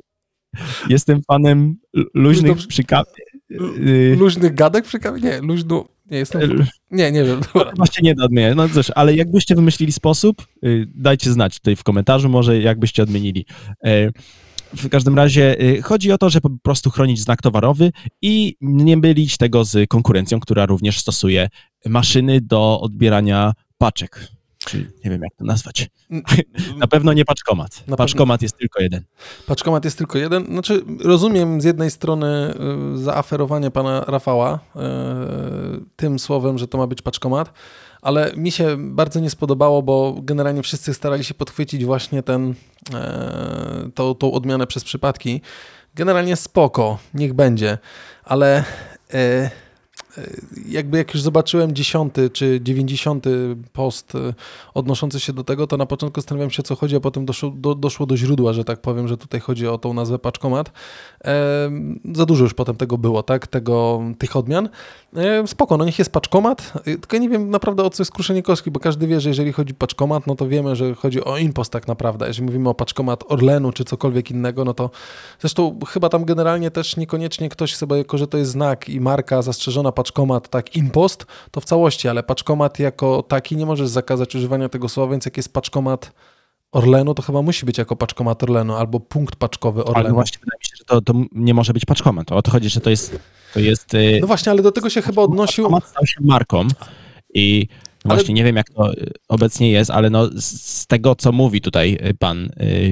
jestem 0.90 1.22
fanem 1.28 1.76
luźnych 2.14 2.52
Luźno- 2.52 2.68
przy 2.68 2.84
kawie. 2.84 3.12
Yy, 3.50 4.16
Luźnych 4.20 4.56
gadek 4.56 4.86
przy 4.86 5.00
kawie? 5.00 5.22
Nie, 5.22 5.42
luźno... 5.42 5.86
Nie, 6.12 6.18
jestem... 6.18 6.66
Nie, 6.92 7.12
nie 7.12 7.24
wiem. 7.24 7.40
No, 7.56 7.66
właśnie 7.78 8.10
nie 8.10 8.16
da 8.16 8.26
odmieniać. 8.26 8.56
No 8.58 8.70
cóż, 8.70 8.92
ale 8.96 9.16
jakbyście 9.16 9.56
wymyślili 9.56 9.92
sposób, 9.92 10.48
yy, 10.62 10.88
dajcie 10.96 11.32
znać 11.32 11.56
tutaj 11.60 11.76
w 11.76 11.84
komentarzu, 11.84 12.30
może 12.30 12.62
jakbyście 12.62 13.04
odmienili. 13.04 13.46
Yy, 13.84 14.12
w 14.76 14.90
każdym 14.90 15.16
razie 15.16 15.56
yy, 15.60 15.82
chodzi 15.82 16.12
o 16.12 16.18
to, 16.18 16.30
żeby 16.30 16.50
po 16.50 16.58
prostu 16.64 16.90
chronić 16.90 17.20
znak 17.20 17.42
towarowy 17.42 17.92
i 18.22 18.56
nie 18.62 18.98
mylić 18.98 19.38
tego 19.38 19.66
z 19.66 19.90
konkurencją, 19.90 20.40
która 20.40 20.66
również 20.66 21.00
stosuje 21.00 21.50
maszyny 21.86 22.42
do 22.42 22.82
odbierania 22.82 23.54
paczek. 23.78 24.28
Nie 24.75 25.12
wiem, 25.12 25.21
jak 25.21 25.36
to 25.38 25.45
nazwać. 25.45 25.89
Na 26.77 26.88
pewno 26.88 27.13
nie 27.13 27.25
paczkomat. 27.25 27.84
Na 27.88 27.97
paczkomat 27.97 28.41
jest 28.41 28.58
tylko 28.58 28.82
jeden. 28.82 29.03
Paczkomat 29.47 29.86
jest 29.86 29.97
tylko 29.97 30.17
jeden. 30.17 30.45
Znaczy, 30.45 30.82
rozumiem 31.03 31.62
z 31.62 31.63
jednej 31.63 31.91
strony 31.91 32.53
y, 32.95 32.97
zaaferowanie 32.97 33.71
pana 33.71 34.06
Rafała 34.08 34.56
y, 34.56 34.80
tym 35.95 36.19
słowem, 36.19 36.58
że 36.58 36.67
to 36.67 36.77
ma 36.77 36.88
być 36.88 37.01
paczkomat, 37.01 37.53
ale 38.01 38.34
mi 38.36 38.51
się 38.51 38.75
bardzo 38.80 39.19
nie 39.19 39.30
spodobało, 39.30 39.82
bo 39.82 40.15
generalnie 40.21 40.63
wszyscy 40.63 40.93
starali 40.93 41.23
się 41.23 41.34
podchwycić 41.34 41.86
właśnie 41.86 42.23
ten, 42.23 42.53
e, 42.93 43.89
tą, 43.95 44.15
tą 44.15 44.32
odmianę 44.32 44.67
przez 44.67 44.84
przypadki. 44.84 45.41
Generalnie 45.95 46.36
spoko, 46.36 46.97
niech 47.13 47.34
będzie, 47.34 47.77
ale 48.23 48.63
e, 49.13 49.51
jakby 50.69 50.97
jak 50.97 51.13
już 51.13 51.23
zobaczyłem 51.23 51.75
dziesiąty 51.75 52.30
czy 52.30 52.60
dziewięćdziesiąty 52.63 53.56
post 53.73 54.15
e, 54.15 54.34
odnoszący 54.73 55.19
się 55.19 55.34
do 55.34 55.43
tego, 55.43 55.67
to 55.67 55.77
na 55.77 55.86
początku 55.86 56.21
zastanawiałem 56.21 56.51
się, 56.51 56.60
o 56.60 56.63
co 56.63 56.75
chodzi, 56.75 56.95
a 56.95 56.99
potem 56.99 57.25
doszło 57.25 57.49
do, 57.49 57.75
doszło 57.75 58.06
do 58.06 58.17
źródła, 58.17 58.53
że 58.53 58.63
tak 58.63 58.82
powiem, 58.82 59.08
że 59.08 59.17
tutaj 59.17 59.39
chodzi 59.39 59.67
o 59.67 59.77
tą 59.77 59.93
nazwę 59.93 60.19
paczkomat. 60.19 60.71
E, 61.25 61.71
za 62.13 62.25
dużo 62.25 62.43
już 62.43 62.53
potem 62.53 62.75
tego 62.75 62.97
było, 62.97 63.23
tak, 63.23 63.47
tego, 63.47 64.01
tych 64.17 64.36
odmian. 64.36 64.69
E, 65.15 65.47
spoko, 65.47 65.77
no 65.77 65.86
niech 65.86 65.99
jest 65.99 66.12
paczkomat, 66.12 66.73
e, 66.75 66.84
tylko 66.84 67.17
nie 67.17 67.30
wiem 67.30 67.49
naprawdę 67.49 67.84
o 67.84 67.89
co 67.89 68.03
jest 68.03 68.12
kruszenie 68.12 68.43
kostki, 68.43 68.71
bo 68.71 68.80
każdy 68.80 69.08
wie, 69.08 69.21
że 69.21 69.30
jeżeli 69.30 69.53
chodzi 69.53 69.73
paczkomat, 69.73 70.27
no 70.27 70.36
to 70.36 70.47
wiemy, 70.47 70.75
że 70.75 70.95
chodzi 70.95 71.23
o 71.23 71.38
impost 71.38 71.71
tak 71.71 71.88
naprawdę. 71.88 72.27
Jeżeli 72.27 72.45
mówimy 72.45 72.69
o 72.69 72.73
paczkomat 72.73 73.23
Orlenu 73.27 73.71
czy 73.71 73.86
cokolwiek 73.86 74.32
innego, 74.32 74.65
no 74.65 74.73
to 74.73 74.89
zresztą 75.39 75.80
chyba 75.88 76.10
tam 76.10 76.25
generalnie 76.25 76.71
też 76.71 76.97
niekoniecznie 76.97 77.49
ktoś 77.49 77.75
sobie, 77.75 77.97
jako 77.97 78.17
że 78.17 78.27
to 78.27 78.38
jest 78.38 78.51
znak 78.51 78.89
i 78.89 79.01
marka 79.01 79.41
zastrzeżona 79.41 79.91
paczkomat, 79.91 80.07
tak, 80.50 80.76
impost, 80.76 81.26
to 81.52 81.62
w 81.62 81.65
całości, 81.65 82.08
ale 82.08 82.24
paczkomat 82.24 82.80
jako 82.80 83.24
taki 83.24 83.58
nie 83.58 83.65
możesz 83.65 83.89
zakazać 83.89 84.36
używania 84.36 84.70
tego 84.70 84.89
słowa, 84.89 85.12
więc 85.12 85.26
jak 85.26 85.38
jest 85.38 85.54
paczkomat 85.54 86.12
Orlenu, 86.72 87.13
to 87.13 87.22
chyba 87.22 87.41
musi 87.41 87.65
być 87.65 87.78
jako 87.78 87.96
paczkomat 87.96 88.43
Orlenu 88.43 88.76
albo 88.76 89.00
punkt 89.00 89.36
paczkowy 89.36 89.86
Orlenu. 89.86 90.06
Ale 90.06 90.13
właśnie 90.13 90.39
wydaje 90.39 90.60
mi 90.60 90.65
się, 90.65 90.76
że 90.78 90.84
to, 90.86 91.02
to 91.02 91.13
nie 91.32 91.54
może 91.54 91.74
być 91.74 91.86
paczkomat. 91.86 92.32
O 92.32 92.41
to 92.41 92.52
chodzi, 92.52 92.70
że 92.70 92.82
to 92.82 92.89
jest... 92.89 93.20
To 93.54 93.60
jest 93.60 93.93
no 94.22 94.28
właśnie, 94.28 94.52
ale 94.52 94.62
do 94.62 94.72
tego 94.72 94.89
się 94.89 95.02
chyba 95.02 95.22
odnosił... 95.22 95.63
Paczkomat 95.63 95.89
stał 95.89 96.06
się 96.06 96.20
marką 96.22 96.67
i 97.34 97.67
no 98.06 98.12
ale... 98.12 98.16
właśnie 98.16 98.34
nie 98.34 98.44
wiem, 98.44 98.56
jak 98.56 98.70
to 98.70 98.92
obecnie 99.28 99.72
jest, 99.72 99.92
ale 99.92 100.10
no 100.10 100.30
z 100.40 100.88
tego, 100.88 101.16
co 101.16 101.32
mówi 101.32 101.62
tutaj 101.62 101.98
pan, 102.20 102.50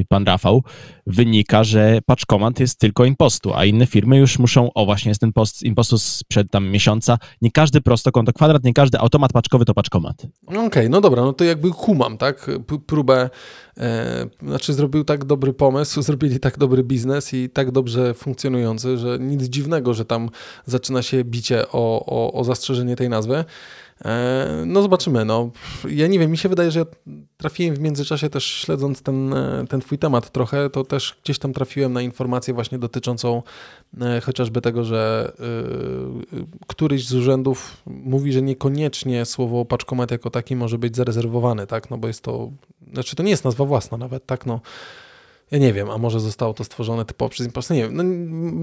pan 0.10 0.24
Rafał, 0.24 0.64
wynika, 1.08 1.64
że 1.64 2.00
paczkomat 2.06 2.60
jest 2.60 2.80
tylko 2.80 3.06
impostu, 3.06 3.54
a 3.54 3.66
inne 3.66 3.86
firmy 3.86 4.18
już 4.18 4.40
muszą, 4.40 4.74
o 4.74 4.86
właśnie 4.86 5.10
jest 5.10 5.22
ten 5.22 5.34
post 5.34 5.64
impostu 5.64 5.98
sprzed 5.98 6.52
tam 6.52 6.68
miesiąca, 6.68 7.18
nie 7.42 7.52
każdy 7.52 7.82
prosto 7.82 8.12
konto 8.12 8.34
kwadrat, 8.34 8.64
nie 8.64 8.74
każdy 8.74 9.00
automat 9.00 9.34
paczkowy 9.34 9.66
to 9.66 9.74
paczkomat. 9.74 10.28
Okej, 10.48 10.66
okay, 10.66 10.90
no 10.90 11.02
dobra, 11.02 11.24
no 11.24 11.34
to 11.34 11.44
jakby 11.44 11.72
kumam, 11.72 12.18
tak, 12.18 12.52
próbę, 12.88 13.30
e, 13.78 14.26
znaczy 14.44 14.74
zrobił 14.74 15.04
tak 15.04 15.26
dobry 15.26 15.54
pomysł, 15.54 16.02
zrobili 16.10 16.40
tak 16.40 16.58
dobry 16.58 16.84
biznes 16.84 17.34
i 17.34 17.50
tak 17.50 17.72
dobrze 17.72 18.14
funkcjonujący, 18.14 18.98
że 18.98 19.18
nic 19.20 19.44
dziwnego, 19.44 19.94
że 19.94 20.06
tam 20.06 20.30
zaczyna 20.66 21.02
się 21.02 21.24
bicie 21.24 21.72
o, 21.72 22.06
o, 22.06 22.34
o 22.34 22.44
zastrzeżenie 22.44 22.96
tej 22.96 23.10
nazwy. 23.10 23.46
E, 24.06 24.64
no 24.66 24.82
zobaczymy. 24.82 25.26
No. 25.26 25.50
Ja 25.90 26.08
nie 26.08 26.20
wiem, 26.20 26.32
mi 26.32 26.38
się 26.38 26.50
wydaje, 26.50 26.72
że 26.72 26.80
ja 26.80 26.86
trafiłem 27.38 27.76
w 27.76 27.80
międzyczasie 27.80 28.30
też 28.30 28.46
śledząc 28.46 29.02
ten, 29.02 29.34
e, 29.34 29.66
ten 29.70 29.82
twój 29.82 29.98
temat 29.98 30.32
trochę, 30.32 30.70
to 30.70 30.84
też 30.84 31.18
gdzieś 31.24 31.40
tam 31.40 31.54
trafiłem 31.54 31.94
na 31.94 32.02
informację 32.02 32.54
właśnie 32.54 32.80
dotyczącą 32.80 33.44
e, 34.02 34.22
chociażby 34.22 34.62
tego, 34.62 34.84
że 34.84 35.32
któryś 36.68 37.08
z 37.08 37.14
urzędów 37.14 37.78
mówi, 37.86 38.32
że 38.34 38.42
niekoniecznie 38.42 39.26
słowo 39.26 39.66
paczkomat 39.66 40.12
jako 40.12 40.30
taki 40.30 40.56
może 40.56 40.78
być 40.78 40.96
zarezerwowane, 40.96 41.68
tak, 41.68 41.90
no 41.90 41.98
bo 41.98 42.08
jest 42.08 42.22
to, 42.22 42.52
znaczy 42.94 43.16
to 43.16 43.24
nie 43.24 43.32
jest 43.32 43.46
nazwa 43.46 43.66
własna 43.66 43.98
nawet, 43.98 44.26
tak, 44.26 44.46
no 44.46 44.62
ja 45.52 45.58
nie 45.58 45.74
wiem, 45.74 45.90
a 45.90 45.98
może 45.98 46.20
zostało 46.20 46.54
to 46.54 46.64
stworzone 46.64 47.06
typowo 47.06 47.30
przez 47.30 47.46
impostor. 47.46 47.78
Nie 47.78 47.84
wiem, 47.84 47.96
no, 47.96 48.04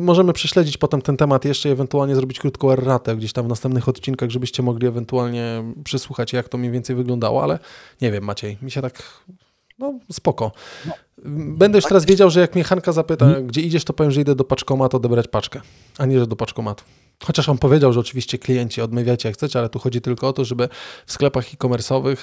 możemy 0.05 0.33
prześledzić 0.33 0.77
potem 0.77 1.03
ten 1.03 1.17
temat 1.17 1.45
jeszcze 1.45 1.69
i 1.69 1.73
ewentualnie 1.73 2.15
zrobić 2.15 2.39
krótką 2.39 2.73
erratę 2.73 3.17
gdzieś 3.17 3.33
tam 3.33 3.45
w 3.45 3.49
następnych 3.49 3.89
odcinkach, 3.89 4.31
żebyście 4.31 4.63
mogli 4.63 4.87
ewentualnie 4.87 5.65
przysłuchać, 5.85 6.33
jak 6.33 6.49
to 6.49 6.59
mniej 6.59 6.71
więcej 6.71 6.97
wyglądało, 6.97 7.43
ale 7.43 7.59
nie 8.01 8.11
wiem, 8.11 8.25
Maciej, 8.25 8.59
mi 8.63 8.71
się 8.71 8.83
tak, 8.83 9.03
no 9.79 9.99
spoko. 10.13 10.53
No. 10.87 10.93
Będę 11.35 11.79
już 11.79 11.85
teraz 11.85 12.05
wiedział, 12.05 12.31
że 12.31 12.41
jak 12.41 12.55
mnie 12.55 12.65
Hanka 12.65 12.93
zapyta, 12.93 13.27
hmm. 13.27 13.47
gdzie 13.47 13.61
idziesz, 13.61 13.85
to 13.85 13.93
powiem, 13.93 14.13
że 14.13 14.21
idę 14.21 14.35
do 14.35 14.45
paczkomatu 14.45 14.97
odebrać 14.97 15.29
paczkę, 15.29 15.61
a 15.99 16.07
nie, 16.07 16.19
że 16.19 16.27
do 16.27 16.37
paczkomatu. 16.37 16.85
Chociaż 17.25 17.49
on 17.49 17.59
powiedział, 17.59 17.93
że 17.93 18.01
oczywiście 18.01 18.39
klienci 18.39 18.81
odmawiacie 18.81 19.29
jak 19.29 19.37
chcecie, 19.37 19.59
ale 19.59 19.69
tu 19.69 19.79
chodzi 19.79 20.01
tylko 20.01 20.29
o 20.29 20.33
to, 20.33 20.45
żeby 20.45 20.69
w 21.07 21.13
sklepach 21.13 21.55
e-commerce'owych, 21.55 22.17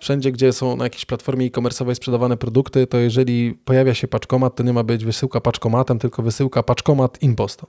wszędzie 0.00 0.32
gdzie 0.32 0.52
są 0.52 0.76
na 0.76 0.84
jakiejś 0.84 1.04
platformie 1.04 1.46
e-commerce'owej 1.46 1.94
sprzedawane 1.94 2.36
produkty, 2.36 2.86
to 2.86 2.98
jeżeli 2.98 3.54
pojawia 3.64 3.94
się 3.94 4.08
paczkomat, 4.08 4.56
to 4.56 4.62
nie 4.62 4.72
ma 4.72 4.82
być 4.82 5.04
wysyłka 5.04 5.40
paczkomatem, 5.40 5.98
tylko 5.98 6.22
wysyłka 6.22 6.62
paczkomat 6.62 7.22
impost. 7.22 7.62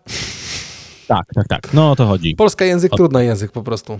Tak, 1.07 1.25
tak, 1.35 1.47
tak. 1.47 1.73
No 1.73 1.91
o 1.91 1.95
to 1.95 2.05
chodzi. 2.05 2.35
Polska 2.35 2.65
język, 2.65 2.93
o... 2.93 2.97
trudny 2.97 3.25
język 3.25 3.51
po 3.51 3.63
prostu. 3.63 3.99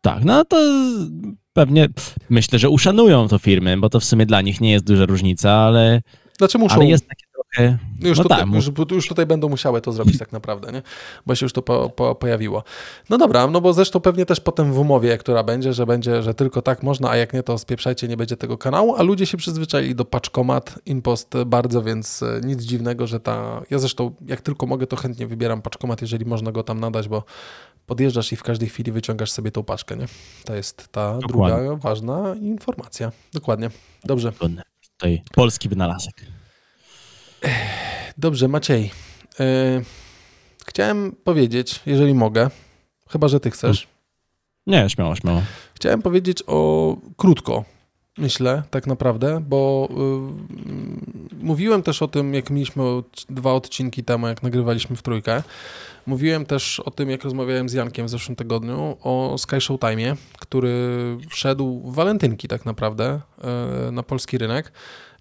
Tak, 0.00 0.24
no 0.24 0.44
to 0.44 0.56
pewnie 1.52 1.88
myślę, 2.30 2.58
że 2.58 2.70
uszanują 2.70 3.28
to 3.28 3.38
firmy, 3.38 3.76
bo 3.76 3.88
to 3.88 4.00
w 4.00 4.04
sumie 4.04 4.26
dla 4.26 4.40
nich 4.40 4.60
nie 4.60 4.72
jest 4.72 4.84
duża 4.84 5.06
różnica, 5.06 5.52
ale, 5.52 6.02
znaczy 6.38 6.58
muszą. 6.58 6.74
ale 6.74 6.86
jest 6.86 7.08
takie 7.08 7.25
trochę... 7.54 7.78
Już, 8.00 8.18
no 8.18 8.24
tutaj, 8.24 8.38
tak, 8.38 8.54
już, 8.54 8.70
już, 8.90 9.08
tutaj 9.08 9.26
będą 9.26 9.48
musiały 9.48 9.80
to 9.80 9.92
zrobić 9.92 10.18
tak 10.18 10.32
naprawdę, 10.32 10.72
nie? 10.72 10.82
bo 11.26 11.34
się 11.34 11.44
już 11.44 11.52
to 11.52 11.62
po, 11.62 11.90
po, 11.90 12.14
pojawiło. 12.14 12.64
No 13.10 13.18
dobra, 13.18 13.46
no 13.46 13.60
bo 13.60 13.72
zresztą 13.72 14.00
pewnie 14.00 14.26
też 14.26 14.40
potem 14.40 14.72
w 14.72 14.78
umowie, 14.78 15.18
która 15.18 15.42
będzie, 15.42 15.72
że 15.72 15.86
będzie, 15.86 16.22
że 16.22 16.34
tylko 16.34 16.62
tak 16.62 16.82
można, 16.82 17.10
a 17.10 17.16
jak 17.16 17.32
nie, 17.32 17.42
to 17.42 17.58
spieprzajcie, 17.58 18.08
nie 18.08 18.16
będzie 18.16 18.36
tego 18.36 18.58
kanału, 18.58 18.94
a 18.96 19.02
ludzie 19.02 19.26
się 19.26 19.36
przyzwyczaili 19.36 19.94
do 19.94 20.04
paczkomat, 20.04 20.78
impost 20.86 21.34
bardzo, 21.46 21.82
więc 21.82 22.22
e, 22.22 22.40
nic 22.44 22.62
dziwnego, 22.62 23.06
że 23.06 23.20
ta... 23.20 23.62
Ja 23.70 23.78
zresztą 23.78 24.14
jak 24.26 24.40
tylko 24.40 24.66
mogę, 24.66 24.86
to 24.86 24.96
chętnie 24.96 25.26
wybieram 25.26 25.62
paczkomat, 25.62 26.02
jeżeli 26.02 26.24
można 26.24 26.52
go 26.52 26.62
tam 26.62 26.80
nadać, 26.80 27.08
bo 27.08 27.24
podjeżdżasz 27.86 28.32
i 28.32 28.36
w 28.36 28.42
każdej 28.42 28.68
chwili 28.68 28.92
wyciągasz 28.92 29.30
sobie 29.30 29.50
tą 29.50 29.62
paczkę, 29.62 29.96
nie? 29.96 30.06
To 30.44 30.54
jest 30.54 30.88
ta 30.88 31.18
Dokładnie. 31.18 31.58
druga 31.58 31.76
ważna 31.76 32.34
informacja. 32.40 33.12
Dokładnie. 33.32 33.70
Dobrze. 34.04 34.32
Tutaj 34.98 35.22
polski 35.34 35.68
wynalazek. 35.68 36.35
Dobrze, 38.18 38.48
Maciej. 38.48 38.90
Yy, 39.38 39.84
chciałem 40.66 41.12
powiedzieć, 41.24 41.80
jeżeli 41.86 42.14
mogę, 42.14 42.50
chyba 43.08 43.28
że 43.28 43.40
ty 43.40 43.50
chcesz. 43.50 43.88
Nie, 44.66 44.90
śmiało, 44.90 45.16
śmiało. 45.16 45.42
Chciałem 45.74 46.02
powiedzieć 46.02 46.42
o 46.46 46.96
krótko, 47.16 47.64
myślę, 48.18 48.62
tak 48.70 48.86
naprawdę, 48.86 49.40
bo 49.48 49.88
yy, 49.90 51.36
mówiłem 51.42 51.82
też 51.82 52.02
o 52.02 52.08
tym, 52.08 52.34
jak 52.34 52.50
mieliśmy 52.50 52.82
dwa 53.30 53.52
odcinki 53.52 54.04
temu, 54.04 54.26
jak 54.26 54.42
nagrywaliśmy 54.42 54.96
w 54.96 55.02
trójkę. 55.02 55.42
Mówiłem 56.06 56.46
też 56.46 56.80
o 56.80 56.90
tym, 56.90 57.10
jak 57.10 57.24
rozmawiałem 57.24 57.68
z 57.68 57.72
Jankiem 57.72 58.06
w 58.06 58.10
zeszłym 58.10 58.36
tygodniu, 58.36 58.96
o 59.02 59.36
Sky 59.38 59.60
Showtime, 59.60 60.16
który 60.38 60.72
wszedł 61.30 61.90
w 61.90 61.94
walentynki 61.94 62.48
tak 62.48 62.64
naprawdę 62.64 63.20
yy, 63.84 63.92
na 63.92 64.02
polski 64.02 64.38
rynek. 64.38 64.72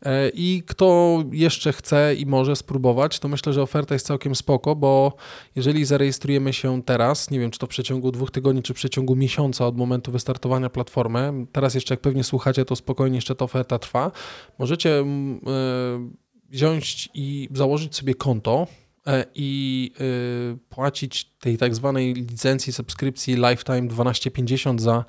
E, 0.02 0.30
I 0.30 0.64
kto 0.68 1.20
jeszcze 1.32 1.74
chce 1.74 2.16
i 2.16 2.26
może 2.26 2.56
spróbować, 2.56 3.20
to 3.20 3.28
myślę, 3.28 3.54
że 3.54 3.62
oferta 3.62 3.96
jest 3.96 4.06
całkiem 4.06 4.36
spoko, 4.36 4.76
bo 4.76 5.14
jeżeli 5.56 5.86
zarejestrujemy 5.86 6.54
się 6.54 6.84
teraz, 6.84 7.32
nie 7.32 7.40
wiem 7.40 7.52
czy 7.52 7.60
to 7.60 7.66
w 7.66 7.70
przeciągu 7.70 8.12
dwóch 8.12 8.32
tygodni, 8.32 8.64
czy 8.64 8.74
w 8.74 8.76
przeciągu 8.76 9.16
miesiąca 9.16 9.68
od 9.68 9.78
momentu 9.78 10.12
wystartowania 10.12 10.70
platformy, 10.70 11.46
teraz 11.52 11.76
jeszcze 11.76 11.94
jak 11.94 12.02
pewnie 12.02 12.24
słuchacie, 12.24 12.66
to 12.66 12.76
spokojnie 12.76 13.18
jeszcze 13.18 13.36
ta 13.36 13.46
oferta 13.46 13.80
trwa, 13.80 14.12
możecie 14.60 15.00
mm, 15.00 15.40
e, 15.48 16.26
wziąć 16.50 17.10
i 17.14 17.50
założyć 17.54 17.96
sobie 17.96 18.16
konto 18.16 18.68
e, 19.08 19.26
i 19.36 19.92
płacić 20.70 21.26
tej 21.26 21.58
tak 21.58 21.76
zwanej 21.76 22.14
licencji, 22.14 22.74
subskrypcji 22.74 23.36
Lifetime 23.36 23.82
12,50 23.82 24.80
za 24.80 25.06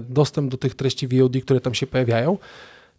dostęp 0.00 0.50
do 0.50 0.56
tych 0.56 0.74
treści 0.74 1.08
VOD, 1.08 1.32
które 1.42 1.60
tam 1.60 1.74
się 1.74 1.86
pojawiają. 1.86 2.38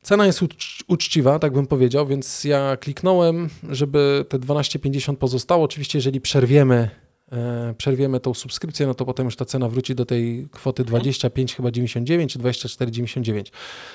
Cena 0.02 0.26
jest 0.26 0.40
uczciwa, 0.88 1.40
tak 1.40 1.54
bym 1.54 1.68
powiedział, 1.68 2.08
więc 2.08 2.44
ja 2.44 2.78
kliknąłem, 2.78 3.50
żeby 3.70 4.26
te 4.30 4.40
12,50 4.40 5.16
pozostało. 5.16 5.64
Oczywiście, 5.64 5.98
jeżeli 5.98 6.22
przerwiemy 6.22 6.90
przerwiemy 7.78 8.20
tą 8.20 8.34
subskrypcję, 8.34 8.88
no 8.88 8.94
to 8.94 9.06
potem 9.06 9.26
już 9.26 9.36
ta 9.36 9.46
cena 9.46 9.70
wróci 9.70 9.96
do 9.96 10.06
tej 10.06 10.48
kwoty 10.52 10.84
25 10.84 11.56
chyba 11.56 11.72
99 11.72 12.34
czy 12.34 12.40
24,99. 12.40 13.44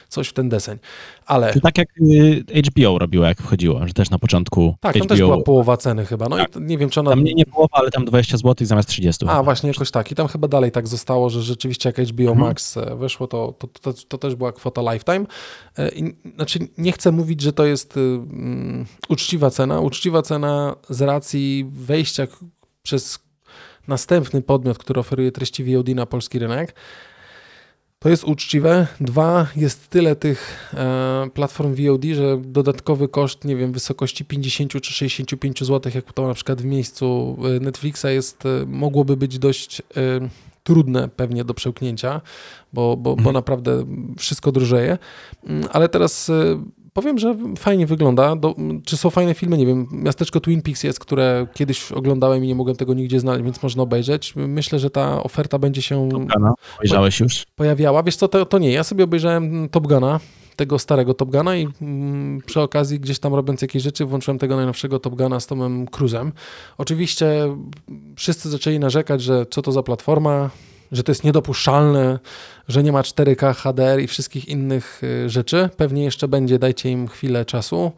Coś 0.08 0.28
w 0.28 0.32
ten 0.32 0.48
deseń. 0.48 0.78
Ale... 1.26 1.52
Czy 1.52 1.60
tak 1.60 1.78
jak 1.78 1.88
y, 2.00 2.62
HBO 2.70 2.98
robiło, 2.98 3.24
jak 3.24 3.42
wchodziło, 3.42 3.86
że 3.86 3.92
też 3.94 4.10
na 4.10 4.18
początku 4.18 4.76
Tak, 4.80 4.92
HBO... 4.92 4.98
tam 4.98 5.08
też 5.08 5.18
była 5.18 5.42
połowa 5.42 5.76
ceny 5.76 6.06
chyba. 6.06 6.28
No 6.28 6.36
Tak. 6.36 6.56
i 6.56 6.60
nie 6.60 6.78
wiem, 6.78 6.90
czy 6.90 7.00
ona... 7.00 7.10
Tam 7.10 7.24
nie, 7.24 7.34
nie 7.34 7.46
połowa, 7.46 7.76
ale 7.76 7.90
tam 7.90 8.04
20 8.04 8.36
zł 8.36 8.66
zamiast 8.66 8.88
30. 8.88 9.26
A, 9.28 9.42
właśnie 9.42 9.68
jakoś 9.68 9.90
tak. 9.90 10.12
I 10.12 10.14
tam 10.14 10.28
chyba 10.28 10.48
dalej 10.48 10.72
tak 10.72 10.88
zostało, 10.88 11.30
że 11.30 11.42
rzeczywiście 11.42 11.88
jak 11.88 12.08
HBO 12.08 12.22
Mhm. 12.32 12.38
Max 12.38 12.76
e, 12.76 12.96
weszło, 12.96 13.26
to, 13.26 13.54
to, 13.58 13.66
to, 13.66 13.92
to 14.08 14.18
też 14.18 14.34
była 14.34 14.52
kwota 14.52 14.92
lifetime. 14.92 15.26
E, 15.78 15.88
I, 15.88 16.16
znaczy, 16.34 16.58
nie 16.78 16.92
chcę 16.92 17.12
mówić, 17.12 17.40
że 17.40 17.52
to 17.52 17.64
jest 17.64 17.96
mm, 17.96 18.86
uczciwa 19.08 19.50
cena. 19.50 19.80
Uczciwa 19.80 20.22
cena 20.22 20.76
z 20.88 21.02
racji 21.02 21.66
wejścia 21.70 22.26
przez 22.82 23.18
następny 23.88 24.42
podmiot, 24.42 24.78
który 24.78 25.00
oferuje 25.00 25.32
treści 25.32 25.64
VOD 25.64 25.88
na 25.88 26.06
polski 26.06 26.38
rynek. 26.38 26.74
To 27.98 28.08
jest 28.08 28.24
uczciwe. 28.24 28.86
Dwa, 29.00 29.46
jest 29.56 29.88
tyle 29.88 30.16
tych 30.16 30.70
e, 30.74 31.30
platform 31.34 31.74
VOD, 31.74 32.04
że 32.04 32.38
dodatkowy 32.44 33.08
koszt, 33.08 33.44
nie 33.44 33.56
wiem, 33.56 33.72
wysokości 33.72 34.24
50 34.24 34.72
czy 34.82 34.92
65 34.92 35.64
zł, 35.64 35.92
jak 35.94 36.12
to 36.12 36.28
na 36.28 36.34
przykład 36.34 36.62
w 36.62 36.64
miejscu 36.64 37.36
e, 37.56 37.60
Netflixa 37.60 38.04
jest, 38.04 38.46
e, 38.46 38.66
mogłoby 38.66 39.16
być 39.16 39.38
dość 39.38 39.80
e, 39.80 39.82
trudne 40.64 41.08
pewnie 41.08 41.44
do 41.44 41.54
przełknięcia, 41.54 42.20
bo, 42.72 42.96
bo, 42.96 43.16
bo 43.16 43.20
Mhm. 43.20 43.34
naprawdę 43.34 43.84
wszystko 44.18 44.52
drożeje. 44.52 44.98
Mm, 45.44 45.68
Ale 45.72 45.88
teraz 45.88 46.30
e, 46.30 46.62
powiem, 46.92 47.18
że 47.18 47.36
fajnie 47.58 47.86
wygląda. 47.86 48.36
Do, 48.36 48.54
czy 48.84 48.96
są 48.96 49.10
fajne 49.10 49.34
filmy? 49.34 49.58
Nie 49.58 49.66
wiem. 49.66 49.86
Miasteczko 49.92 50.40
Twin 50.40 50.62
Peaks 50.62 50.82
jest, 50.82 50.98
które 51.00 51.46
kiedyś 51.54 51.92
oglądałem 51.92 52.44
i 52.44 52.46
nie 52.46 52.54
mogłem 52.54 52.76
tego 52.76 52.94
nigdzie 52.94 53.20
znaleźć, 53.20 53.44
więc 53.44 53.62
można 53.62 53.82
obejrzeć. 53.82 54.34
Myślę, 54.36 54.78
że 54.78 54.90
ta 54.90 55.22
oferta 55.22 55.58
będzie 55.58 55.82
się 55.82 56.08
Gana, 56.08 56.54
Obejrzałeś 56.76 57.20
już? 57.20 57.46
pojawiała. 57.56 58.02
Wiesz 58.02 58.16
co, 58.16 58.28
to, 58.28 58.46
to 58.46 58.58
nie. 58.58 58.72
Ja 58.72 58.84
sobie 58.84 59.04
obejrzałem 59.04 59.68
Top 59.68 59.86
Guna, 59.86 60.20
tego 60.56 60.78
starego 60.78 61.14
Top 61.14 61.30
Guna 61.30 61.56
i 61.56 61.68
mm, 61.82 62.40
przy 62.46 62.60
okazji 62.60 63.00
gdzieś 63.00 63.18
tam 63.18 63.34
robiąc 63.34 63.62
jakieś 63.62 63.82
rzeczy 63.82 64.04
włączyłem 64.04 64.38
tego 64.38 64.56
najnowszego 64.56 64.98
Top 64.98 65.14
Guna 65.14 65.40
z 65.40 65.46
Tomem 65.46 65.86
Cruzem. 65.86 66.32
Oczywiście 66.78 67.56
wszyscy 68.16 68.50
zaczęli 68.50 68.78
narzekać, 68.78 69.22
że 69.22 69.46
co 69.50 69.62
to 69.62 69.72
za 69.72 69.82
platforma, 69.82 70.50
że 70.92 71.02
to 71.02 71.12
jest 71.12 71.24
niedopuszczalne, 71.24 72.18
że 72.68 72.82
nie 72.82 72.92
ma 72.92 73.02
4K 73.02 73.54
HDR 73.54 74.00
i 74.00 74.06
wszystkich 74.06 74.48
innych 74.48 75.02
y, 75.02 75.30
rzeczy. 75.30 75.68
Pewnie 75.76 76.04
jeszcze 76.04 76.28
będzie, 76.28 76.58
dajcie 76.58 76.90
im 76.90 77.08
chwilę 77.08 77.44
czasu. 77.44 77.92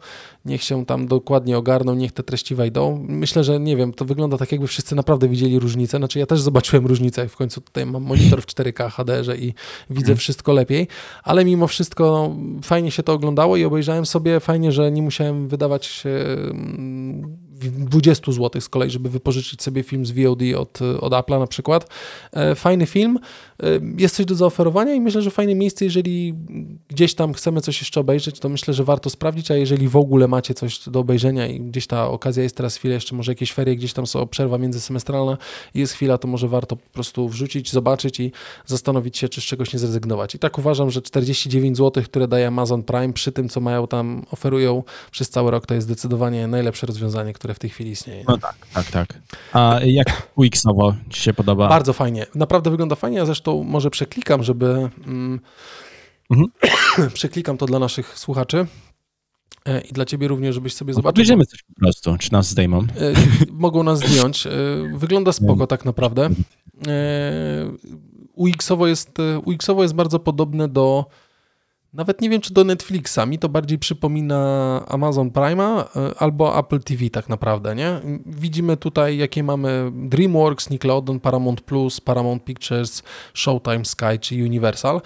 Niech 0.45 0.63
się 0.63 0.85
tam 0.85 1.07
dokładnie 1.07 1.57
ogarną, 1.57 1.95
niech 1.95 2.11
te 2.11 2.23
treści 2.23 2.55
wejdą. 2.55 3.05
Myślę, 3.07 3.43
że 3.43 3.59
nie 3.59 3.77
wiem, 3.77 3.93
to 3.93 4.05
wygląda 4.05 4.37
tak, 4.37 4.51
jakby 4.51 4.67
wszyscy 4.67 4.95
naprawdę 4.95 5.27
widzieli 5.27 5.59
różnicę. 5.59 5.97
Znaczy, 5.97 6.19
ja 6.19 6.25
też 6.25 6.41
zobaczyłem 6.41 6.85
różnicę. 6.85 7.29
W 7.29 7.35
końcu 7.35 7.61
tutaj 7.61 7.85
mam 7.85 8.03
monitor 8.03 8.41
w 8.41 8.45
4K 8.45 8.91
HDR 8.91 9.39
i 9.39 9.53
widzę 9.89 10.15
wszystko 10.15 10.53
lepiej, 10.53 10.87
ale 11.23 11.45
mimo 11.45 11.67
wszystko 11.67 12.35
fajnie 12.63 12.91
się 12.91 13.03
to 13.03 13.13
oglądało 13.13 13.57
i 13.57 13.63
obejrzałem 13.63 14.05
sobie. 14.05 14.39
Fajnie, 14.39 14.71
że 14.71 14.91
nie 14.91 15.01
musiałem 15.01 15.47
wydawać 15.47 16.03
mm, 16.51 17.37
20 17.61 18.31
zł 18.31 18.61
z 18.61 18.69
kolei, 18.69 18.89
żeby 18.89 19.09
wypożyczyć 19.09 19.61
sobie 19.63 19.83
film 19.83 20.05
z 20.05 20.11
VOD 20.11 20.41
od, 20.57 20.79
od 20.81 21.13
Apple'a 21.13 21.39
na 21.39 21.47
przykład. 21.47 21.89
E, 22.33 22.55
Fajny 22.55 22.85
film, 22.85 23.19
E, 23.63 23.79
jest 23.97 24.15
coś 24.15 24.25
do 24.25 24.35
zaoferowania 24.35 24.93
i 24.93 25.01
myślę, 25.01 25.21
że 25.21 25.31
fajne 25.31 25.55
miejsce, 25.55 25.85
jeżeli 25.85 26.33
gdzieś 26.87 27.15
tam 27.15 27.33
chcemy 27.33 27.61
coś 27.61 27.81
jeszcze 27.81 27.99
obejrzeć, 27.99 28.39
to 28.39 28.49
myślę, 28.49 28.73
że 28.73 28.83
warto 28.83 29.09
sprawdzić, 29.09 29.51
a 29.51 29.55
jeżeli 29.55 29.87
w 29.87 29.95
ogóle 29.95 30.27
macie 30.27 30.53
coś 30.53 30.89
do 30.89 30.99
obejrzenia 30.99 31.47
i 31.47 31.59
gdzieś 31.59 31.87
ta 31.87 32.09
okazja 32.09 32.43
jest 32.43 32.55
teraz 32.55 32.75
chwilę, 32.75 32.93
jeszcze 32.93 33.15
może 33.15 33.31
jakieś 33.31 33.53
ferie, 33.53 33.75
gdzieś 33.75 33.93
tam 33.93 34.07
są 34.07 34.27
przerwa 34.27 34.57
międzysemestralna 34.57 35.37
i 35.73 35.79
jest 35.79 35.93
chwila, 35.93 36.17
to 36.17 36.27
może 36.27 36.47
warto 36.47 36.75
po 36.75 36.89
prostu 36.89 37.29
wrzucić, 37.29 37.71
zobaczyć 37.71 38.19
i 38.19 38.31
zastanowić 38.65 39.17
się, 39.17 39.29
czy 39.29 39.41
z 39.41 39.43
czegoś 39.43 39.73
nie 39.73 39.79
zrezygnować. 39.79 40.35
I 40.35 40.39
tak 40.39 40.57
uważam, 40.57 40.91
że 40.91 41.01
49 41.01 41.77
zł, 41.77 42.03
które 42.03 42.27
daje 42.27 42.47
Amazon 42.47 42.83
Prime 42.83 43.13
przy 43.13 43.31
tym, 43.31 43.49
co 43.49 43.59
mają 43.59 43.87
tam, 43.87 44.25
oferują 44.31 44.83
przez 45.11 45.29
cały 45.29 45.51
rok, 45.51 45.65
to 45.65 45.73
jest 45.73 45.87
zdecydowanie 45.87 46.47
najlepsze 46.47 46.87
rozwiązanie, 46.87 47.33
które 47.33 47.44
w 47.53 47.59
tej 47.59 47.69
chwili 47.69 47.91
istnieje. 47.91 48.23
No 48.27 48.37
tak, 48.37 48.55
tak, 48.73 48.91
tak. 48.91 49.19
A 49.53 49.79
jak 49.83 50.31
UX-owo 50.35 50.93
ci 51.09 51.21
się 51.21 51.33
podoba? 51.33 51.69
Bardzo 51.69 51.93
fajnie. 51.93 52.25
Naprawdę 52.35 52.69
wygląda 52.69 52.95
fajnie. 52.95 53.17
Ja 53.17 53.25
zresztą 53.25 53.63
może 53.63 53.89
przeklikam, 53.89 54.43
żeby. 54.43 54.89
Mm, 55.07 55.39
Mhm. 56.29 56.49
przeklikam 57.13 57.57
to 57.57 57.65
dla 57.65 57.79
naszych 57.79 58.19
słuchaczy. 58.19 58.67
E, 59.65 59.81
I 59.81 59.93
dla 59.93 60.05
ciebie 60.05 60.27
również, 60.27 60.55
żebyś 60.55 60.73
sobie 60.73 60.91
No, 60.91 60.95
zobaczył. 60.95 61.13
Podejrzymy 61.13 61.45
coś 61.45 61.63
po 61.63 61.73
prostu, 61.79 62.17
czy 62.17 62.33
nas 62.33 62.47
zdejmą. 62.49 62.79
E, 62.79 62.85
mogą 63.51 63.83
nas 63.83 63.99
zdjąć. 63.99 64.47
E, 64.47 64.51
wygląda 64.93 65.31
spoko 65.31 65.67
tak 65.67 65.85
naprawdę. 65.85 66.29
UX-owo 68.33 68.87
jest, 68.87 69.17
UX-owo 69.45 69.81
jest 69.81 69.93
bardzo 69.95 70.19
podobne 70.19 70.67
do 70.67 71.05
nawet 71.95 72.21
nie 72.21 72.29
wiem, 72.29 72.41
czy 72.41 72.53
do 72.53 72.63
Netflixa. 72.63 73.19
Mi 73.27 73.39
to 73.39 73.49
bardziej 73.49 73.79
przypomina 73.79 74.81
Amazon 74.87 75.29
Prime'a 75.29 75.83
e, 75.83 76.15
albo 76.19 76.57
Apple 76.57 76.79
TV 76.79 77.09
tak 77.09 77.29
naprawdę, 77.29 77.75
nie? 77.75 78.01
Widzimy 78.25 78.77
tutaj, 78.77 79.17
jakie 79.17 79.43
mamy 79.43 79.91
DreamWorks, 79.93 80.69
Nickelodeon, 80.69 81.19
Paramount+, 81.19 81.61
Paramount 82.03 82.43
Pictures, 82.43 83.03
Showtime, 83.33 83.85
Sky 83.85 84.19
czy 84.21 84.35
Universal. 84.35 85.01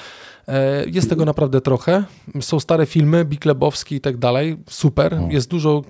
E, 0.49 0.85
Jest 0.87 1.09
tego 1.09 1.25
naprawdę 1.25 1.61
trochę. 1.61 2.03
Są 2.41 2.59
stare 2.59 2.85
filmy, 2.85 3.25
Big 3.25 3.45
Lebowski 3.45 3.95
i 3.95 4.01
tak 4.01 4.17
dalej. 4.17 4.57
Super. 4.69 5.21
Jest 5.29 5.49
dużo 5.49 5.81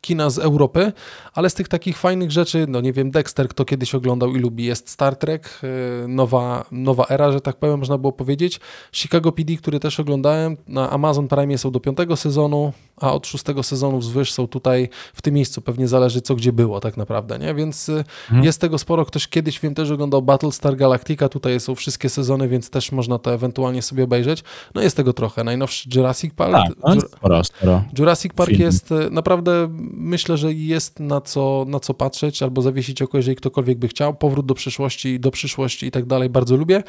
kina 0.00 0.30
z 0.30 0.38
Europy, 0.38 0.92
ale 1.34 1.50
z 1.50 1.54
tych 1.54 1.68
takich 1.68 1.98
fajnych 1.98 2.30
rzeczy, 2.30 2.66
no 2.68 2.80
nie 2.80 2.92
wiem, 2.92 3.10
Dexter, 3.10 3.48
kto 3.48 3.64
kiedyś 3.64 3.94
oglądał 3.94 4.36
i 4.36 4.38
lubi, 4.38 4.64
jest 4.64 4.88
Star 4.88 5.16
Trek, 5.16 5.60
y, 6.04 6.08
nowa, 6.08 6.64
nowa 6.72 7.06
era, 7.08 7.32
że 7.32 7.40
tak 7.40 7.56
powiem, 7.56 7.78
można 7.78 7.98
było 7.98 8.12
powiedzieć. 8.12 8.60
Chicago 8.92 9.32
PD, 9.32 9.56
który 9.56 9.80
też 9.80 10.00
oglądałem, 10.00 10.56
na 10.68 10.90
Amazon 10.90 11.28
Prime 11.28 11.58
są 11.58 11.70
do 11.70 11.80
piątego 11.80 12.16
sezonu, 12.16 12.72
a 13.00 13.12
od 13.12 13.26
szóstego 13.26 13.62
sezonu 13.62 13.98
wzwyż 13.98 14.32
są 14.32 14.46
tutaj 14.46 14.88
w 15.14 15.22
tym 15.22 15.34
miejscu. 15.34 15.60
Pewnie 15.60 15.88
zależy 15.88 16.20
co 16.20 16.34
gdzie 16.34 16.52
było 16.52 16.80
tak 16.80 16.96
naprawdę, 16.96 17.38
nie? 17.38 17.54
Więc 17.54 17.88
y, 17.88 18.04
jest 18.42 18.60
tego 18.60 18.78
sporo. 18.78 19.04
Ktoś 19.04 19.28
kiedyś, 19.28 19.60
wiem, 19.60 19.74
też 19.74 19.90
oglądał 19.90 20.22
Battlestar 20.22 20.76
Galactica, 20.76 21.28
tutaj 21.28 21.60
są 21.60 21.74
wszystkie 21.74 22.08
sezony, 22.08 22.48
więc 22.48 22.70
też 22.70 22.92
można 22.92 23.18
to 23.18 23.34
ewentualnie 23.34 23.77
sobie 23.82 24.04
obejrzeć. 24.04 24.44
No 24.74 24.82
jest 24.82 24.96
tego 24.96 25.12
trochę. 25.12 25.44
Najnowszy 25.44 25.88
Jurassic 25.94 26.34
Park. 26.34 26.52
Tak, 26.52 26.76
no, 26.84 26.94
Jur- 26.94 27.08
sporo, 27.08 27.44
sporo. 27.44 27.84
Jurassic 27.98 28.32
Park 28.32 28.50
Film. 28.50 28.62
jest 28.62 28.92
e, 28.92 29.10
naprawdę, 29.10 29.68
myślę, 29.92 30.36
że 30.36 30.52
jest 30.52 31.00
na 31.00 31.20
co, 31.20 31.64
na 31.68 31.80
co 31.80 31.94
patrzeć 31.94 32.42
albo 32.42 32.62
zawiesić 32.62 33.02
oko, 33.02 33.16
jeżeli 33.16 33.36
ktokolwiek 33.36 33.78
by 33.78 33.88
chciał. 33.88 34.14
Powrót 34.14 34.46
do 34.46 34.54
przyszłości, 34.54 35.20
do 35.20 35.30
przyszłości 35.30 35.86
i 35.86 35.90
tak 35.90 36.06
dalej, 36.06 36.28
bardzo 36.30 36.56
lubię. 36.56 36.82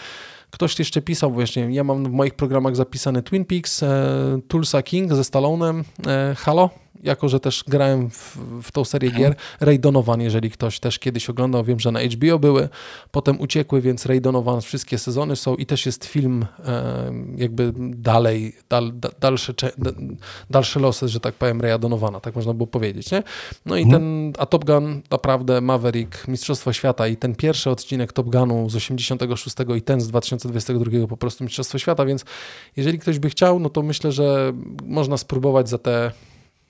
Ktoś 0.51 0.79
jeszcze 0.79 1.01
pisał 1.01 1.31
właśnie, 1.31 1.67
ja 1.71 1.83
mam 1.83 2.03
w 2.03 2.11
moich 2.11 2.33
programach 2.33 2.75
zapisany 2.75 3.23
Twin 3.23 3.45
Peaks, 3.45 3.83
e, 3.83 4.39
Tulsa 4.47 4.81
King 4.83 5.13
ze 5.13 5.23
Stallonem, 5.23 5.83
e, 6.07 6.35
Halo, 6.37 6.69
jako 7.03 7.29
że 7.29 7.39
też 7.39 7.63
grałem 7.67 8.09
w, 8.09 8.37
w 8.63 8.71
tą 8.71 8.85
serię 8.85 9.11
gier. 9.11 9.35
Ray 9.59 9.79
Donovan, 9.79 10.21
jeżeli 10.21 10.51
ktoś 10.51 10.79
też 10.79 10.99
kiedyś 10.99 11.29
oglądał, 11.29 11.63
wiem, 11.63 11.79
że 11.79 11.91
na 11.91 11.99
HBO 12.01 12.39
były, 12.39 12.69
potem 13.11 13.39
uciekły, 13.39 13.81
więc 13.81 14.05
Ray 14.05 14.21
Donovan, 14.21 14.61
wszystkie 14.61 14.97
sezony 14.97 15.35
są 15.35 15.55
i 15.55 15.65
też 15.65 15.85
jest 15.85 16.05
film 16.05 16.45
e, 16.65 17.11
jakby 17.37 17.73
dalej, 17.77 18.55
dal, 18.69 18.91
da, 18.93 19.09
dalsze, 19.19 19.53
dalsze 20.49 20.79
losy, 20.79 21.07
że 21.07 21.19
tak 21.19 21.35
powiem, 21.35 21.61
Raya 21.61 21.79
Donovana, 21.79 22.19
tak 22.19 22.35
można 22.35 22.53
było 22.53 22.67
powiedzieć, 22.67 23.11
nie? 23.11 23.23
No 23.65 23.75
i 23.75 23.89
ten, 23.89 24.33
a 24.37 24.45
Top 24.45 24.65
Gun, 24.65 25.01
naprawdę 25.11 25.61
Maverick, 25.61 26.27
Mistrzostwo 26.27 26.73
Świata 26.73 27.07
i 27.07 27.17
ten 27.17 27.35
pierwszy 27.35 27.69
odcinek 27.69 28.13
Top 28.13 28.29
Gunu 28.29 28.69
z 28.69 28.75
86 28.75 29.55
i 29.77 29.81
ten 29.81 30.01
z 30.01 30.07
2022 30.07 31.07
po 31.07 31.17
prostu 31.17 31.43
Mistrzostwo 31.43 31.77
Świata, 31.77 32.05
więc 32.05 32.25
jeżeli 32.77 32.99
ktoś 32.99 33.19
by 33.19 33.29
chciał, 33.29 33.59
no 33.59 33.69
to 33.69 33.81
myślę, 33.81 34.11
że 34.11 34.53
można 34.83 35.17
spróbować 35.17 35.69
za 35.69 35.77
te 35.77 36.11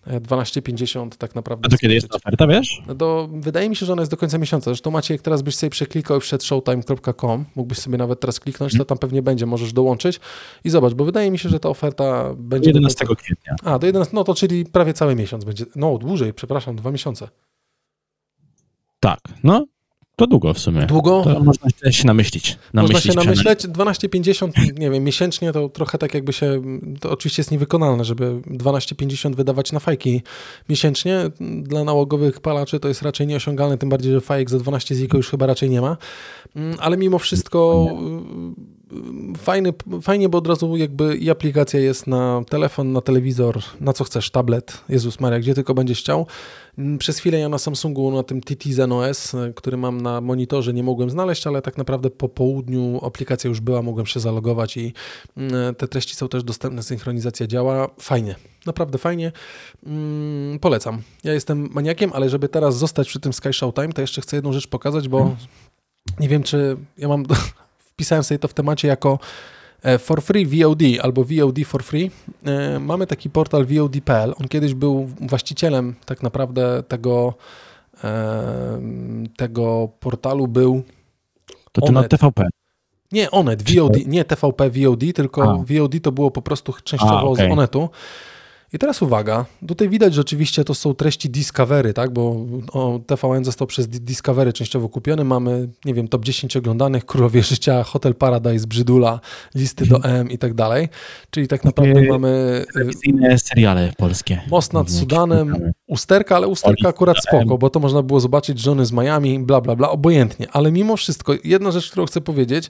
12,50 0.08 1.10
tak 1.10 1.36
naprawdę. 1.36 1.68
A 1.68 1.70
to 1.70 1.78
kiedy 1.78 1.94
jest 1.94 2.16
oferta, 2.16 2.48
wiesz? 2.48 2.82
No 2.88 2.96
Do, 2.96 3.30
wydaje 3.34 3.70
mi 3.70 3.76
się, 3.76 3.86
że 3.86 3.94
ona 3.94 4.02
jest 4.02 4.12
do 4.12 4.18
końca 4.18 4.38
miesiąca. 4.38 4.64
Zresztą 4.72 4.92
macie, 4.92 5.14
jak 5.14 5.22
teraz 5.22 5.42
byś 5.42 5.56
sobie 5.56 5.70
przeklikał 5.70 6.18
i 6.18 6.22
wszedł 6.22 6.44
showtime.com, 6.44 7.46
mógłbyś 7.56 7.78
sobie 7.78 7.98
nawet 7.98 8.20
teraz 8.20 8.40
kliknąć, 8.40 8.78
to 8.78 8.86
tam 8.86 8.98
pewnie 8.98 9.22
będzie, 9.22 9.46
możesz 9.46 9.74
dołączyć 9.74 10.20
i 10.64 10.70
zobacz, 10.70 10.94
bo 10.94 11.06
wydaje 11.06 11.32
mi 11.32 11.40
się, 11.40 11.50
że 11.50 11.60
ta 11.60 11.70
oferta 11.70 12.34
będzie... 12.38 12.72
do 12.72 12.78
11 12.80 13.06
końca- 13.06 13.16
kwietnia. 13.16 13.56
A, 13.64 13.80
do 13.80 13.88
11, 13.88 14.16
no 14.16 14.24
to 14.24 14.36
czyli 14.36 14.66
prawie 14.66 14.94
cały 14.94 15.16
miesiąc 15.16 15.46
będzie. 15.46 15.66
No, 15.76 15.98
dłużej, 15.98 16.34
przepraszam, 16.34 16.76
dwa 16.76 16.92
miesiące. 16.92 17.28
Tak, 19.00 19.20
no 19.44 19.66
to 20.20 20.28
długo 20.28 20.54
w 20.54 20.60
sumie. 20.60 20.86
Długo? 20.86 21.22
To 21.24 21.40
można 21.44 21.70
się- 21.70 21.94
się 21.94 22.08
namyślić. 22.08 22.58
Można 22.74 22.88
namyślić 22.90 23.14
się 23.14 23.20
namyśleć, 23.20 23.68
12,50, 23.68 24.80
nie 24.80 24.90
wiem, 24.90 25.04
miesięcznie 25.04 25.52
to 25.52 25.70
trochę 25.70 25.98
tak 25.98 26.14
jakby 26.14 26.34
się, 26.34 26.62
to 27.00 27.12
oczywiście 27.12 27.40
jest 27.40 27.52
niewykonalne, 27.52 28.06
żeby 28.06 28.42
12,50 28.48 29.36
wydawać 29.36 29.72
na 29.72 29.80
fajki 29.80 30.22
miesięcznie. 30.70 31.20
Dla 31.62 31.84
nałogowych 31.84 32.40
palaczy 32.40 32.80
to 32.80 32.88
jest 32.88 33.02
raczej 33.02 33.28
nieosiągalne, 33.28 33.78
tym 33.78 33.90
bardziej, 33.90 34.14
że 34.14 34.22
fajek 34.22 34.50
za 34.50 34.60
12 34.60 34.96
ziko 34.96 35.18
już 35.18 35.30
chyba 35.30 35.46
raczej 35.46 35.70
nie 35.70 35.82
ma. 35.82 35.98
Mm, 36.56 36.78
Ale 36.80 36.98
mimo 36.98 37.20
wszystko 37.20 37.88
y, 39.34 39.38
fajny, 39.38 39.74
fajnie, 40.02 40.30
bo 40.30 40.38
od 40.38 40.48
razu 40.48 40.78
jakby 40.78 41.18
i 41.18 41.30
aplikacja 41.30 41.80
jest 41.80 42.08
na 42.08 42.42
telefon, 42.50 42.92
na 42.92 43.02
telewizor, 43.02 43.60
na 43.82 43.94
co 43.94 44.04
chcesz, 44.04 44.32
tablet, 44.32 44.82
Jezus 44.90 45.20
Maria, 45.20 45.40
gdzie 45.40 45.54
tylko 45.54 45.74
będziesz 45.74 46.00
chciał. 46.00 46.28
Mm, 46.80 46.98
przez 46.98 47.20
chwilę 47.20 47.40
ja 47.40 47.50
na 47.50 47.58
Samsungu, 47.58 48.12
na 48.12 48.24
tym 48.24 48.42
TT 48.42 48.74
Zen 48.74 48.92
OS, 48.92 49.36
e, 49.36 49.54
który 49.56 49.78
mam 49.78 50.02
na 50.02 50.22
monitorze, 50.22 50.74
nie 50.74 50.84
mogłem 50.84 51.10
znaleźć, 51.10 51.48
ale 51.48 51.62
tak 51.62 51.78
naprawdę 51.78 52.10
po 52.10 52.30
południu 52.30 53.00
aplikacja 53.06 53.48
już 53.48 53.60
była, 53.60 53.82
mogłem 53.82 54.06
się 54.06 54.20
zalogować 54.20 54.78
i 54.78 54.94
mm, 55.38 55.76
te 55.76 55.88
treści 55.88 56.16
są 56.16 56.28
też 56.28 56.44
dostępne, 56.44 56.84
synchronizacja 56.84 57.48
działa. 57.48 57.90
Fajnie, 58.00 58.36
naprawdę 58.66 58.98
fajnie. 58.98 59.32
Mm, 59.86 60.60
polecam. 60.60 61.02
Ja 61.24 61.34
jestem 61.34 61.70
maniakiem, 61.72 62.12
ale 62.14 62.30
żeby 62.30 62.50
teraz 62.50 62.78
zostać 62.78 63.08
przy 63.08 63.20
tym 63.20 63.34
Sky 63.34 63.54
Showtime, 63.54 63.94
to 63.94 64.02
jeszcze 64.02 64.22
chcę 64.22 64.38
jedną 64.38 64.54
rzecz 64.54 64.68
pokazać, 64.68 65.08
bo 65.08 65.36
nie 66.20 66.30
wiem, 66.30 66.44
czy 66.44 66.78
ja 66.98 67.08
mam, 67.08 67.26
wpisałem 67.94 68.24
sobie 68.24 68.40
to 68.40 68.48
w 68.48 68.54
temacie 68.54 68.88
jako 68.88 69.14
e, 69.14 69.20
for 70.00 70.22
free 70.22 70.46
VOD 70.46 70.82
albo 71.02 71.24
VOD 71.24 71.60
for 71.66 71.84
free. 71.84 72.12
E, 72.46 72.80
mamy 72.80 73.08
taki 73.08 73.30
portal 73.30 73.66
VOD.pl. 73.66 74.34
On 74.42 74.48
kiedyś 74.48 74.74
był 74.74 75.10
właścicielem 75.22 75.96
tak 76.06 76.24
naprawdę 76.24 76.84
tego, 76.88 77.34
e, 78.04 78.82
tego 79.38 79.90
portalu 80.00 80.48
był 80.48 80.84
To 81.72 81.82
ty 81.82 81.92
na. 81.92 82.04
TVP. 82.04 82.48
nie 83.12 83.32
Onet, 83.32 83.72
VOD, 83.72 84.06
nie 84.06 84.26
TVP 84.26 84.70
VOD, 84.70 85.14
tylko 85.16 85.44
A. 85.44 85.54
VOD 85.58 85.94
to 86.02 86.12
było 86.12 86.32
po 86.32 86.42
prostu 86.42 86.74
częściowo 86.84 87.20
A, 87.20 87.24
okej. 87.24 87.50
z 87.50 87.54
Onetu. 87.54 87.90
I 88.74 88.80
teraz 88.80 89.02
uwaga, 89.02 89.46
tutaj 89.68 89.90
widać, 89.90 90.14
że 90.14 90.22
oczywiście 90.22 90.64
to 90.64 90.76
są 90.76 90.96
treści 90.96 91.30
Discovery, 91.30 91.94
tak, 91.94 92.14
bo 92.14 92.46
o, 92.74 93.00
TVN 93.08 93.46
został 93.46 93.68
przez 93.68 93.88
Di- 93.88 94.02
Discovery 94.02 94.54
częściowo 94.54 94.90
kupiony, 94.90 95.24
mamy, 95.24 95.70
nie 95.86 95.94
wiem, 95.94 96.08
top 96.08 96.26
10 96.26 96.58
oglądanych, 96.58 97.06
Królowie 97.06 97.44
Życia, 97.44 97.84
Hotel 97.84 98.16
Paradise, 98.16 98.68
Brzydula, 98.68 99.20
listy 99.56 99.86
do 99.86 100.04
M 100.04 100.30
i 100.32 100.38
tak 100.38 100.54
dalej, 100.54 100.90
czyli 101.30 101.48
tak 101.48 101.64
naprawdę 101.64 101.94
Takie 101.94 102.08
mamy 102.08 102.66
Telewizyjne 102.74 103.40
seriale 103.40 103.94
polskie. 103.98 104.42
Most 104.52 104.74
nad 104.74 104.92
Sudanem, 104.92 105.72
usterka, 105.88 106.36
ale 106.36 106.48
usterka 106.48 106.90
akurat 106.90 107.18
spoko, 107.28 107.58
bo 107.58 107.70
to 107.70 107.80
można 107.80 108.02
było 108.04 108.20
zobaczyć 108.20 108.60
żony 108.60 108.86
z 108.86 108.92
Miami, 108.92 109.40
bla, 109.40 109.62
bla, 109.62 109.76
bla, 109.76 109.90
obojętnie. 109.90 110.48
Ale 110.52 110.72
mimo 110.72 110.98
wszystko, 110.98 111.34
jedna 111.44 111.72
rzecz, 111.72 111.90
którą 111.92 112.06
chcę 112.06 112.22
powiedzieć, 112.22 112.70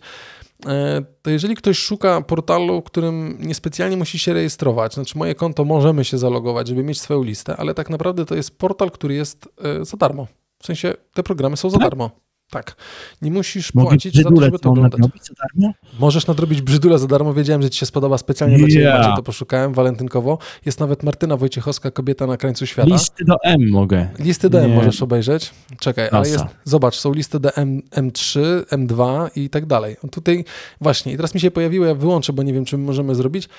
to 1.21 1.29
jeżeli 1.29 1.55
ktoś 1.55 1.77
szuka 1.77 2.21
portalu, 2.21 2.81
którym 2.81 3.37
niespecjalnie 3.41 3.97
musi 3.97 4.19
się 4.19 4.33
rejestrować, 4.33 4.93
znaczy 4.93 5.17
moje 5.17 5.35
konto 5.35 5.65
możemy 5.65 6.05
się 6.05 6.17
zalogować, 6.17 6.67
żeby 6.67 6.83
mieć 6.83 7.01
swoją 7.01 7.23
listę, 7.23 7.57
ale 7.57 7.73
tak 7.73 7.89
naprawdę 7.89 8.25
to 8.25 8.35
jest 8.35 8.57
portal, 8.57 8.91
który 8.91 9.13
jest 9.13 9.49
e, 9.63 9.85
za 9.85 9.97
darmo. 9.97 10.27
W 10.63 10.65
sensie 10.65 10.93
te 11.13 11.23
programy 11.23 11.57
są 11.57 11.69
za 11.69 11.77
Tak? 11.77 11.89
darmo. 11.89 12.09
Tak. 12.51 12.75
Nie 13.21 13.31
musisz 13.31 13.73
Mogę 13.73 13.87
płacić 13.89 14.15
za 14.15 14.29
to, 14.29 14.41
żeby 14.41 14.59
to 14.59 14.69
oglądać. 14.69 15.01
za 15.01 15.33
darmo? 15.43 15.73
Możesz 15.99 16.27
nadrobić 16.27 16.61
brzydule 16.61 16.99
za 16.99 17.07
darmo. 17.07 17.33
Wiedziałem, 17.33 17.61
że 17.61 17.69
ci 17.69 17.79
się 17.79 17.85
spodoba 17.85 18.17
specjalnie 18.17 18.57
dla 18.57 18.67
ciebie, 18.67 18.81
Ja. 18.81 18.97
Maciej, 18.97 19.13
to 19.15 19.23
poszukałem 19.23 19.73
walentynkowo. 19.73 20.37
Jest 20.65 20.79
nawet 20.79 21.03
Martyna 21.03 21.37
Wojciechowska, 21.37 21.91
kobieta 21.91 22.27
na 22.27 22.37
krańcu 22.37 22.65
świata. 22.65 22.89
Listy 22.89 23.25
do 23.25 23.35
M 23.43 23.69
mogę. 23.69 24.09
Listy 24.19 24.49
DM 24.49 24.69
Nie. 24.69 24.75
możesz 24.75 25.01
obejrzeć. 25.01 25.51
Czekaj, 25.79 26.03
ale 26.11 26.25
Klasa. 26.25 26.29
jest. 26.43 26.55
Zobacz, 26.63 26.95
są 26.95 27.13
listy 27.13 27.39
DM 27.39 27.81
M3, 27.91 28.39
M2 28.65 29.29
i 29.35 29.49
tak 29.49 29.65
dalej. 29.65 29.95
Tutaj 30.11 30.45
właśnie, 30.81 31.13
i 31.13 31.15
teraz 31.15 31.33
mi 31.33 31.39
się 31.41 31.51
pojawiło, 31.51 31.85
ja 31.85 31.95
wyłączę, 31.95 32.33
bo 32.33 32.43
nie 32.43 32.53
wiem, 32.53 32.65
czy 32.65 32.77
my 32.77 32.83
możemy 32.83 33.15
zrobić. 33.15 33.49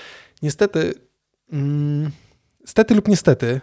Niestety, 0.43 0.95
mm, 1.53 2.11
stety 2.65 2.95
lub 2.95 3.09
niestety, 3.09 3.61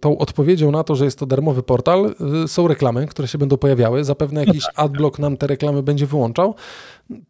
tą 0.00 0.18
odpowiedzią 0.18 0.70
na 0.70 0.84
to, 0.84 0.94
że 0.94 1.04
jest 1.04 1.18
to 1.18 1.26
darmowy 1.26 1.62
portal, 1.62 2.14
y, 2.44 2.48
są 2.48 2.68
reklamy, 2.68 3.06
które 3.06 3.28
się 3.28 3.38
będą 3.38 3.56
pojawiały. 3.56 4.04
Zapewne 4.04 4.44
jakiś 4.44 4.64
adblock 4.76 5.18
nam 5.18 5.36
te 5.36 5.46
reklamy 5.46 5.82
będzie 5.82 6.06
wyłączał. 6.06 6.54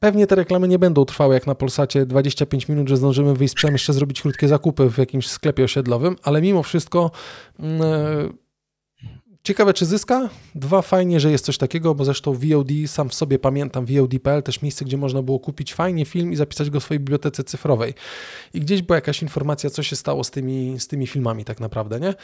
Pewnie 0.00 0.26
te 0.26 0.34
reklamy 0.34 0.68
nie 0.68 0.78
będą 0.78 1.04
trwały 1.04 1.34
jak 1.34 1.46
na 1.46 1.54
Polsacie 1.54 2.06
25 2.06 2.68
minut, 2.68 2.88
że 2.88 2.96
zdążymy 2.96 3.34
wyjść 3.34 3.52
z 3.52 3.54
psem, 3.54 3.72
jeszcze 3.72 3.92
zrobić 3.92 4.22
krótkie 4.22 4.48
zakupy 4.48 4.90
w 4.90 4.98
jakimś 4.98 5.28
sklepie 5.28 5.64
osiedlowym, 5.64 6.16
ale 6.22 6.42
mimo 6.42 6.62
wszystko 6.62 7.10
mm, 7.60 7.80
ciekawe 9.42 9.74
czy 9.74 9.86
zyska. 9.86 10.28
Dwa, 10.54 10.82
fajnie, 10.82 11.20
że 11.20 11.30
jest 11.30 11.44
coś 11.44 11.58
takiego, 11.58 11.94
bo 11.94 12.04
zresztą 12.04 12.32
VOD, 12.34 12.68
sam 12.86 13.08
w 13.08 13.14
sobie 13.14 13.38
pamiętam, 13.38 13.86
VOD.pl, 13.86 14.42
też 14.42 14.62
miejsce, 14.62 14.84
gdzie 14.84 14.96
można 14.96 15.22
było 15.22 15.38
kupić 15.40 15.74
fajnie 15.74 16.04
film 16.04 16.32
i 16.32 16.36
zapisać 16.36 16.70
go 16.70 16.80
w 16.80 16.84
swojej 16.84 17.00
bibliotece 17.00 17.44
cyfrowej. 17.44 17.94
I 18.54 18.60
gdzieś 18.60 18.82
była 18.82 18.96
jakaś 18.96 19.22
informacja, 19.22 19.70
co 19.70 19.82
się 19.82 19.96
stało 19.96 20.24
z 20.24 20.30
tymi, 20.30 20.80
z 20.80 20.88
tymi 20.88 21.06
filmami 21.06 21.44
tak 21.44 21.60
naprawdę, 21.60 22.00
nie? 22.00 22.14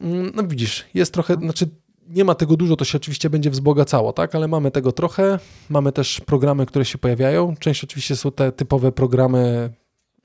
Mm, 0.00 0.32
No 0.34 0.42
widzisz, 0.46 0.84
jest 0.94 1.12
trochę, 1.12 1.34
znaczy 1.34 1.68
nie 2.08 2.24
ma 2.24 2.34
tego 2.34 2.56
dużo, 2.56 2.76
to 2.76 2.84
się 2.84 2.98
oczywiście 2.98 3.30
będzie 3.30 3.50
wzbogacało, 3.50 4.12
tak? 4.12 4.34
Ale 4.34 4.48
mamy 4.48 4.70
tego 4.70 4.92
trochę. 4.92 5.38
Mamy 5.68 5.92
też 5.92 6.20
programy, 6.20 6.66
które 6.66 6.84
się 6.84 6.98
pojawiają. 6.98 7.54
Część 7.58 7.84
oczywiście 7.84 8.16
są 8.16 8.32
te 8.32 8.52
typowe 8.52 8.92
programy, 8.92 9.70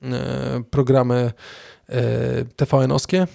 e, 0.02 0.62
programy 0.70 1.32
TVN-owskie, 2.56 3.26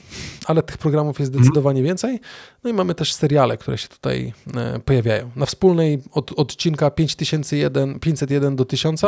ale 0.46 0.64
tych 0.64 0.78
programów 0.78 1.20
jest 1.20 1.34
zdecydowanie 1.34 1.84
więcej. 1.84 2.20
No 2.64 2.70
i 2.70 2.74
mamy 2.74 2.96
też 2.96 3.14
seriale, 3.14 3.58
które 3.58 3.78
się 3.78 3.88
tutaj 3.88 4.34
e, 4.56 4.80
pojawiają. 4.80 5.32
Na 5.36 5.46
wspólnej 5.46 6.00
od 6.12 6.32
odcinka 6.32 6.92
5001, 6.92 8.00
501 8.00 8.56
do 8.56 8.66
1000, 8.66 9.02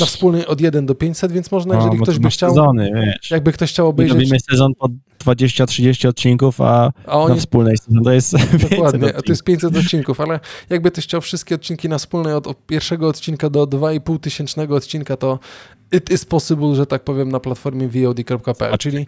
na 0.00 0.06
wspólnej 0.06 0.46
od 0.46 0.60
1 0.60 0.86
do 0.86 0.94
500, 0.94 1.32
więc 1.32 1.50
można, 1.50 1.74
jeżeli 1.74 1.92
No, 1.92 1.98
bo 1.98 2.04
ktoś 2.04 2.14
to 2.14 2.20
by 2.20 2.30
chciał, 2.30 2.50
Sezony, 2.50 3.14
jakby 3.30 3.52
ktoś 3.52 3.70
chciał 3.70 3.88
obejrzeć, 3.88 4.18
robimy 4.18 4.40
sezon 4.50 4.72
po 4.74 4.88
20-30 5.24 6.08
odcinków, 6.08 6.60
a 6.60 6.92
a 7.06 7.18
oni 7.18 7.34
na 7.34 7.40
wspólnej 7.40 7.78
sezon 7.78 8.04
to 8.04 8.12
jest 8.12 8.32
500 8.32 8.70
Dokładnie, 8.70 9.16
a 9.16 9.22
to 9.22 9.32
jest 9.32 9.44
500 9.44 9.76
odcinków, 9.76 10.20
ale 10.20 10.40
jakby 10.70 10.90
ty 10.90 11.00
chciał 11.00 11.20
wszystkie 11.20 11.54
odcinki 11.54 11.88
na 11.88 11.98
wspólnej 11.98 12.34
od, 12.34 12.46
od 12.46 12.66
pierwszego 12.66 13.08
odcinka 13.08 13.50
do 13.50 13.64
2,5 13.64 14.20
tysięcznego 14.20 14.76
odcinka, 14.76 15.16
to 15.16 15.38
it 15.92 16.10
is 16.10 16.24
possible, 16.24 16.74
że 16.74 16.86
tak 16.86 17.04
powiem, 17.04 17.28
na 17.28 17.40
platformie 17.40 17.88
VOD.pl, 17.88 18.78
czyli 18.78 19.06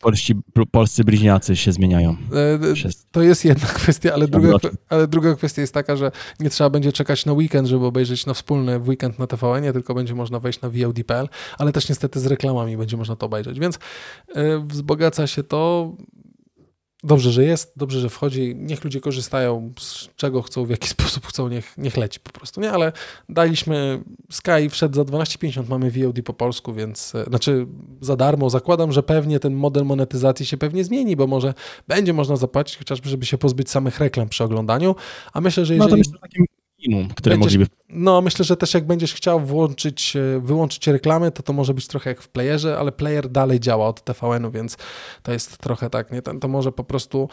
polscy, 0.00 0.32
polscy 0.70 1.04
bliźniacy 1.04 1.56
się 1.56 1.72
zmieniają. 1.72 2.10
e, 2.10 2.90
to 3.10 3.22
jest 3.22 3.44
jedna 3.44 3.66
kwestia, 3.80 4.14
ale 4.14 4.28
druga, 4.28 4.52
ale 4.88 5.06
druga 5.06 5.34
kwestia 5.34 5.60
jest 5.60 5.74
taka, 5.74 5.96
że 5.96 6.10
nie 6.40 6.50
trzeba 6.50 6.70
będzie 6.70 6.92
czekać 6.92 7.26
na 7.26 7.32
weekend, 7.32 7.68
żeby 7.68 7.86
obejrzeć 7.86 8.26
na 8.26 8.34
wspólny 8.34 8.78
weekend 8.78 9.18
na 9.18 9.26
TVN, 9.26 9.72
tylko 9.72 9.94
będzie 9.94 10.14
można 10.14 10.40
wejść 10.40 10.60
na 10.60 10.70
VOD.pl, 10.70 11.28
ale 11.58 11.72
też 11.72 11.88
niestety 11.88 12.20
z 12.20 12.26
reklamami 12.26 12.76
będzie 12.76 12.96
można 12.96 13.16
to 13.16 13.26
obejrzeć, 13.26 13.60
więc 13.60 13.78
e, 14.34 14.58
wzbogaca 14.66 15.26
się 15.26 15.42
to 15.42 15.92
Dobrze, 17.04 17.32
że 17.32 17.44
jest, 17.44 17.72
dobrze, 17.76 18.00
że 18.00 18.08
wchodzi. 18.08 18.54
Niech 18.56 18.84
ludzie 18.84 19.00
korzystają 19.00 19.72
z 19.78 20.08
czego 20.16 20.42
chcą, 20.42 20.64
w 20.64 20.70
jaki 20.70 20.88
sposób 20.98 21.26
chcą, 21.26 21.48
niech, 21.48 21.78
niech 21.78 21.96
leci 21.96 22.20
po 22.20 22.30
prostu, 22.30 22.60
nie? 22.60 22.72
Ale 22.72 22.92
daliśmy, 23.28 24.02
Sky 24.30 24.70
wszedł 24.70 24.94
za 24.94 25.02
12,50, 25.02 25.68
mamy 25.68 25.90
VOD 25.90 26.22
po 26.24 26.32
polsku, 26.32 26.74
więc, 26.74 27.14
e, 27.14 27.24
znaczy 27.24 27.66
za 28.00 28.16
darmo. 28.16 28.50
Zakładam, 28.50 28.92
że 28.92 29.02
pewnie 29.02 29.40
ten 29.40 29.54
model 29.54 29.84
monetyzacji 29.84 30.46
się 30.46 30.56
pewnie 30.56 30.84
zmieni, 30.84 31.16
bo 31.16 31.26
może 31.26 31.54
będzie 31.88 32.12
można 32.12 32.36
zapłacić 32.36 32.78
chociażby, 32.78 33.08
żeby 33.08 33.26
się 33.26 33.38
pozbyć 33.38 33.70
samych 33.70 33.98
reklam 33.98 34.28
przy 34.28 34.44
oglądaniu, 34.44 34.94
a 35.32 35.40
myślę, 35.40 35.64
że 35.64 35.74
No 35.74 35.88
to 35.88 35.96
jeżeli... 35.96 36.00
myślę, 36.00 36.12
że 36.12 36.18
takim 36.20 36.46
minimum, 36.86 37.08
które 37.08 37.34
Będziesz- 37.36 37.52
mogliby... 37.58 37.66
No, 37.88 38.20
myślę, 38.22 38.44
że 38.44 38.56
też 38.56 38.74
jak 38.74 38.86
będziesz 38.86 39.14
chciał 39.14 39.40
włączyć, 39.40 40.16
e, 40.16 40.40
wyłączyć 40.40 40.86
reklamy, 40.86 41.30
to 41.30 41.42
to 41.42 41.52
może 41.52 41.74
być 41.74 41.86
trochę 41.86 42.10
jak 42.10 42.22
w 42.22 42.28
playerze, 42.28 42.78
ale 42.78 42.92
player 42.92 43.28
dalej 43.28 43.60
działa 43.60 43.88
od 43.88 44.04
TVN-u, 44.04 44.50
więc 44.50 44.76
to 45.22 45.32
jest 45.32 45.58
trochę 45.58 45.90
tak, 45.90 46.12
nie? 46.12 46.22
Ten- 46.22 46.40
To 46.40 46.48
może 46.48 46.72
po 46.72 46.84
prostu 46.84 47.28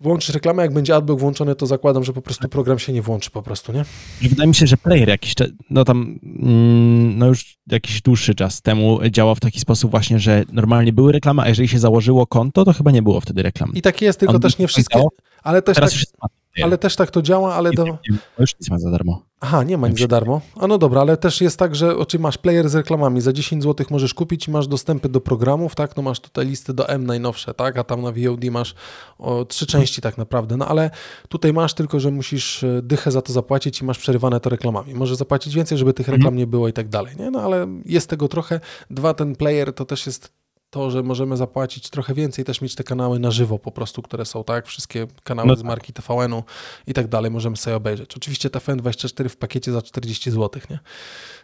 włączyć 0.00 0.30
reklamę, 0.34 0.62
jak 0.62 0.72
będzie 0.72 0.96
adblock 0.96 1.20
włączony, 1.20 1.54
to 1.54 1.66
zakładam, 1.66 2.04
że 2.04 2.12
po 2.12 2.22
prostu 2.22 2.48
program 2.48 2.78
się 2.78 2.92
nie 2.92 3.02
włączy 3.02 3.30
po 3.30 3.42
prostu, 3.42 3.72
nie? 3.72 3.84
Wydaje 4.22 4.48
mi 4.48 4.54
się, 4.54 4.66
że 4.66 4.76
player 4.76 5.08
jakiś 5.08 5.34
no 5.70 5.84
tam, 5.84 6.18
mm, 6.22 7.18
no 7.18 7.26
już 7.26 7.56
jakiś 7.70 8.02
dłuższy 8.02 8.34
czas 8.34 8.62
temu 8.62 8.98
działał 9.10 9.34
w 9.34 9.40
taki 9.40 9.60
sposób 9.60 9.90
właśnie, 9.90 10.18
że 10.18 10.44
normalnie 10.52 10.92
były 10.92 11.12
reklamy, 11.12 11.42
a 11.42 11.48
jeżeli 11.48 11.68
się 11.68 11.78
założyło 11.78 12.26
konto, 12.26 12.64
to 12.64 12.72
chyba 12.72 12.90
nie 12.90 13.02
było 13.02 13.20
wtedy 13.20 13.42
reklam. 13.42 13.72
I 13.74 13.82
tak 13.82 14.02
jest, 14.02 14.20
tylko 14.20 14.34
On 14.34 14.40
też 14.40 14.58
nie 14.58 14.66
wszystkie, 14.68 14.94
działał? 14.94 15.10
ale 15.42 15.62
też, 15.62 15.74
Teraz 15.74 15.90
tak, 15.90 15.94
już 16.00 16.02
jest 16.02 16.16
ale 16.62 16.78
też 16.78 16.96
tak 16.96 17.10
to 17.10 17.22
działa, 17.22 17.54
ale 17.54 17.70
do... 17.70 17.84
Nie, 17.84 17.90
nie, 17.90 18.18
już 18.38 18.58
nic 18.60 18.70
ma 18.70 18.78
za 18.78 18.90
darmo. 18.90 19.22
Aha, 19.40 19.62
nie 19.62 19.78
ma 19.78 19.88
nic 19.88 20.00
za 20.00 20.08
darmo. 20.08 20.40
A 20.56 20.66
no 20.66 20.78
dobra, 20.78 21.00
ale 21.00 21.16
też 21.16 21.40
jest 21.40 21.58
tak, 21.58 21.76
że 21.76 21.96
oczy 21.96 22.18
masz 22.18 22.38
player 22.38 22.68
z 22.68 22.74
reklamami. 22.74 23.20
Za 23.20 23.32
10 23.32 23.62
zł 23.62 23.86
możesz 23.90 24.14
kupić 24.14 24.48
i 24.48 24.50
masz 24.50 24.68
dostępy 24.68 25.08
do 25.08 25.20
programów, 25.20 25.74
tak? 25.74 25.96
No 25.96 26.02
masz 26.02 26.20
tutaj 26.20 26.46
listy 26.46 26.74
do 26.74 26.88
M 26.88 27.06
najnowsze, 27.06 27.54
tak? 27.54 27.78
A 27.78 27.84
tam 27.84 28.02
na 28.02 28.12
VOD 28.12 28.44
masz 28.50 28.74
o, 29.18 29.44
trzy 29.44 29.66
części 29.66 30.00
tak 30.00 30.18
naprawdę. 30.18 30.56
No 30.56 30.68
ale 30.68 30.90
tutaj 31.28 31.52
masz 31.52 31.74
tylko, 31.74 32.00
że 32.00 32.10
musisz 32.10 32.64
e, 32.64 32.82
dychę 32.82 33.10
za 33.10 33.22
to 33.22 33.32
zapłacić 33.32 33.80
i 33.80 33.84
masz 33.84 33.98
przerywane 33.98 34.40
to 34.40 34.50
reklamami. 34.50 34.94
Możesz 34.94 35.16
zapłacić 35.16 35.54
więcej, 35.54 35.78
żeby 35.78 35.94
tych 35.94 36.08
reklam 36.08 36.36
nie 36.36 36.46
było 36.46 36.68
i 36.68 36.72
tak 36.72 36.88
dalej, 36.88 37.16
nie? 37.16 37.30
No 37.30 37.40
ale 37.40 37.66
jest 37.84 38.10
tego 38.10 38.28
trochę. 38.28 38.60
Dwa, 38.90 39.14
ten 39.14 39.36
player 39.36 39.72
to 39.72 39.84
też 39.84 40.06
jest 40.06 40.41
to, 40.72 40.90
że 40.90 41.02
możemy 41.02 41.36
zapłacić 41.36 41.90
trochę 41.90 42.14
więcej, 42.14 42.44
też 42.44 42.60
mieć 42.60 42.74
te 42.74 42.84
kanały 42.84 43.18
na 43.18 43.30
żywo 43.30 43.58
po 43.58 43.72
prostu, 43.72 44.02
które 44.02 44.24
są, 44.24 44.44
tak? 44.44 44.66
Wszystkie 44.66 45.06
kanały 45.24 45.48
No 45.48 45.56
z 45.56 45.62
marki 45.62 45.92
TVN-u 45.92 46.44
i 46.86 46.94
tak 46.94 47.08
dalej 47.08 47.30
możemy 47.30 47.56
sobie 47.56 47.76
obejrzeć. 47.76 48.16
Oczywiście 48.16 48.48
TVN24 48.48 49.28
w 49.28 49.36
pakiecie 49.36 49.72
za 49.72 49.82
40 49.82 50.30
zł, 50.30 50.62
nie? 50.70 50.78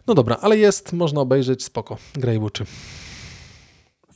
No 0.07 0.15
dobra, 0.15 0.37
ale 0.41 0.57
jest, 0.57 0.93
można 0.93 1.21
obejrzeć, 1.21 1.65
spoko. 1.65 1.97
Grey 2.15 2.41
Witchy. 2.41 2.65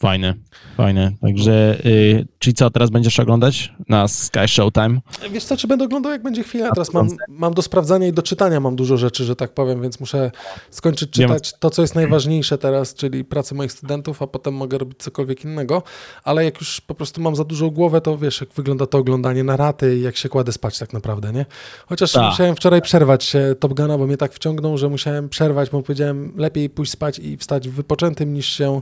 Fajne, 0.03 0.35
fajne. 0.77 1.13
Także, 1.21 1.79
y, 1.87 2.27
czyli 2.39 2.55
co, 2.55 2.71
teraz 2.71 2.91
będziesz 2.91 3.21
oglądać 3.21 3.73
na 3.89 4.09
Sky 4.09 4.49
Showtime? 4.49 5.01
Wiesz 5.31 5.45
co, 5.45 5.57
czy 5.57 5.69
będę 5.69 5.85
oglądał, 5.85 6.13
jak 6.13 6.23
będzie 6.23 6.43
chwila. 6.43 6.71
Teraz 6.71 6.93
mam, 6.93 7.09
mam 7.29 7.55
do 7.55 7.63
sprawdzania 7.63 8.07
i 8.07 8.13
do 8.13 8.23
czytania 8.23 8.61
mam 8.61 8.77
dużo 8.77 8.97
rzeczy, 8.97 9.25
że 9.25 9.37
tak 9.37 9.55
powiem, 9.55 9.83
więc 9.83 10.01
muszę 10.01 10.31
skończyć 10.71 11.11
czytać 11.11 11.55
to, 11.59 11.71
co 11.71 11.83
jest 11.83 11.95
najważniejsze 11.95 12.59
teraz, 12.59 12.95
czyli 12.95 13.25
pracę 13.25 13.55
moich 13.55 13.73
studentów, 13.73 14.23
a 14.23 14.27
potem 14.27 14.55
mogę 14.55 14.79
robić 14.79 14.99
cokolwiek 14.99 15.45
innego. 15.45 15.83
Ale 16.25 16.45
jak 16.45 16.61
już 16.61 16.81
po 16.81 16.95
prostu 16.95 17.21
mam 17.21 17.37
za 17.37 17.45
dużą 17.45 17.71
głowę, 17.71 18.01
to 18.01 18.19
wiesz, 18.19 18.41
jak 18.41 18.51
wygląda 18.53 18.87
to 18.87 18.99
oglądanie 18.99 19.45
na 19.45 19.57
raty 19.57 19.97
i 19.97 20.03
jak 20.03 20.17
się 20.17 20.29
kładę 20.29 20.53
spać 20.53 20.79
tak 20.79 20.93
naprawdę, 20.93 21.33
nie? 21.33 21.47
Chociaż 21.87 22.13
Ta. 22.13 22.29
musiałem 22.29 22.57
wczoraj 22.57 22.83
przerwać 22.83 23.33
Top 23.61 23.75
Guna, 23.75 23.99
bo 23.99 24.07
mnie 24.07 24.17
tak 24.17 24.33
wciągnął, 24.33 24.79
że 24.79 24.89
musiałem 24.89 25.29
przerwać, 25.29 25.71
bo 25.71 25.83
powiedziałem, 25.83 26.33
lepiej 26.37 26.71
pójść 26.71 26.93
spać 26.93 27.19
i 27.19 27.37
wstać 27.37 27.69
wypoczętym 27.69 28.35
niż 28.35 28.47
się, 28.47 28.81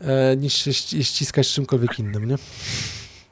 e, 0.00 0.36
niż 0.36 0.57
się 0.58 0.70
ści- 0.70 1.04
ściskać 1.04 1.48
czymkolwiek 1.52 1.98
innym, 1.98 2.28
nie? 2.28 2.36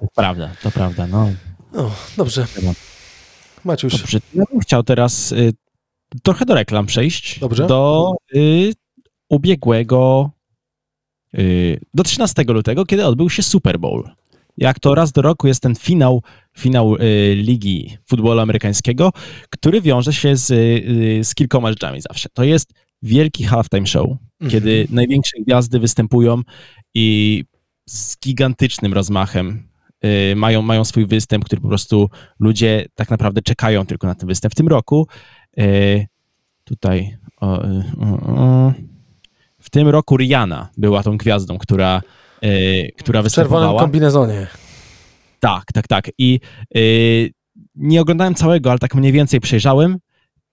To 0.00 0.06
prawda, 0.14 0.50
to 0.62 0.70
prawda, 0.70 1.06
no. 1.06 1.28
No, 1.72 1.90
dobrze. 2.16 2.46
Maciuś, 3.64 3.92
Dobrze, 4.00 4.18
ja 4.34 4.44
bym 4.52 4.60
chciał 4.60 4.82
teraz 4.82 5.32
y, 5.32 5.52
trochę 6.22 6.44
do 6.46 6.54
reklam 6.54 6.86
przejść. 6.86 7.38
Dobrze. 7.38 7.66
Do 7.66 8.10
y, 8.34 8.72
ubiegłego, 9.30 10.30
y, 11.38 11.80
do 11.94 12.02
13 12.02 12.44
lutego, 12.48 12.86
kiedy 12.86 13.06
odbył 13.06 13.30
się 13.30 13.42
Super 13.42 13.78
Bowl. 13.78 14.04
Jak 14.56 14.80
to 14.80 14.94
raz 14.94 15.12
do 15.12 15.22
roku 15.22 15.46
jest 15.46 15.62
ten 15.62 15.74
finał, 15.74 16.22
finał 16.58 16.96
y, 16.96 17.34
Ligi 17.36 17.96
Futbolu 18.08 18.40
Amerykańskiego, 18.40 19.12
który 19.50 19.80
wiąże 19.80 20.12
się 20.12 20.36
z, 20.36 20.50
y, 20.50 21.24
z 21.24 21.34
kilkoma 21.34 21.68
rzeczami 21.70 22.00
zawsze. 22.00 22.28
To 22.32 22.44
jest 22.44 22.72
wielki 23.02 23.44
halftime 23.44 23.86
show, 23.86 24.06
Mhm. 24.40 24.50
kiedy 24.50 24.86
największe 24.90 25.36
gwiazdy 25.46 25.78
występują 25.80 26.42
i 26.98 27.44
z 27.88 28.18
gigantycznym 28.20 28.92
rozmachem 28.92 29.68
y, 30.04 30.36
mają, 30.36 30.62
mają 30.62 30.84
swój 30.84 31.06
występ, 31.06 31.44
który 31.44 31.62
po 31.62 31.68
prostu 31.68 32.10
ludzie 32.40 32.86
tak 32.94 33.10
naprawdę 33.10 33.42
czekają 33.42 33.86
tylko 33.86 34.06
na 34.06 34.14
ten 34.14 34.28
występ. 34.28 34.52
W 34.52 34.56
tym 34.56 34.68
roku 34.68 35.08
y, 35.58 36.06
tutaj 36.64 37.16
o, 37.40 37.64
y, 37.64 37.84
o, 38.00 38.06
o, 38.06 38.72
w 39.58 39.70
tym 39.70 39.88
roku 39.88 40.16
Rihanna 40.16 40.68
była 40.76 41.02
tą 41.02 41.16
gwiazdą, 41.16 41.58
która, 41.58 42.02
y, 42.44 42.92
która 42.98 43.22
w 43.22 43.24
czerwonym 43.24 43.24
występowała. 43.24 43.80
kombinezonie. 43.80 44.46
Tak, 45.40 45.64
tak, 45.74 45.88
tak. 45.88 46.10
I 46.18 46.40
nie 47.74 48.00
oglądałem 48.00 48.34
całego, 48.34 48.70
ale 48.70 48.78
tak 48.78 48.94
mniej 48.94 49.12
więcej 49.12 49.40
przejrzałem. 49.40 49.98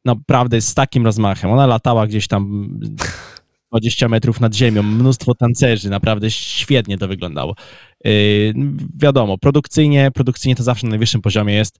Naprawdę 0.05 0.61
z 0.61 0.73
takim 0.73 1.05
rozmachem. 1.05 1.51
Ona 1.51 1.67
latała 1.67 2.07
gdzieś 2.07 2.27
tam 2.27 2.69
20 3.80 4.07
metrów 4.09 4.39
nad 4.39 4.55
ziemią, 4.55 4.84
mnóstwo 4.84 5.36
tancerzy, 5.36 5.89
naprawdę 5.89 6.32
świetnie 6.32 6.97
to 6.97 7.07
wyglądało. 7.07 7.55
Y, 8.07 8.53
wiadomo, 8.99 9.38
produkcyjnie, 9.38 10.11
produkcyjnie 10.13 10.55
to 10.55 10.63
zawsze 10.63 10.88
na 10.88 10.89
najwyższym 10.89 11.21
poziomie 11.21 11.53
jest 11.53 11.80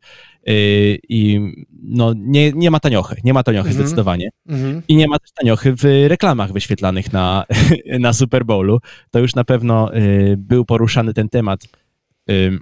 y, 0.50 1.00
i 1.10 1.39
no, 1.84 2.14
nie, 2.18 2.52
nie 2.52 2.72
ma 2.72 2.80
taniochy, 2.80 3.16
nie 3.24 3.34
ma 3.34 3.44
taniochy 3.44 3.70
Mhm. 3.70 3.86
zdecydowanie. 3.86 4.30
Mhm. 4.50 4.82
I 4.88 4.96
nie 4.96 5.08
ma 5.08 5.20
też 5.20 5.32
taniochy 5.32 5.74
w 5.76 5.84
reklamach 6.08 6.54
wyświetlanych 6.54 7.14
na, 7.14 7.46
na 8.00 8.14
Super 8.14 8.46
Bowlu. 8.46 8.80
To 9.12 9.20
już 9.20 9.36
na 9.36 9.44
pewno 9.44 9.96
y, 9.96 10.36
był 10.38 10.66
poruszany 10.66 11.14
ten 11.14 11.30
temat 11.30 11.64
y, 12.30 12.60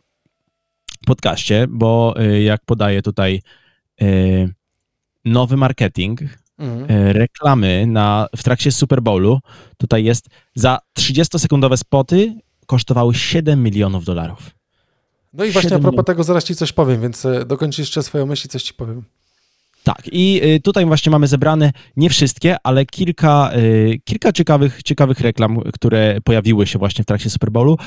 w 1.04 1.06
podcaście, 1.06 1.68
bo 1.70 2.16
y, 2.22 2.42
jak 2.42 2.62
podaje 2.66 3.02
tutaj 3.02 3.42
y, 4.02 4.50
nowy 5.26 5.58
marketing, 5.58 6.20
Mhm. 6.62 6.91
y, 6.91 7.14
reklamy 7.14 7.88
na, 7.88 8.28
w 8.36 8.43
trakcie 8.43 8.72
Super 8.72 9.01
Bowlu, 9.01 9.39
tutaj 9.78 10.03
jest 10.03 10.30
za 10.55 10.80
30-sekundowe 10.99 11.78
spoty 11.78 12.34
kosztowały 12.66 13.16
7 13.16 13.64
milionów 13.64 14.05
dolarów. 14.05 14.49
No 15.34 15.45
i 15.45 15.51
właśnie 15.51 15.76
a 15.76 15.80
propos 15.80 16.05
tego 16.05 16.24
zaraz 16.24 16.43
ci 16.43 16.55
coś 16.55 16.74
powiem, 16.74 17.01
więc 17.01 17.26
e, 17.26 17.45
dokończ 17.45 17.78
jeszcze 17.78 18.03
swoją 18.03 18.26
myśl 18.26 18.47
i 18.47 18.49
coś 18.49 18.64
ci 18.64 18.74
powiem. 18.74 19.03
Tak, 19.84 20.02
i 20.12 20.42
y, 20.44 20.60
tutaj 20.60 20.86
właśnie 20.86 21.10
mamy 21.10 21.28
zebrane 21.28 21.72
nie 21.98 22.10
wszystkie, 22.10 22.56
ale 22.64 22.86
kilka, 22.86 23.52
y, 23.56 24.00
kilka 24.06 24.32
ciekawych, 24.32 24.84
ciekawych 24.84 25.20
reklam, 25.20 25.60
które 25.74 26.18
pojawiły 26.24 26.68
się 26.68 26.80
właśnie 26.80 27.04
w 27.04 27.08
trakcie 27.08 27.30
Super 27.30 27.52
Bowlu, 27.52 27.78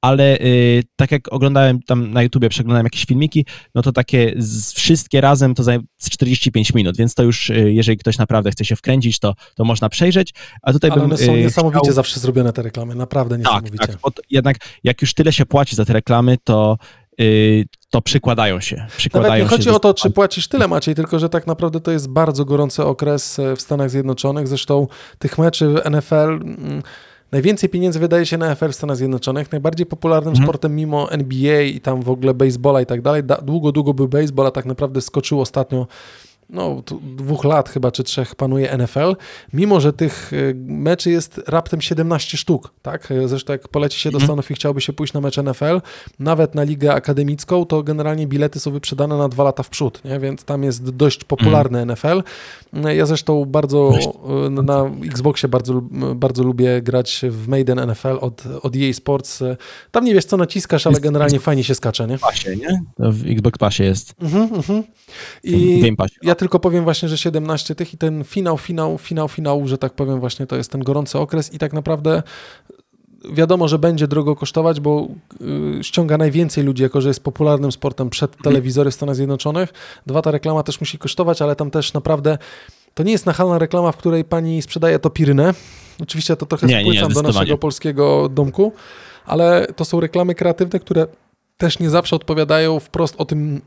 ale 0.00 0.38
y, 0.40 0.82
tak 0.96 1.10
jak 1.12 1.32
oglądałem 1.32 1.80
tam 1.82 2.12
na 2.12 2.22
YouTubie, 2.22 2.48
przeglądałem 2.48 2.86
jakieś 2.86 3.04
filmiki, 3.04 3.46
no 3.74 3.82
to 3.82 3.92
takie 3.92 4.34
z, 4.36 4.72
wszystkie 4.72 5.20
razem 5.20 5.54
to 5.54 5.62
zajmie 5.62 5.84
z 5.98 6.10
45 6.10 6.74
minut, 6.74 6.96
więc 6.96 7.14
to 7.14 7.22
już, 7.22 7.48
jeżeli 7.64 7.98
ktoś 7.98 8.18
naprawdę 8.18 8.50
chce 8.50 8.64
się 8.64 8.76
wkręcić, 8.76 9.18
to, 9.18 9.34
to 9.54 9.64
można 9.64 9.88
przejrzeć, 9.88 10.34
a 10.62 10.72
tutaj 10.72 10.90
Ale 10.90 11.00
bym 11.00 11.10
one 11.10 11.18
są 11.18 11.36
niesamowicie 11.36 11.80
chciał- 11.80 11.94
zawsze 11.94 12.20
zrobione 12.20 12.52
te 12.52 12.62
reklamy, 12.62 12.94
naprawdę 12.94 13.34
tak, 13.34 13.44
niesamowicie. 13.44 13.86
tak, 13.86 13.96
to 14.14 14.22
jednak 14.30 14.56
jak 14.84 15.02
już 15.02 15.14
tyle 15.14 15.32
się 15.32 15.46
płaci 15.46 15.76
za 15.76 15.84
te 15.84 15.92
reklamy, 15.92 16.36
to, 16.44 16.76
to 17.90 18.02
przykładają 18.02 18.60
się. 18.60 18.86
Przykładają 18.96 19.32
Nawet 19.32 19.44
nie 19.44 19.56
chodzi 19.58 19.70
o 19.70 19.78
to, 19.78 19.94
czy 19.94 20.10
płacisz 20.10 20.48
tyle, 20.48 20.68
Maciej, 20.68 20.94
tylko 20.94 21.18
że 21.18 21.28
tak 21.28 21.46
naprawdę 21.46 21.80
to 21.80 21.90
jest 21.90 22.08
bardzo 22.08 22.44
gorący 22.44 22.84
okres 22.84 23.38
e, 23.38 23.56
w 23.56 23.60
Stanach 23.60 23.90
Zjednoczonych. 23.90 24.48
Zresztą 24.48 24.86
tych 25.18 25.38
meczy 25.38 25.68
w 25.68 25.90
NFL, 25.90 26.14
mm, 26.14 26.82
najwięcej 27.32 27.68
pieniędzy 27.68 27.98
wydaje 27.98 28.26
się 28.26 28.38
na 28.38 28.46
NFL 28.54 28.68
w 28.68 28.74
Stanach 28.74 28.96
Zjednoczonych. 28.96 29.52
Najbardziej 29.52 29.86
popularnym 29.86 30.30
Mhm. 30.30 30.46
sportem 30.46 30.76
mimo 30.76 31.10
NBA 31.12 31.60
i 31.62 31.80
tam 31.80 32.02
w 32.02 32.10
ogóle 32.10 32.34
baseballa 32.34 32.80
i 32.80 32.86
tak 32.86 33.02
dalej. 33.02 33.24
da- 33.24 33.36
Długo, 33.42 33.72
długo 33.72 33.94
był 33.94 34.08
baseball, 34.08 34.46
a 34.46 34.50
tak 34.50 34.64
naprawdę 34.64 35.00
skoczył 35.00 35.40
ostatnio 35.40 35.86
no, 36.52 36.82
dwóch 37.16 37.44
lat 37.44 37.68
chyba, 37.68 37.90
czy 37.90 38.04
trzech 38.04 38.34
panuje 38.34 38.76
NFL, 38.78 39.16
mimo 39.52 39.80
że 39.80 39.92
tych 39.92 40.32
y, 40.32 40.54
meczy 40.56 41.10
jest 41.10 41.40
raptem 41.46 41.80
17 41.80 42.36
sztuk, 42.38 42.72
tak? 42.82 43.10
Y, 43.10 43.28
Zresztą 43.28 43.52
jak 43.52 43.68
poleci 43.68 44.00
się 44.00 44.10
do 44.10 44.16
Mhm. 44.16 44.28
Stanów 44.28 44.50
i 44.50 44.54
chciałby 44.54 44.80
się 44.80 44.92
pójść 44.92 45.12
na 45.12 45.20
mecz 45.20 45.36
NFL, 45.36 45.80
nawet 46.18 46.54
na 46.54 46.62
ligę 46.62 46.94
akademicką, 46.94 47.64
to 47.64 47.82
generalnie 47.82 48.26
bilety 48.26 48.60
są 48.60 48.70
wyprzedane 48.70 49.16
na 49.16 49.28
dwa 49.28 49.44
lata 49.44 49.62
w 49.62 49.68
przód, 49.68 50.04
nie? 50.04 50.20
Więc 50.20 50.44
tam 50.44 50.62
jest 50.62 50.90
dość 50.90 51.24
popularny 51.24 51.86
NFL. 51.86 52.22
Y, 52.86 52.94
Ja 52.94 53.06
zresztą 53.06 53.44
bardzo 53.44 53.92
y, 54.46 54.50
na 54.50 54.90
Xboxie 55.04 55.48
bardzo, 55.48 55.80
bardzo 56.14 56.42
lubię 56.42 56.82
grać 56.82 57.20
w 57.30 57.48
Maiden 57.48 57.86
NFL 57.90 58.18
od, 58.20 58.42
od 58.62 58.76
EA 58.76 58.92
Sports. 58.92 59.42
Tam 59.90 60.04
nie 60.04 60.14
wiesz 60.14 60.24
co 60.24 60.36
naciskasz, 60.36 60.86
ale 60.86 61.00
generalnie 61.00 61.40
fajnie 61.40 61.64
się 61.64 61.74
skacze, 61.74 62.06
nie? 62.06 62.18
Passie, 62.18 62.48
nie? 62.48 62.82
W 62.98 63.30
Xbox 63.30 63.58
Passie 63.58 63.82
jest. 63.82 64.14
Mhm, 64.22 64.54
mhm. 64.54 64.82
w 65.44 65.48
I 65.48 65.94
ja 66.22 66.34
tylko 66.42 66.60
powiem 66.60 66.84
właśnie, 66.84 67.08
że 67.08 67.18
17 67.18 67.74
tych 67.74 67.94
i 67.94 67.98
ten 67.98 68.24
finał, 68.24 68.58
finał, 68.58 68.98
finał, 68.98 69.28
finał, 69.28 69.68
że 69.68 69.78
tak 69.78 69.92
powiem 69.92 70.20
właśnie 70.20 70.46
to 70.46 70.56
jest 70.56 70.70
ten 70.70 70.82
gorący 70.82 71.18
okres 71.18 71.54
i 71.54 71.58
tak 71.58 71.72
naprawdę 71.72 72.22
wiadomo, 73.32 73.68
że 73.68 73.78
będzie 73.78 74.08
drogo 74.08 74.36
kosztować, 74.36 74.80
bo 74.80 75.08
y, 75.80 75.84
ściąga 75.84 76.18
najwięcej 76.18 76.64
ludzi, 76.64 76.82
jako 76.82 77.00
że 77.00 77.08
jest 77.08 77.24
popularnym 77.24 77.72
sportem 77.72 78.10
przed 78.10 78.36
telewizory 78.36 78.90
w 78.90 78.94
Stanach 78.94 79.16
Zjednoczonych. 79.16 79.72
Dwa, 80.06 80.22
ta 80.22 80.30
reklama 80.30 80.62
też 80.62 80.80
musi 80.80 80.98
kosztować, 80.98 81.42
ale 81.42 81.56
tam 81.56 81.70
też 81.70 81.92
naprawdę 81.92 82.38
to 82.94 83.02
nie 83.02 83.12
jest 83.12 83.26
nachalna 83.26 83.58
reklama, 83.58 83.92
w 83.92 83.96
której 83.96 84.24
pani 84.24 84.62
sprzedaje 84.62 84.98
topirynę. 84.98 85.54
Oczywiście 86.00 86.36
to 86.36 86.46
trochę 86.46 86.66
Nie, 86.66 86.84
do 87.08 87.22
naszego 87.22 87.58
polskiego 87.58 88.28
domku, 88.28 88.72
ale 89.26 89.66
to 89.76 89.84
są 89.84 90.00
reklamy 90.00 90.34
kreatywne, 90.34 90.80
które 90.80 91.06
też 91.56 91.78
nie 91.78 91.90
zawsze 91.90 92.16
odpowiadają 92.16 92.80
wprost 92.80 93.14
o 93.18 93.24
tym, 93.24 93.60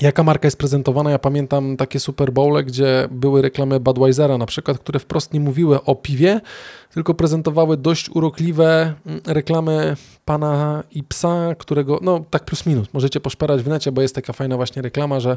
jaka 0.00 0.22
marka 0.22 0.46
jest 0.46 0.58
prezentowana. 0.58 1.10
Ja 1.10 1.18
pamiętam 1.18 1.76
takie 1.76 2.00
Super 2.00 2.32
Bowle, 2.32 2.64
gdzie 2.64 3.08
były 3.10 3.42
reklamy 3.42 3.80
Budweisera 3.80 4.38
na 4.38 4.46
przykład, 4.46 4.78
które 4.78 4.98
wprost 4.98 5.34
nie 5.34 5.40
mówiły 5.40 5.84
o 5.84 5.94
piwie, 5.94 6.40
tylko 6.94 7.14
prezentowały 7.14 7.76
dość 7.76 8.10
urokliwe 8.10 8.94
mm, 9.06 9.20
reklamy 9.26 9.96
pana 10.24 10.82
i 10.90 11.02
psa, 11.02 11.54
którego, 11.58 11.98
no 12.02 12.24
tak 12.30 12.44
plus 12.44 12.66
minus, 12.66 12.88
możecie 12.92 13.20
poszperać 13.20 13.62
w 13.62 13.68
necie, 13.68 13.92
bo 13.92 14.02
jest 14.02 14.14
taka 14.14 14.32
fajna 14.32 14.56
właśnie 14.56 14.82
reklama, 14.82 15.20
że 15.20 15.36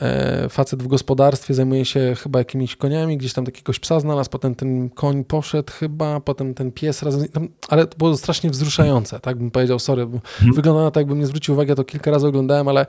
e, 0.00 0.48
facet 0.48 0.82
w 0.82 0.86
gospodarstwie 0.86 1.54
zajmuje 1.54 1.84
się 1.84 2.14
chyba 2.22 2.38
jakimiś 2.38 2.76
koniami, 2.76 3.16
gdzieś 3.16 3.32
tam 3.32 3.44
jakiegoś 3.44 3.78
psa 3.78 4.00
znalazł, 4.00 4.30
potem 4.30 4.54
ten 4.54 4.90
koń 4.90 5.24
poszedł 5.24 5.72
chyba, 5.72 6.20
potem 6.20 6.54
ten 6.54 6.72
pies 6.72 7.02
razem, 7.02 7.28
tam, 7.28 7.48
ale 7.68 7.86
to 7.86 7.98
było 7.98 8.16
strasznie 8.16 8.50
wzruszające, 8.50 9.20
tak 9.20 9.36
bym 9.36 9.50
powiedział, 9.50 9.78
sorry, 9.78 10.06
bo 10.06 10.18
wygląda 10.54 10.82
na 10.82 10.90
to, 10.90 11.00
jakbym 11.00 11.18
nie 11.18 11.26
zwrócił 11.26 11.54
uwagi, 11.54 11.68
ja 11.68 11.74
to 11.74 11.84
kilka 11.84 12.10
razy 12.10 12.26
oglądałem, 12.26 12.68
ale 12.68 12.86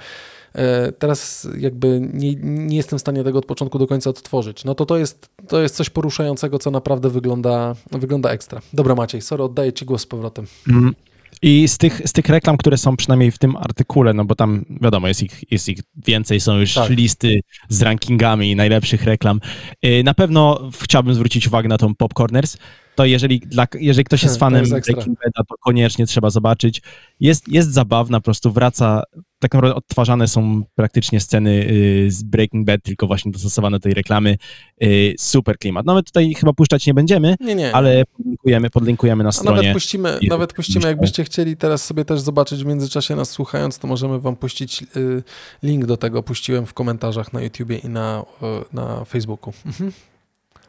teraz 1.00 1.48
jakby 1.58 2.10
nie, 2.14 2.36
nie 2.44 2.78
jestem 2.78 3.00
w 3.00 3.02
stanie 3.02 3.24
tego 3.24 3.40
od 3.40 3.46
początku 3.46 3.80
do 3.80 3.88
końca 3.88 4.10
odtworzyć. 4.10 4.66
No 4.66 4.76
to 4.76 4.86
to 4.86 4.98
jest, 4.98 5.30
to 5.48 5.62
jest 5.62 5.76
coś 5.76 5.90
poruszającego, 5.90 6.60
co 6.60 6.72
naprawdę 6.72 7.10
wygląda, 7.10 7.76
wygląda 7.92 8.30
ekstra. 8.30 8.62
Dobra 8.74 8.96
Maciej, 8.96 9.22
sorry, 9.22 9.44
oddaję 9.44 9.74
Ci 9.74 9.86
głos 9.86 10.02
z 10.02 10.06
powrotem. 10.06 10.46
Mm. 10.70 10.96
I 11.42 11.68
z 11.68 11.78
tych, 11.78 12.02
z 12.06 12.12
tych 12.12 12.30
reklam, 12.30 12.58
które 12.58 12.78
są 12.78 12.98
przynajmniej 12.98 13.32
w 13.32 13.38
tym 13.38 13.56
artykule, 13.56 14.14
no 14.14 14.26
bo 14.26 14.36
tam 14.36 14.66
wiadomo, 14.82 15.08
jest 15.08 15.24
ich, 15.24 15.52
jest 15.52 15.70
ich 15.70 15.80
więcej, 16.08 16.40
są 16.40 16.58
już 16.58 16.74
Tak. 16.74 16.90
listy 16.90 17.42
z 17.70 17.82
rankingami 17.82 18.56
najlepszych 18.56 19.04
reklam. 19.04 19.40
Y, 19.86 20.04
Na 20.06 20.14
pewno 20.14 20.70
chciałbym 20.82 21.14
zwrócić 21.14 21.48
uwagę 21.48 21.70
na 21.70 21.78
tą 21.78 21.96
Popcorners. 21.96 22.58
To 22.96 23.06
jeżeli, 23.06 23.40
dla, 23.40 23.68
jeżeli 23.80 24.04
ktoś 24.06 24.24
jest 24.24 24.36
To 24.36 24.40
fanem 24.40 24.60
jest. 24.60 24.72
Breaking 24.72 25.20
Bada, 25.20 25.48
to 25.50 25.56
koniecznie 25.60 26.06
trzeba 26.06 26.30
zobaczyć. 26.30 26.82
Jest, 27.20 27.48
jest 27.48 27.72
zabawna, 27.74 28.20
po 28.20 28.24
prostu 28.24 28.52
wraca, 28.52 29.04
tak 29.40 29.54
naprawdę 29.54 29.76
odtwarzane 29.76 30.28
są 30.28 30.64
praktycznie 30.76 31.20
sceny 31.20 31.68
y, 31.70 32.12
z 32.12 32.24
Breaking 32.24 32.66
Bad, 32.68 32.84
tylko 32.84 33.08
właśnie 33.08 33.32
dostosowane 33.32 33.78
do 33.78 33.82
tej 33.82 33.94
reklamy. 33.94 34.38
Y, 34.84 35.16
super 35.20 35.58
klimat. 35.58 35.86
No 35.86 35.96
my 35.96 36.04
tutaj 36.04 36.34
chyba 36.34 36.54
puszczać 36.54 36.88
nie 36.88 36.94
będziemy, 36.94 37.36
Nie, 37.40 37.56
nie. 37.56 37.76
ale 37.76 38.04
podlinkujemy, 38.18 38.70
podlinkujemy 38.70 39.24
na 39.24 39.30
A 39.30 39.32
stronie. 39.32 39.56
nawet 39.58 39.74
puścimy, 39.74 40.20
nawet 40.30 40.54
puścimy, 40.54 40.88
jakbyście 40.88 41.24
chcieli 41.24 41.58
teraz 41.58 41.86
sobie 41.86 42.06
też 42.06 42.20
zobaczyć 42.20 42.64
w 42.64 42.66
międzyczasie 42.66 43.16
nas 43.16 43.30
słuchając, 43.30 43.80
to 43.80 43.88
możemy 43.88 44.20
wam 44.20 44.36
puścić 44.36 44.84
y, 44.98 45.24
link 45.64 45.86
do 45.86 45.98
tego. 45.98 46.24
Puściłem 46.24 46.66
w 46.66 46.74
komentarzach 46.74 47.34
na 47.34 47.42
YouTubie 47.42 47.78
i 47.78 47.90
na, 47.90 48.26
na 48.74 49.06
Facebooku. 49.06 49.54
Mhm. 49.66 49.92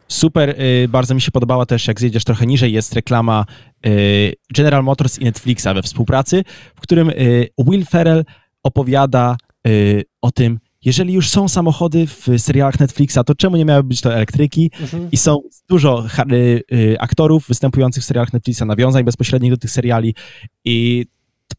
Super, 0.08 0.50
y, 0.60 0.88
bardzo 0.88 1.14
mi 1.14 1.20
się 1.20 1.30
podobała 1.30 1.66
też, 1.66 1.88
jak 1.88 2.00
zjedziesz 2.00 2.24
trochę 2.24 2.46
niżej, 2.46 2.72
jest 2.72 2.92
reklama 2.92 3.44
y, 3.86 4.32
General 4.54 4.84
Motors 4.84 5.18
i 5.18 5.24
Netflixa 5.24 5.66
we 5.74 5.82
współpracy, 5.82 6.44
w 6.74 6.80
którym 6.80 7.10
y, 7.10 7.48
Will 7.58 7.84
Ferrell 7.84 8.24
opowiada 8.62 9.36
o 10.20 10.30
tym, 10.32 10.58
jeżeli 10.84 11.12
już 11.12 11.30
są 11.30 11.48
samochody 11.48 12.06
w 12.06 12.28
serialach 12.38 12.80
Netflixa, 12.80 13.18
to 13.26 13.34
czemu 13.34 13.56
nie 13.56 13.64
miały 13.64 13.82
być 13.82 14.00
to 14.00 14.14
elektryki? 14.14 14.70
Mhm. 14.80 15.08
I 15.12 15.16
są 15.16 15.38
dużo 15.68 16.04
aktorów 16.98 17.48
występujących 17.48 18.02
w 18.02 18.06
serialach 18.06 18.32
Netflixa, 18.32 18.60
nawiązań 18.66 19.04
bezpośrednich 19.04 19.50
do 19.50 19.56
tych 19.56 19.70
seriali 19.70 20.14
i 20.64 21.06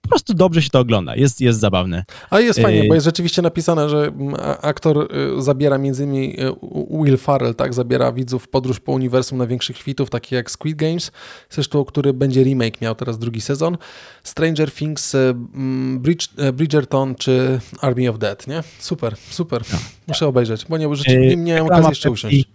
po 0.06 0.10
prostu 0.10 0.34
dobrze 0.34 0.62
się 0.62 0.70
to 0.70 0.80
ogląda, 0.80 1.16
jest, 1.16 1.41
jest 1.41 1.60
zabawne. 1.60 2.03
A 2.30 2.39
jest 2.39 2.60
fajnie, 2.60 2.84
Y- 2.84 2.88
bo 2.88 2.93
jest 2.93 3.06
rzeczywiście 3.06 3.41
napisane, 3.41 3.89
że 3.89 4.06
mm, 4.08 4.36
aktor 4.62 5.08
y, 5.38 5.41
zabiera 5.41 5.78
między 5.78 6.03
innymi 6.03 6.39
y, 6.41 6.56
Will 7.03 7.18
Farrell, 7.18 7.56
tak, 7.56 7.74
zabiera 7.74 8.12
widzów 8.12 8.43
w 8.43 8.47
podróż 8.47 8.80
po 8.80 8.91
uniwersum 8.91 9.38
największych 9.38 9.78
hitów, 9.78 10.10
takich 10.10 10.32
jak 10.32 10.51
Squid 10.51 10.76
Games, 10.76 11.12
zresztą, 11.49 11.86
który 11.86 12.14
będzie 12.14 12.43
remake, 12.43 12.82
miał 12.82 12.95
teraz 12.95 13.20
drugi 13.20 13.41
sezon, 13.41 13.78
Stranger 14.24 14.72
Things, 14.72 15.16
mm, 15.16 15.99
Bridge, 15.99 16.28
Bridgerton 16.53 17.16
czy 17.16 17.60
Army 17.82 18.10
of 18.10 18.20
Dead, 18.20 18.47
nie? 18.47 18.64
Super, 18.80 19.16
super. 19.30 19.62
Muszę 20.08 20.28
obejrzeć, 20.28 20.66
bo 20.70 20.78
nie, 20.78 20.88
nie, 21.08 21.38
miałem 21.38 21.66
okazji 21.66 21.89
jeszcze 21.89 22.12
usiąść. 22.12 22.45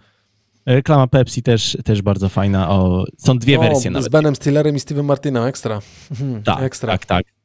Reklama 0.66 1.06
Pepsi 1.06 1.42
też, 1.42 1.76
też 1.84 2.02
bardzo 2.02 2.28
fajna. 2.28 2.70
O, 2.70 3.04
są 3.18 3.38
dwie 3.38 3.58
O, 3.58 3.62
wersje 3.62 3.90
z 3.90 3.94
nawet. 3.94 4.08
Benem 4.12 4.36
Stillerem 4.36 4.76
i 4.76 4.78
Steve'em 4.78 5.04
Martinem, 5.04 5.44
ekstra. 5.44 5.80
Mhm, 6.10 6.42
Tak, 6.42 6.62
ekstra. 6.62 6.92
tak, 6.92 7.06
tak. 7.06 7.39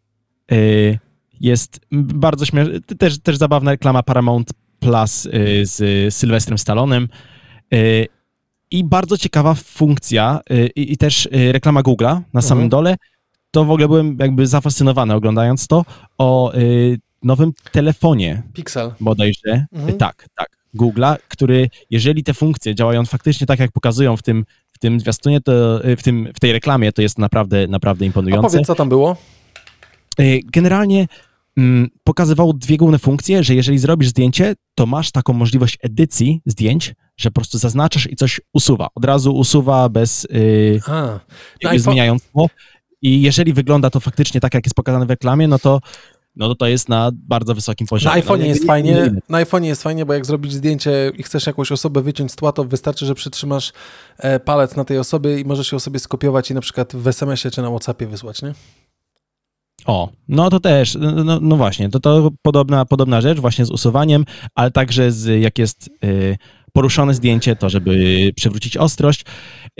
Y, 0.51 0.99
Jest 1.41 1.79
bardzo 1.91 2.45
śmieszna, 2.45 2.73
też, 2.99 3.19
też 3.19 3.37
zabawna 3.37 3.71
reklama 3.71 4.03
Paramount 4.03 4.49
Plus 4.79 5.25
y, 5.25 5.31
z 5.65 6.13
Sylwestrem 6.13 6.57
Stallonem 6.57 7.07
y, 7.73 8.07
i 8.71 8.83
bardzo 8.83 9.17
ciekawa 9.17 9.53
funkcja 9.53 10.39
i 10.75 10.93
i 10.93 10.97
też 10.97 11.29
reklama 11.51 11.81
Google'a 11.81 12.21
na 12.33 12.41
samym 12.41 12.63
Mhm. 12.63 12.69
dole. 12.69 12.95
To 13.51 13.65
w 13.65 13.71
ogóle 13.71 13.87
byłem 13.87 14.17
jakby 14.19 14.47
zafascynowany 14.47 15.13
oglądając 15.13 15.67
to 15.67 15.85
o 16.17 16.51
nowym 17.23 17.51
telefonie 17.71 18.43
Pixel. 18.53 18.91
bodajże. 18.99 19.65
Mhm. 19.73 19.97
Tak, 19.97 20.25
tak. 20.35 20.47
Google'a, 20.75 21.15
który 21.27 21.69
jeżeli 21.89 22.23
te 22.23 22.33
funkcje 22.33 22.75
działają 22.75 23.05
faktycznie 23.05 23.47
tak, 23.47 23.59
jak 23.59 23.71
pokazują 23.71 24.17
w 24.17 24.23
tym, 24.23 24.45
w 24.71 24.79
tym 24.79 24.99
zwiastunie, 24.99 25.41
to 25.41 25.51
w, 25.97 26.03
tym, 26.03 26.29
w 26.35 26.39
tej 26.39 26.51
reklamie, 26.51 26.91
to 26.91 27.01
jest 27.01 27.17
naprawdę, 27.19 27.67
naprawdę 27.67 28.05
A 28.05 28.07
imponujące. 28.07 28.47
powiedz, 28.49 28.67
co 28.67 28.75
tam 28.75 28.89
było? 28.89 29.17
Y, 30.19 30.39
Generalnie 30.53 31.07
mm, 31.57 31.89
pokazywało 32.03 32.53
dwie 32.53 32.77
główne 32.77 32.99
funkcje, 32.99 33.43
że 33.43 33.55
jeżeli 33.55 33.77
zrobisz 33.79 34.09
zdjęcie, 34.09 34.55
to 34.75 34.85
masz 34.85 35.11
taką 35.11 35.33
możliwość 35.33 35.77
edycji 35.81 36.41
zdjęć, 36.45 36.93
że 37.17 37.29
po 37.31 37.33
prostu 37.35 37.57
zaznaczasz 37.57 38.11
i 38.11 38.15
coś 38.15 38.41
usuwa. 38.53 38.87
Od 38.95 39.05
razu 39.05 39.35
usuwa 39.35 39.89
bez 39.89 40.27
yy, 40.31 40.79
A, 40.87 41.19
iPhone- 41.63 41.79
zmieniając 41.79 42.23
tło. 42.23 42.49
I 43.01 43.21
jeżeli 43.21 43.53
wygląda 43.53 43.89
to 43.89 43.99
faktycznie 43.99 44.41
tak, 44.41 44.53
jak 44.53 44.65
jest 44.65 44.75
pokazane 44.75 45.05
w 45.05 45.09
reklamie, 45.09 45.47
no 45.47 45.59
to, 45.59 45.79
no 46.35 46.47
to 46.47 46.55
to 46.55 46.67
jest 46.67 46.89
na 46.89 47.11
bardzo 47.13 47.55
wysokim 47.55 47.85
Na 47.85 47.89
poziomie. 47.89 48.21
iPhone'ie 48.21 48.39
no, 48.39 48.45
jest 48.45 48.61
nie- 48.61 48.67
fajnie, 48.67 48.91
nie- 48.91 49.21
na 49.29 49.43
iPhone'ie 49.45 49.63
jest 49.63 49.83
fajnie, 49.83 50.05
bo 50.05 50.13
jak 50.13 50.25
zrobić 50.25 50.53
zdjęcie 50.53 51.11
i 51.17 51.23
chcesz 51.23 51.47
jakąś 51.47 51.71
osobę 51.71 52.01
wyciąć 52.01 52.31
z 52.31 52.35
tła, 52.35 52.51
to 52.51 52.63
wystarczy, 52.63 53.05
że 53.05 53.15
przytrzymasz 53.15 53.73
e, 54.17 54.39
palec 54.39 54.75
na 54.75 54.85
tej 54.85 54.97
osobie 54.97 55.39
i 55.39 55.45
możesz 55.45 55.71
ją 55.71 55.79
sobie 55.79 55.99
skopiować 55.99 56.51
i 56.51 56.53
na 56.53 56.61
przykład 56.61 56.95
w 56.95 57.07
SMS-ie 57.07 57.51
czy 57.51 57.61
na 57.61 57.69
Whatsappie 57.69 58.07
wysłać, 58.07 58.41
nie? 58.41 58.53
O, 59.85 60.09
no 60.27 60.49
to 60.49 60.59
też, 60.59 60.97
no, 61.25 61.39
no 61.41 61.55
właśnie, 61.55 61.89
to, 61.89 61.99
to 61.99 62.31
podobna, 62.41 62.85
podobna 62.85 63.21
rzecz 63.21 63.39
właśnie 63.39 63.65
z 63.65 63.71
usuwaniem, 63.71 64.25
ale 64.55 64.71
także 64.71 65.11
z, 65.11 65.41
jak 65.41 65.59
jest 65.59 65.89
y, 66.03 66.37
poruszone 66.75 67.13
zdjęcie, 67.13 67.55
to 67.55 67.69
żeby 67.69 68.31
przywrócić 68.35 68.77
ostrość. 68.77 69.25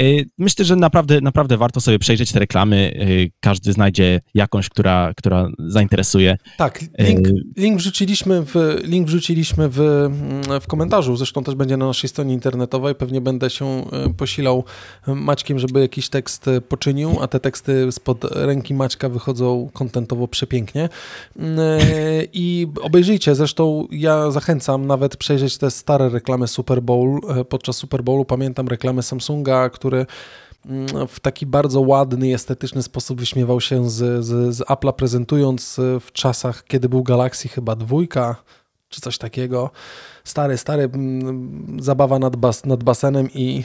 Y, 0.02 0.26
myślę, 0.38 0.66
że 0.66 0.76
naprawdę, 0.76 1.22
naprawdę 1.22 1.58
warto 1.58 1.82
sobie 1.82 2.00
przejrzeć 2.00 2.32
te 2.32 2.40
reklamy, 2.40 2.94
y, 3.10 3.32
każdy 3.40 3.74
znajdzie 3.74 4.22
jakąś, 4.34 4.70
która, 4.70 5.12
która 5.18 5.48
zainteresuje. 5.60 6.38
Tak, 6.58 6.82
link, 7.00 7.28
E, 7.28 7.32
link 7.58 7.78
wrzuciliśmy, 7.78 8.46
w, 8.46 8.56
link 8.84 9.08
wrzuciliśmy 9.08 9.70
w, 9.70 9.80
mm, 9.80 10.62
w 10.62 10.68
komentarzu, 10.68 11.18
zresztą 11.18 11.44
też 11.44 11.56
będzie 11.56 11.78
na 11.78 11.86
naszej 11.86 12.10
stronie 12.10 12.34
internetowej, 12.34 12.96
pewnie 12.96 13.22
będę 13.22 13.50
się 13.50 13.86
posilał 14.18 14.64
Maćkiem, 15.08 15.60
żeby 15.60 15.80
jakiś 15.80 16.10
tekst 16.10 16.50
poczynił, 16.70 17.18
a 17.22 17.28
te 17.28 17.40
teksty 17.40 17.92
spod 17.92 18.24
ręki 18.32 18.74
Maćka 18.74 19.10
wychodzą 19.10 19.70
kontentowo 19.74 20.28
przepięknie. 20.28 20.90
Mm, 21.40 21.60
I 22.34 22.68
obejrzyjcie, 22.82 23.36
zresztą 23.36 23.88
ja 23.92 24.32
zachęcam 24.32 24.88
nawet 24.88 25.18
przejrzeć 25.18 25.58
te 25.58 25.72
stare 25.72 26.10
reklamy 26.10 26.48
Super 26.48 26.85
Bowl. 26.86 27.20
E, 27.30 27.46
Podczas 27.46 27.78
Super 27.78 28.04
Bowlu 28.04 28.26
pamiętam 28.26 28.68
reklamy 28.68 29.04
Samsunga, 29.04 29.70
który 29.70 30.06
mm, 30.66 31.08
w 31.08 31.20
taki 31.20 31.46
bardzo 31.46 31.82
ładny 31.82 32.34
estetyczny 32.34 32.84
sposób 32.84 33.20
wyśmiewał 33.20 33.62
się 33.62 33.90
z, 33.90 34.26
z, 34.26 34.56
z 34.56 34.62
Apple'a, 34.62 34.94
prezentując 34.94 35.80
e, 35.80 36.00
w 36.00 36.12
czasach, 36.12 36.64
kiedy 36.68 36.90
był 36.90 37.04
Galaxy 37.04 37.48
chyba 37.48 37.76
dwójka, 37.76 38.36
czy 38.90 39.02
coś 39.02 39.18
takiego. 39.18 39.70
Stary, 40.24 40.58
stary, 40.58 40.84
mm, 40.84 41.78
zabawa 41.82 42.20
nad, 42.20 42.36
bas, 42.36 42.66
nad 42.66 42.84
basenem 42.84 43.30
i 43.34 43.64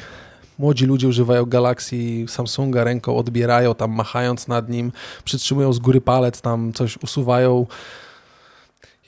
młodzi 0.58 0.86
ludzie 0.86 1.08
używają 1.08 1.46
Galaxy 1.46 1.96
Samsunga 2.28 2.84
ręką, 2.84 3.16
odbierają 3.16 3.74
tam 3.74 3.90
machając 3.90 4.48
nad 4.48 4.68
nim, 4.68 4.92
przytrzymują 5.24 5.72
z 5.72 5.78
góry 5.78 6.00
palec, 6.00 6.40
tam 6.40 6.72
coś 6.72 6.98
usuwają. 7.02 7.66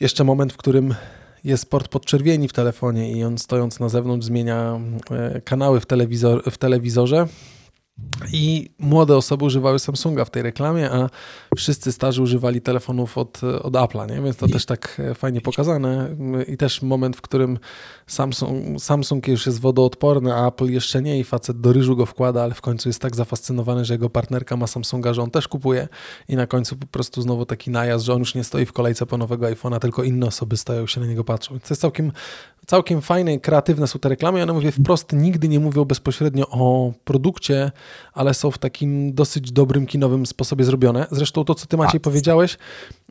Jeszcze 0.00 0.24
moment, 0.24 0.52
w 0.52 0.56
którym 0.56 0.94
jest 1.44 1.70
port 1.70 1.88
podczerwieni 1.88 2.48
w 2.48 2.52
telefonie 2.52 3.12
i 3.12 3.24
on 3.24 3.38
stojąc 3.38 3.80
na 3.80 3.88
zewnątrz 3.88 4.26
zmienia 4.26 4.80
e, 5.10 5.40
kanały 5.40 5.80
w, 5.80 5.86
telewizor, 5.86 6.50
w 6.50 6.58
telewizorze. 6.58 7.26
I 8.32 8.70
młode 8.78 9.16
osoby 9.16 9.44
używały 9.44 9.78
Samsunga 9.78 10.24
w 10.24 10.30
tej 10.30 10.42
reklamie, 10.42 10.90
a 10.90 11.08
wszyscy 11.56 11.92
starzy 11.92 12.22
używali 12.22 12.60
telefonów 12.60 13.18
od, 13.18 13.44
od 13.44 13.74
Apple'a, 13.74 14.10
nie? 14.10 14.22
więc 14.22 14.36
to 14.36 14.48
też 14.48 14.66
tak 14.66 15.00
e, 15.10 15.14
fajnie 15.14 15.40
pokazane. 15.40 16.16
I 16.48 16.56
też 16.56 16.82
moment, 16.82 17.16
w 17.16 17.20
którym 17.20 17.58
Samsung, 18.06 18.82
Samsung 18.82 19.28
już 19.28 19.46
jest 19.46 19.60
wodoodporny, 19.60 20.34
a 20.34 20.48
Apple 20.48 20.70
jeszcze 20.70 21.02
nie 21.02 21.18
i 21.18 21.24
facet 21.24 21.60
do 21.60 21.72
ryżu 21.72 21.96
go 21.96 22.06
wkłada, 22.06 22.42
ale 22.42 22.54
w 22.54 22.60
końcu 22.60 22.88
jest 22.88 23.00
tak 23.00 23.16
zafascynowany, 23.16 23.84
że 23.84 23.94
jego 23.94 24.10
partnerka 24.10 24.56
ma 24.56 24.66
Samsunga, 24.66 25.14
że 25.14 25.22
on 25.22 25.30
też 25.30 25.48
kupuje 25.48 25.88
i 26.28 26.36
na 26.36 26.46
końcu 26.46 26.76
po 26.76 26.86
prostu 26.86 27.22
znowu 27.22 27.46
taki 27.46 27.70
najazd, 27.70 28.04
że 28.04 28.12
on 28.12 28.18
już 28.18 28.34
nie 28.34 28.44
stoi 28.44 28.66
w 28.66 28.72
kolejce 28.72 29.06
po 29.06 29.18
nowego 29.18 29.46
iPhone'a, 29.46 29.78
tylko 29.78 30.02
inne 30.02 30.26
osoby 30.26 30.56
stoją 30.56 30.86
się 30.86 31.00
na 31.00 31.06
niego 31.06 31.24
patrzą. 31.24 31.60
To 31.60 31.66
jest 31.70 31.80
całkiem, 31.82 32.12
całkiem 32.66 33.02
fajne 33.02 33.34
i 33.34 33.40
kreatywne 33.40 33.86
są 33.86 33.98
te 33.98 34.08
reklamy. 34.08 34.38
Ja 34.38 34.42
one 34.42 34.52
mówię 34.52 34.72
wprost, 34.72 35.12
nigdy 35.12 35.48
nie 35.48 35.60
mówią 35.60 35.84
bezpośrednio 35.84 36.48
o 36.48 36.92
produkcie, 37.04 37.72
ale 38.12 38.34
są 38.34 38.50
w 38.50 38.58
takim 38.58 39.14
dosyć 39.14 39.52
dobrym 39.52 39.86
kinowym 39.86 40.26
sposobie 40.26 40.64
zrobione. 40.64 41.06
Zresztą 41.10 41.44
to, 41.44 41.54
co 41.54 41.66
ty 41.66 41.76
Maciej 41.76 41.92
Tak. 41.92 42.02
powiedziałeś, 42.02 42.58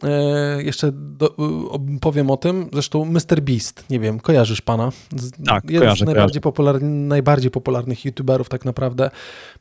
e, 0.03 0.63
jeszcze 0.63 0.91
do, 0.91 1.35
o- 1.35 1.79
powiem 2.01 2.31
o 2.31 2.37
tym, 2.37 2.69
zresztą 2.73 3.05
Mr. 3.05 3.41
Beast, 3.41 3.83
nie 3.89 3.99
wiem, 3.99 4.19
kojarzysz 4.19 4.61
pana? 4.61 4.91
Z- 5.15 5.31
Tak, 5.45 5.63
Jeden 5.63 5.79
kojarzę, 5.79 6.05
z 6.05 6.07
najbardziej, 6.07 6.41
popularny, 6.41 6.87
najbardziej 6.89 7.51
popularnych 7.51 8.05
youtuberów 8.05 8.49
tak 8.49 8.65
naprawdę 8.65 9.09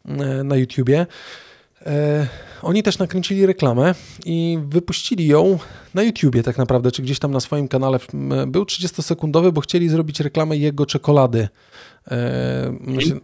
e, 0.09 0.45
na 0.45 0.57
YouTubie. 0.57 1.07
E, 1.87 2.27
oni 2.63 2.83
też 2.83 2.99
nakręcili 2.99 3.47
reklamę 3.47 3.95
i 4.27 4.59
wypuścili 4.69 5.27
ją 5.27 5.59
na 5.95 6.03
YouTubie 6.03 6.43
tak 6.43 6.59
naprawdę, 6.59 6.93
czy 6.93 7.03
gdzieś 7.03 7.19
tam 7.19 7.31
na 7.31 7.41
swoim 7.41 7.69
kanale. 7.69 7.99
Był 8.47 8.63
30-sekundowy, 8.65 9.51
bo 9.53 9.61
chcieli 9.61 9.89
zrobić 9.89 10.21
reklamę 10.21 10.57
jego 10.57 10.87
czekolady. 10.87 11.49
E, 12.11 12.73
myślę, 12.81 13.17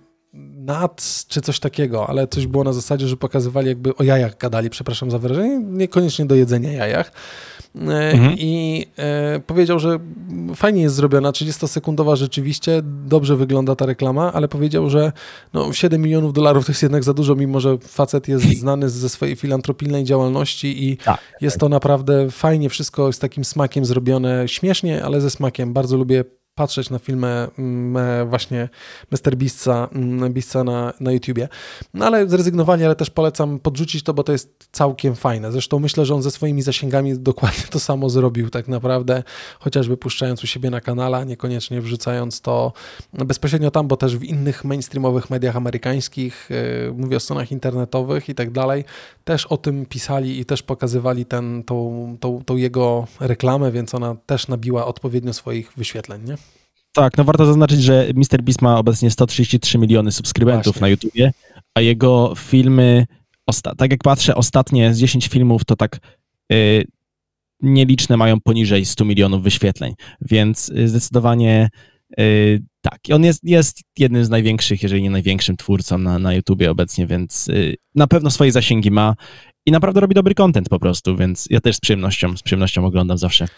Nuts 0.67 1.27
czy 1.27 1.41
coś 1.41 1.61
takiego, 1.61 2.07
ale 2.07 2.29
coś 2.29 2.47
było 2.47 2.65
na 2.65 2.73
zasadzie, 2.73 3.09
że 3.09 3.17
pokazywali 3.17 3.69
jakby 3.69 3.97
o 3.97 4.03
jajach 4.03 4.39
gadali, 4.39 4.71
przepraszam 4.71 5.11
za 5.11 5.19
wyrażenie, 5.19 5.59
niekoniecznie 5.59 6.27
do 6.27 6.35
jedzenia 6.35 6.73
jajach. 6.73 7.13
E, 7.77 8.13
Mhm. 8.13 8.35
I 8.39 8.87
e, 8.97 9.41
powiedział, 9.41 9.79
że 9.79 9.99
fajnie 10.55 10.83
jest 10.83 10.95
zrobiona, 10.95 11.31
30-sekundowa 11.31 12.17
rzeczywiście, 12.17 12.83
dobrze 12.85 13.37
wygląda 13.37 13.77
ta 13.77 13.87
reklama, 13.87 14.33
ale 14.33 14.49
powiedział, 14.49 14.91
że 14.91 15.13
no, 15.53 15.73
7 15.73 16.03
milionów 16.03 16.33
dolarów 16.33 16.67
to 16.67 16.73
jest 16.73 16.83
jednak 16.83 17.05
za 17.05 17.15
dużo, 17.15 17.35
mimo 17.35 17.61
że 17.61 17.79
facet 17.79 18.29
jest 18.29 18.45
znany 18.61 18.89
ze 18.89 19.09
swojej 19.09 19.37
filantropijnej 19.37 20.05
działalności 20.05 20.89
i 20.89 20.97
Tak, 20.97 21.21
jest 21.41 21.59
to 21.59 21.69
naprawdę 21.69 22.31
fajnie, 22.31 22.69
wszystko 22.69 23.13
z 23.13 23.19
takim 23.19 23.45
smakiem 23.45 23.85
zrobione, 23.85 24.49
śmiesznie, 24.49 25.05
ale 25.05 25.21
ze 25.21 25.31
smakiem. 25.31 25.73
Bardzo 25.73 25.97
lubię 25.97 26.25
patrzeć 26.57 26.91
na 26.91 26.99
filmy 26.99 27.49
mm, 27.59 28.29
właśnie 28.29 28.69
Mr. 29.11 29.37
Beastsa, 29.37 29.89
mm, 29.93 30.33
Beastsa 30.33 30.65
na, 30.65 30.93
na 31.01 31.13
YouTubie. 31.13 31.49
No 31.95 32.07
ale 32.07 32.29
zrezygnowali, 32.29 32.85
ale 32.85 32.97
też 32.97 33.11
polecam 33.11 33.59
podrzucić 33.59 34.03
to, 34.03 34.15
bo 34.15 34.23
to 34.23 34.33
jest 34.33 34.69
całkiem 34.73 35.15
fajne. 35.15 35.53
Zresztą 35.53 35.79
myślę, 35.79 36.07
że 36.07 36.15
on 36.15 36.23
ze 36.23 36.31
swoimi 36.31 36.63
zasięgami 36.63 37.19
dokładnie 37.19 37.65
to 37.71 37.81
samo 37.81 38.11
zrobił 38.11 38.51
tak 38.51 38.69
naprawdę, 38.69 39.23
chociażby 39.59 39.97
puszczając 39.97 40.45
u 40.45 40.47
siebie 40.47 40.71
na 40.71 40.81
kanale, 40.81 41.27
niekoniecznie 41.27 41.81
wrzucając 41.81 42.41
to 42.41 42.73
bezpośrednio 43.13 43.71
tam, 43.71 43.89
bo 43.89 43.97
też 43.97 44.17
w 44.17 44.23
innych 44.23 44.65
mainstreamowych 44.65 45.31
mediach 45.31 45.57
amerykańskich, 45.57 46.49
yy, 46.51 46.95
mówię 46.97 47.17
o 47.17 47.21
stronach 47.21 47.53
internetowych 47.53 48.29
i 48.29 48.35
tak 48.35 48.51
dalej, 48.51 48.85
też 49.25 49.47
o 49.47 49.57
tym 49.57 49.87
pisali 49.87 50.41
i 50.41 50.45
też 50.45 50.63
pokazywali 50.63 51.27
ten, 51.27 51.65
tą, 51.65 52.17
tą, 52.21 52.45
tą 52.45 52.57
jego 52.57 53.07
reklamę, 53.21 53.73
więc 53.73 53.95
ona 53.95 54.17
też 54.27 54.49
nabiła 54.49 54.87
odpowiednio 54.87 55.33
swoich 55.33 55.73
wyświetleń, 55.77 56.23
nie? 56.25 56.37
Tak, 56.97 57.19
no 57.19 57.25
warto 57.25 57.47
zaznaczyć, 57.47 57.83
że 57.83 58.09
Mr. 58.15 58.43
Beast 58.43 58.63
ma 58.63 58.79
obecnie 58.79 59.11
133 59.11 59.79
miliony 59.79 60.13
subskrybentów 60.13 60.65
Właśnie. 60.65 60.81
na 60.81 60.89
YouTubie, 60.89 61.33
a 61.75 61.81
jego 61.81 62.35
filmy, 62.37 63.07
tak 63.77 63.91
jak 63.91 64.03
patrzę, 64.03 64.35
ostatnie 64.35 64.95
z 64.95 64.99
10 64.99 65.27
filmów 65.29 65.65
to 65.65 65.77
tak 65.77 65.99
yy, 66.51 66.85
nieliczne 67.63 68.17
mają 68.17 68.41
poniżej 68.41 68.85
100 68.85 69.05
milionów 69.05 69.43
wyświetleń, 69.43 69.95
więc 70.21 70.69
y, 70.69 70.89
zdecydowanie 70.89 71.69
yy, 72.19 72.63
tak. 72.81 72.99
On 73.13 73.25
jest, 73.25 73.45
jest 73.45 73.81
jednym 73.99 74.25
z 74.25 74.31
największych, 74.31 74.83
jeżeli 74.83 75.03
nie 75.03 75.11
największym 75.11 75.57
twórcą 75.57 75.99
na, 75.99 76.19
na 76.19 76.35
YouTubie 76.35 76.71
obecnie, 76.71 77.07
więc 77.07 77.47
yy, 77.47 77.75
na 77.95 78.07
pewno 78.07 78.31
swoje 78.31 78.53
zasięgi 78.53 78.91
ma 78.91 79.15
i 79.67 79.71
naprawdę 79.71 80.01
robi 80.01 80.15
dobry 80.15 80.35
content 80.35 80.69
po 80.69 80.79
prostu, 80.79 81.17
więc 81.17 81.47
ja 81.51 81.61
też 81.61 81.77
z 81.77 81.81
przyjemnością, 81.81 82.37
z 82.37 82.43
przyjemnością 82.43 82.87
oglądam 82.87 83.19
zawsze. 83.19 83.49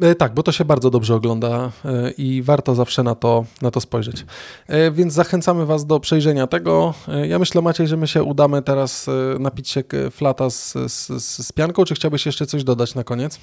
E, 0.00 0.14
tak, 0.14 0.34
bo 0.34 0.42
to 0.42 0.52
się 0.52 0.64
bardzo 0.64 0.90
dobrze 0.90 1.14
ogląda 1.14 1.70
e, 1.84 2.10
i 2.10 2.42
warto 2.42 2.74
zawsze 2.74 3.02
na 3.02 3.14
to, 3.14 3.44
na 3.62 3.70
to 3.70 3.80
spojrzeć. 3.80 4.24
E, 4.66 4.90
więc 4.90 5.12
zachęcamy 5.12 5.66
Was 5.66 5.86
do 5.86 6.00
przejrzenia 6.00 6.46
tego. 6.46 6.94
Ja 7.28 7.38
myślę, 7.38 7.62
Maciej, 7.62 7.86
że 7.86 7.96
my 7.96 8.08
się 8.08 8.22
udamy 8.22 8.62
teraz 8.62 9.06
napić 9.40 9.68
się 9.68 9.82
flata 10.10 10.50
z, 10.50 10.74
z, 10.92 11.22
z 11.46 11.52
pianką, 11.52 11.84
czy 11.84 11.94
chciałbyś 11.94 12.26
jeszcze 12.26 12.46
coś 12.46 12.64
dodać 12.64 12.94
na 12.94 13.04
koniec? 13.04 13.40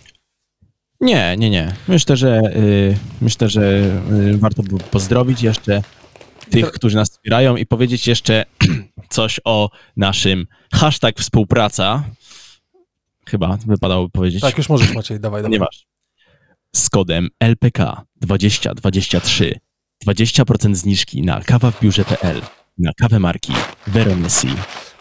Nie, 1.02 1.36
nie, 1.38 1.50
nie. 1.50 1.76
Myślę, 1.88 2.18
że 2.18 2.42
yy, 2.56 2.98
myślę, 3.22 3.50
że 3.50 3.62
yy, 4.12 4.38
warto 4.38 4.64
by 4.64 4.78
pozdrowić 4.78 5.42
jeszcze 5.42 5.82
tych, 6.50 6.72
którzy 6.72 6.96
nas 6.96 7.10
wspierają 7.10 7.56
i 7.56 7.66
powiedzieć 7.66 8.08
jeszcze 8.08 8.46
coś 9.10 9.40
o 9.46 9.70
naszym 9.98 10.48
hashtag 10.74 11.20
współpraca. 11.20 12.04
Chyba 13.28 13.58
wypadałoby 13.66 14.12
powiedzieć. 14.12 14.42
Tak, 14.42 14.58
już 14.58 14.70
możesz 14.70 14.94
Maciej, 14.94 15.20
dawaj, 15.20 15.42
dawaj. 15.42 15.52
Nie 15.52 15.60
masz 15.60 15.93
z 16.76 16.90
kodem 16.90 17.30
LPK 17.40 18.02
2023 18.22 19.60
20% 20.08 20.76
zniżki 20.76 21.22
na 21.22 21.42
kawa 21.42 21.72
w 21.72 21.82
biurze.pl 21.82 22.42
na 22.78 22.92
kawę 22.94 23.20
marki 23.20 23.54
Veronesi. 23.88 24.48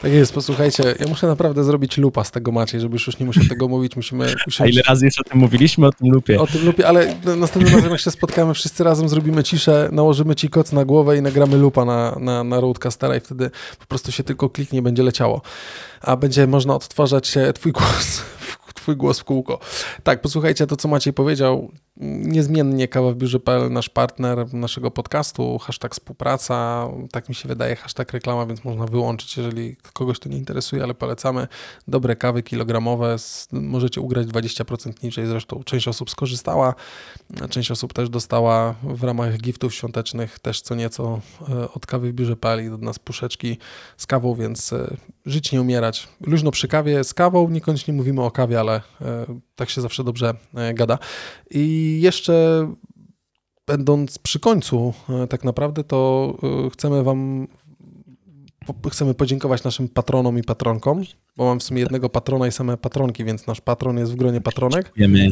Tak 0.02 0.12
jest, 0.12 0.34
posłuchajcie, 0.34 0.94
ja 1.00 1.06
muszę 1.08 1.26
naprawdę 1.26 1.64
zrobić 1.64 1.98
lupa 1.98 2.24
z 2.24 2.30
tego 2.30 2.52
Maciej, 2.52 2.80
żeby 2.80 2.92
już 2.92 3.18
nie 3.18 3.26
musiał 3.26 3.44
tego 3.44 3.68
mówić, 3.68 3.96
musimy 3.96 4.24
usiąść. 4.46 4.60
A 4.60 4.66
ile 4.66 4.82
razy 4.82 5.04
już 5.04 5.18
o 5.18 5.24
tym 5.24 5.38
mówiliśmy, 5.38 5.86
o 5.86 5.92
tym 5.92 6.10
lupie? 6.10 6.40
O 6.40 6.46
tym 6.46 6.64
lupie, 6.64 6.88
ale 6.88 7.14
następnym 7.36 7.74
razem 7.74 7.90
jak 7.90 8.00
się 8.00 8.10
spotkamy 8.10 8.54
wszyscy 8.54 8.84
razem, 8.84 9.08
zrobimy 9.08 9.44
ciszę, 9.44 9.88
nałożymy 9.92 10.34
ci 10.34 10.48
koc 10.48 10.72
na 10.72 10.84
głowę 10.84 11.16
i 11.18 11.22
nagramy 11.22 11.56
lupa 11.56 11.84
na, 11.84 12.16
na, 12.20 12.44
na 12.44 12.60
Roadcastera 12.60 13.16
i 13.16 13.20
wtedy 13.20 13.50
po 13.78 13.86
prostu 13.86 14.12
się 14.12 14.24
tylko 14.24 14.50
kliknie, 14.50 14.82
będzie 14.82 15.02
leciało. 15.02 15.42
A 16.00 16.16
będzie 16.16 16.46
można 16.46 16.74
odtwarzać 16.74 17.34
twój 17.54 17.72
głos 17.72 18.22
twój 18.82 18.96
głos 18.96 19.20
w 19.20 19.24
kółko. 19.24 19.58
Tak, 20.02 20.20
posłuchajcie 20.20 20.66
to, 20.66 20.76
co 20.76 20.88
Maciej 20.88 21.12
powiedział. 21.12 21.70
Niezmiennie 21.96 22.88
Kawa 22.88 23.10
w 23.10 23.16
Biurze.pl, 23.16 23.72
nasz 23.72 23.88
partner 23.88 24.54
naszego 24.54 24.90
podcastu, 24.90 25.58
hashtag 25.58 25.92
współpraca, 25.92 26.88
tak 27.10 27.28
mi 27.28 27.34
się 27.34 27.48
wydaje, 27.48 27.76
hashtag 27.76 28.12
reklama, 28.12 28.46
więc 28.46 28.64
można 28.64 28.86
wyłączyć, 28.86 29.36
jeżeli 29.36 29.76
kogoś 29.92 30.18
to 30.18 30.28
nie 30.28 30.36
interesuje, 30.36 30.82
ale 30.82 30.94
polecamy 30.94 31.48
dobre 31.88 32.16
kawy 32.16 32.42
kilogramowe, 32.42 33.16
możecie 33.52 34.00
ugrać 34.00 34.26
20% 34.26 35.02
niżej, 35.02 35.26
zresztą 35.26 35.62
część 35.64 35.88
osób 35.88 36.10
skorzystała, 36.10 36.74
część 37.50 37.70
osób 37.70 37.92
też 37.92 38.08
dostała 38.08 38.74
w 38.82 39.04
ramach 39.04 39.38
giftów 39.38 39.74
świątecznych 39.74 40.38
też 40.38 40.60
co 40.60 40.74
nieco 40.74 41.20
e, 41.48 41.72
od 41.72 41.86
Kawy 41.86 42.12
w 42.12 42.14
Biurze.pl 42.14 42.66
i 42.66 42.70
do 42.70 42.78
nas 42.78 42.98
puszeczki 42.98 43.58
z 43.96 44.06
kawą, 44.06 44.34
więc 44.34 44.72
e, 44.72 44.96
żyć 45.26 45.52
nie 45.52 45.60
umierać. 45.60 46.08
Luźno 46.20 46.50
przy 46.50 46.68
kawie 46.68 47.04
z 47.04 47.14
kawą, 47.14 47.48
niekoniecznie 47.48 47.94
mówimy 47.94 48.22
o 48.22 48.30
kawie, 48.30 48.60
ale 48.60 48.80
e, 49.00 49.26
tak 49.56 49.70
się 49.70 49.80
zawsze 49.80 50.04
dobrze 50.04 50.34
gada. 50.74 50.98
I 51.50 51.81
jeszcze 52.00 52.68
będąc 53.66 54.18
przy 54.18 54.40
końcu 54.40 54.94
e, 55.08 55.26
tak 55.26 55.44
naprawdę, 55.44 55.84
to 55.84 56.38
chcemy 56.72 57.02
wam 57.02 57.48
chcemy 58.90 59.14
podziękować 59.14 59.64
naszym 59.64 59.88
patronom 59.88 60.38
i 60.38 60.42
patronkom, 60.42 61.02
bo 61.36 61.44
mam 61.44 61.60
w 61.60 61.62
sumie 61.62 61.80
jednego 61.80 62.08
patrona 62.08 62.46
i 62.46 62.52
same 62.52 62.76
patronki, 62.76 63.24
więc 63.24 63.46
nasz 63.46 63.60
patron 63.60 63.98
jest 63.98 64.12
w 64.12 64.16
gronie 64.16 64.40
patronek. 64.40 64.84
Dziękujemy, 64.86 65.30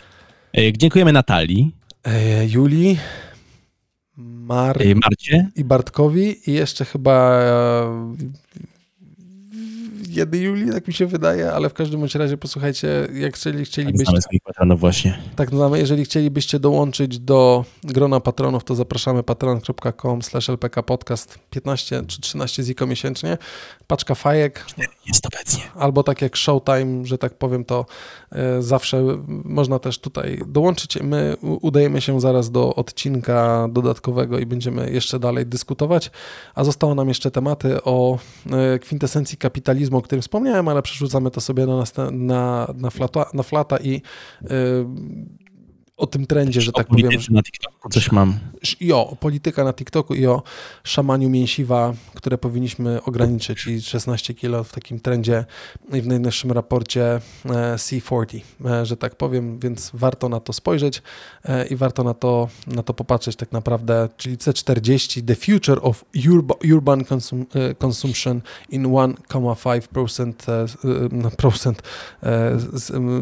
Dziękujemy 0.76 1.12
Natalii. 1.12 1.76
Julii, 2.48 2.98
Mar 4.16 4.78
Marcie 4.94 5.48
i 5.56 5.64
Bartkowi 5.64 6.50
i 6.50 6.52
jeszcze 6.52 6.84
chyba 6.84 7.42
jednej 10.14 10.42
Julii, 10.42 10.70
tak 10.72 10.88
mi 10.88 10.94
się 10.94 11.06
wydaje, 11.06 11.52
ale 11.52 11.68
w 11.68 11.74
każdym 11.74 12.04
razie 12.14 12.36
posłuchajcie, 12.36 13.08
jak 13.14 13.34
chcieli, 13.34 13.64
chcielibyście... 13.64 14.12
Patronów 14.44 14.80
właśnie. 14.80 15.18
Tak, 15.36 15.50
znamy. 15.50 15.78
Jeżeli 15.78 16.04
chcielibyście 16.04 16.58
dołączyć 16.58 17.18
do 17.18 17.64
grona 17.84 18.20
patronów, 18.20 18.64
to 18.64 18.74
zapraszamy 18.74 19.22
patron.com 19.22 20.22
slash 20.22 20.48
lpkpodcast 20.48 21.38
15 21.50 22.02
czy 22.06 22.20
13 22.20 22.62
ziko 22.62 22.86
miesięcznie. 22.86 23.38
Paczka 23.90 24.14
fajek. 24.14 24.64
Jest 25.06 25.26
obecnie. 25.26 25.62
Albo 25.74 26.02
tak 26.02 26.22
jak 26.22 26.36
Showtime, 26.36 27.06
że 27.06 27.18
tak 27.18 27.34
powiem, 27.34 27.64
to 27.64 27.86
e, 28.32 28.62
zawsze 28.62 29.02
można 29.44 29.78
też 29.78 29.98
tutaj 29.98 30.42
dołączyć. 30.46 30.98
My 31.02 31.36
udajemy 31.42 32.00
się 32.00 32.20
zaraz 32.20 32.50
do 32.50 32.74
odcinka 32.74 33.68
dodatkowego 33.72 34.38
i 34.38 34.46
będziemy 34.46 34.90
jeszcze 34.90 35.18
dalej 35.18 35.46
dyskutować, 35.46 36.10
a 36.54 36.64
zostało 36.64 36.94
nam 36.94 37.08
jeszcze 37.08 37.30
tematy 37.30 37.82
o 37.84 38.18
e, 38.52 38.78
kwintesencji 38.78 39.38
kapitalizmu, 39.38 39.98
o 39.98 40.02
którym 40.02 40.22
wspomniałem, 40.22 40.68
ale 40.68 40.82
przerzucamy 40.82 41.30
to 41.30 41.40
sobie 41.40 41.66
na, 41.66 41.84
na, 42.10 42.74
na, 42.74 42.90
flata, 42.90 43.26
na 43.34 43.42
flata 43.42 43.76
i 43.78 43.92
yy, 43.92 44.50
o 46.00 46.06
tym 46.06 46.26
trendzie, 46.26 46.60
że 46.60 46.72
tak 46.72 46.86
powiem. 46.86 47.10
na 47.30 47.42
TikToku 47.42 47.88
coś 47.88 48.12
mam. 48.12 48.38
I 48.80 48.92
o 48.92 49.16
polityka 49.20 49.64
na 49.64 49.72
TikToku 49.72 50.14
i 50.14 50.26
o 50.26 50.42
szamaniu 50.84 51.30
mięsiwa, 51.30 51.94
które 52.14 52.38
powinniśmy 52.38 53.02
ograniczyć 53.02 53.66
i 53.66 53.82
16 53.82 54.34
kilo 54.34 54.64
w 54.64 54.72
takim 54.72 55.00
trendzie 55.00 55.44
i 55.92 56.02
w 56.02 56.06
najnowszym 56.06 56.52
raporcie 56.52 57.20
e, 57.44 57.76
C40, 57.76 58.40
e, 58.64 58.86
że 58.86 58.96
tak 58.96 59.14
powiem, 59.14 59.58
więc 59.58 59.90
warto 59.94 60.28
na 60.28 60.40
to 60.40 60.52
spojrzeć 60.52 61.02
e, 61.44 61.66
i 61.66 61.76
warto 61.76 62.04
na 62.04 62.14
to, 62.14 62.48
na 62.66 62.82
to 62.82 62.94
popatrzeć 62.94 63.36
tak 63.36 63.52
naprawdę, 63.52 64.08
czyli 64.16 64.36
C40, 64.36 65.26
the 65.26 65.34
future 65.34 65.78
of 65.82 66.04
urban 66.72 67.04
consum 67.12 67.46
consumption 67.78 68.40
in 68.68 68.86
1,5% 68.86 70.32
procent 71.36 71.82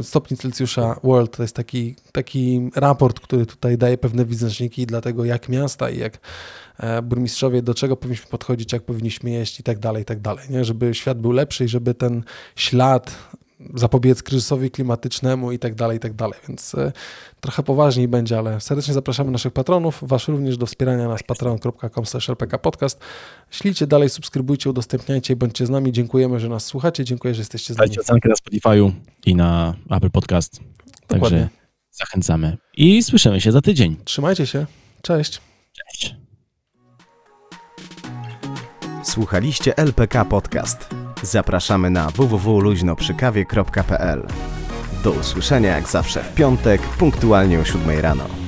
stopni 0.03 0.37
Celsjusza 0.37 0.97
world, 1.03 1.37
to 1.37 1.43
jest 1.43 1.57
taki, 1.57 1.95
taki 2.13 2.68
raport, 2.75 3.21
który 3.21 3.47
tutaj 3.47 3.79
daje 3.79 3.99
pewne 3.99 4.25
wyznaczniki 4.25 4.87
dla 4.87 5.01
tego, 5.01 5.25
jak 5.25 5.49
miasta 5.49 5.91
i 5.91 5.99
jak 5.99 6.19
e, 6.79 7.03
burmistrzowie, 7.03 7.63
do 7.63 7.75
czego 7.75 7.97
powinniśmy 7.97 8.27
podchodzić, 8.31 8.73
jak 8.73 8.83
powinniśmy 8.83 9.31
jeść 9.31 9.61
i 9.61 9.63
tak 9.63 9.79
dalej, 9.79 10.03
i 10.03 10.07
tak 10.07 10.21
dalej, 10.21 10.45
nie? 10.51 10.65
żeby 10.65 10.95
świat 10.95 11.21
był 11.21 11.33
lepszy 11.33 11.65
i 11.65 11.69
żeby 11.69 11.95
ten 11.95 12.23
ślad 12.57 13.17
zapobiec 13.75 14.23
kryzysowi 14.23 14.71
klimatycznemu 14.71 15.53
i 15.53 15.59
tak 15.59 15.75
dalej, 15.75 15.97
i 15.97 16.01
tak 16.01 16.13
dalej. 16.15 16.39
Więc 16.49 16.75
e, 16.75 16.93
trochę 17.41 17.63
poważniej 17.63 18.09
będzie, 18.09 18.39
ale 18.39 18.61
serdecznie 18.61 18.95
zapraszamy 18.95 19.31
naszych 19.31 19.53
patronów, 19.53 19.99
was 20.03 20.29
również 20.29 20.57
do 20.57 20.67
wspierania 20.67 21.09
nas 21.09 21.23
patron.com 21.23 22.05
podcast. 22.63 23.01
Ślijcie 23.51 23.87
dalej, 23.87 24.09
subskrybujcie, 24.09 24.71
udostępniajcie 24.71 25.35
i 25.35 25.37
bądźcie 25.37 25.67
z 25.67 25.71
nami. 25.71 25.93
Dziękujemy, 25.93 26.41
że 26.41 26.49
nas 26.49 26.65
słuchacie. 26.65 27.05
Dziękuję, 27.05 27.35
że 27.35 27.41
jesteście 27.41 27.75
z 27.75 27.77
nami. 27.77 27.89
Dajcie 27.89 28.01
ocenkę 28.01 28.29
na 28.29 28.35
Spotify'u 28.35 28.93
i 29.27 29.35
na 29.35 29.75
Apple 29.91 30.11
Podcast. 30.11 30.61
Dokładnie. 31.09 31.39
Także 31.39 31.58
Zachęcamy. 31.99 32.57
I 32.77 33.03
słyszymy 33.03 33.41
się 33.41 33.53
za 33.53 33.61
tydzień. 33.61 33.97
Trzymajcie 34.05 34.47
się. 34.47 34.67
Cześć. 35.03 35.41
Cześć. 35.73 36.15
Słuchaliście 39.03 39.77
LPK 39.77 40.25
Podcast. 40.25 40.89
Zapraszamy 41.23 41.91
na 41.91 42.11
www.luźnoprzykawie.pl. 42.11 44.27
Do 45.05 45.11
usłyszenia 45.11 45.77
jak 45.77 45.89
zawsze 45.89 46.25
w 46.25 46.35
piątek, 46.35 46.83
punktualnie 46.83 47.61
o 47.61 47.65
7 47.65 48.01
rano. 48.01 48.48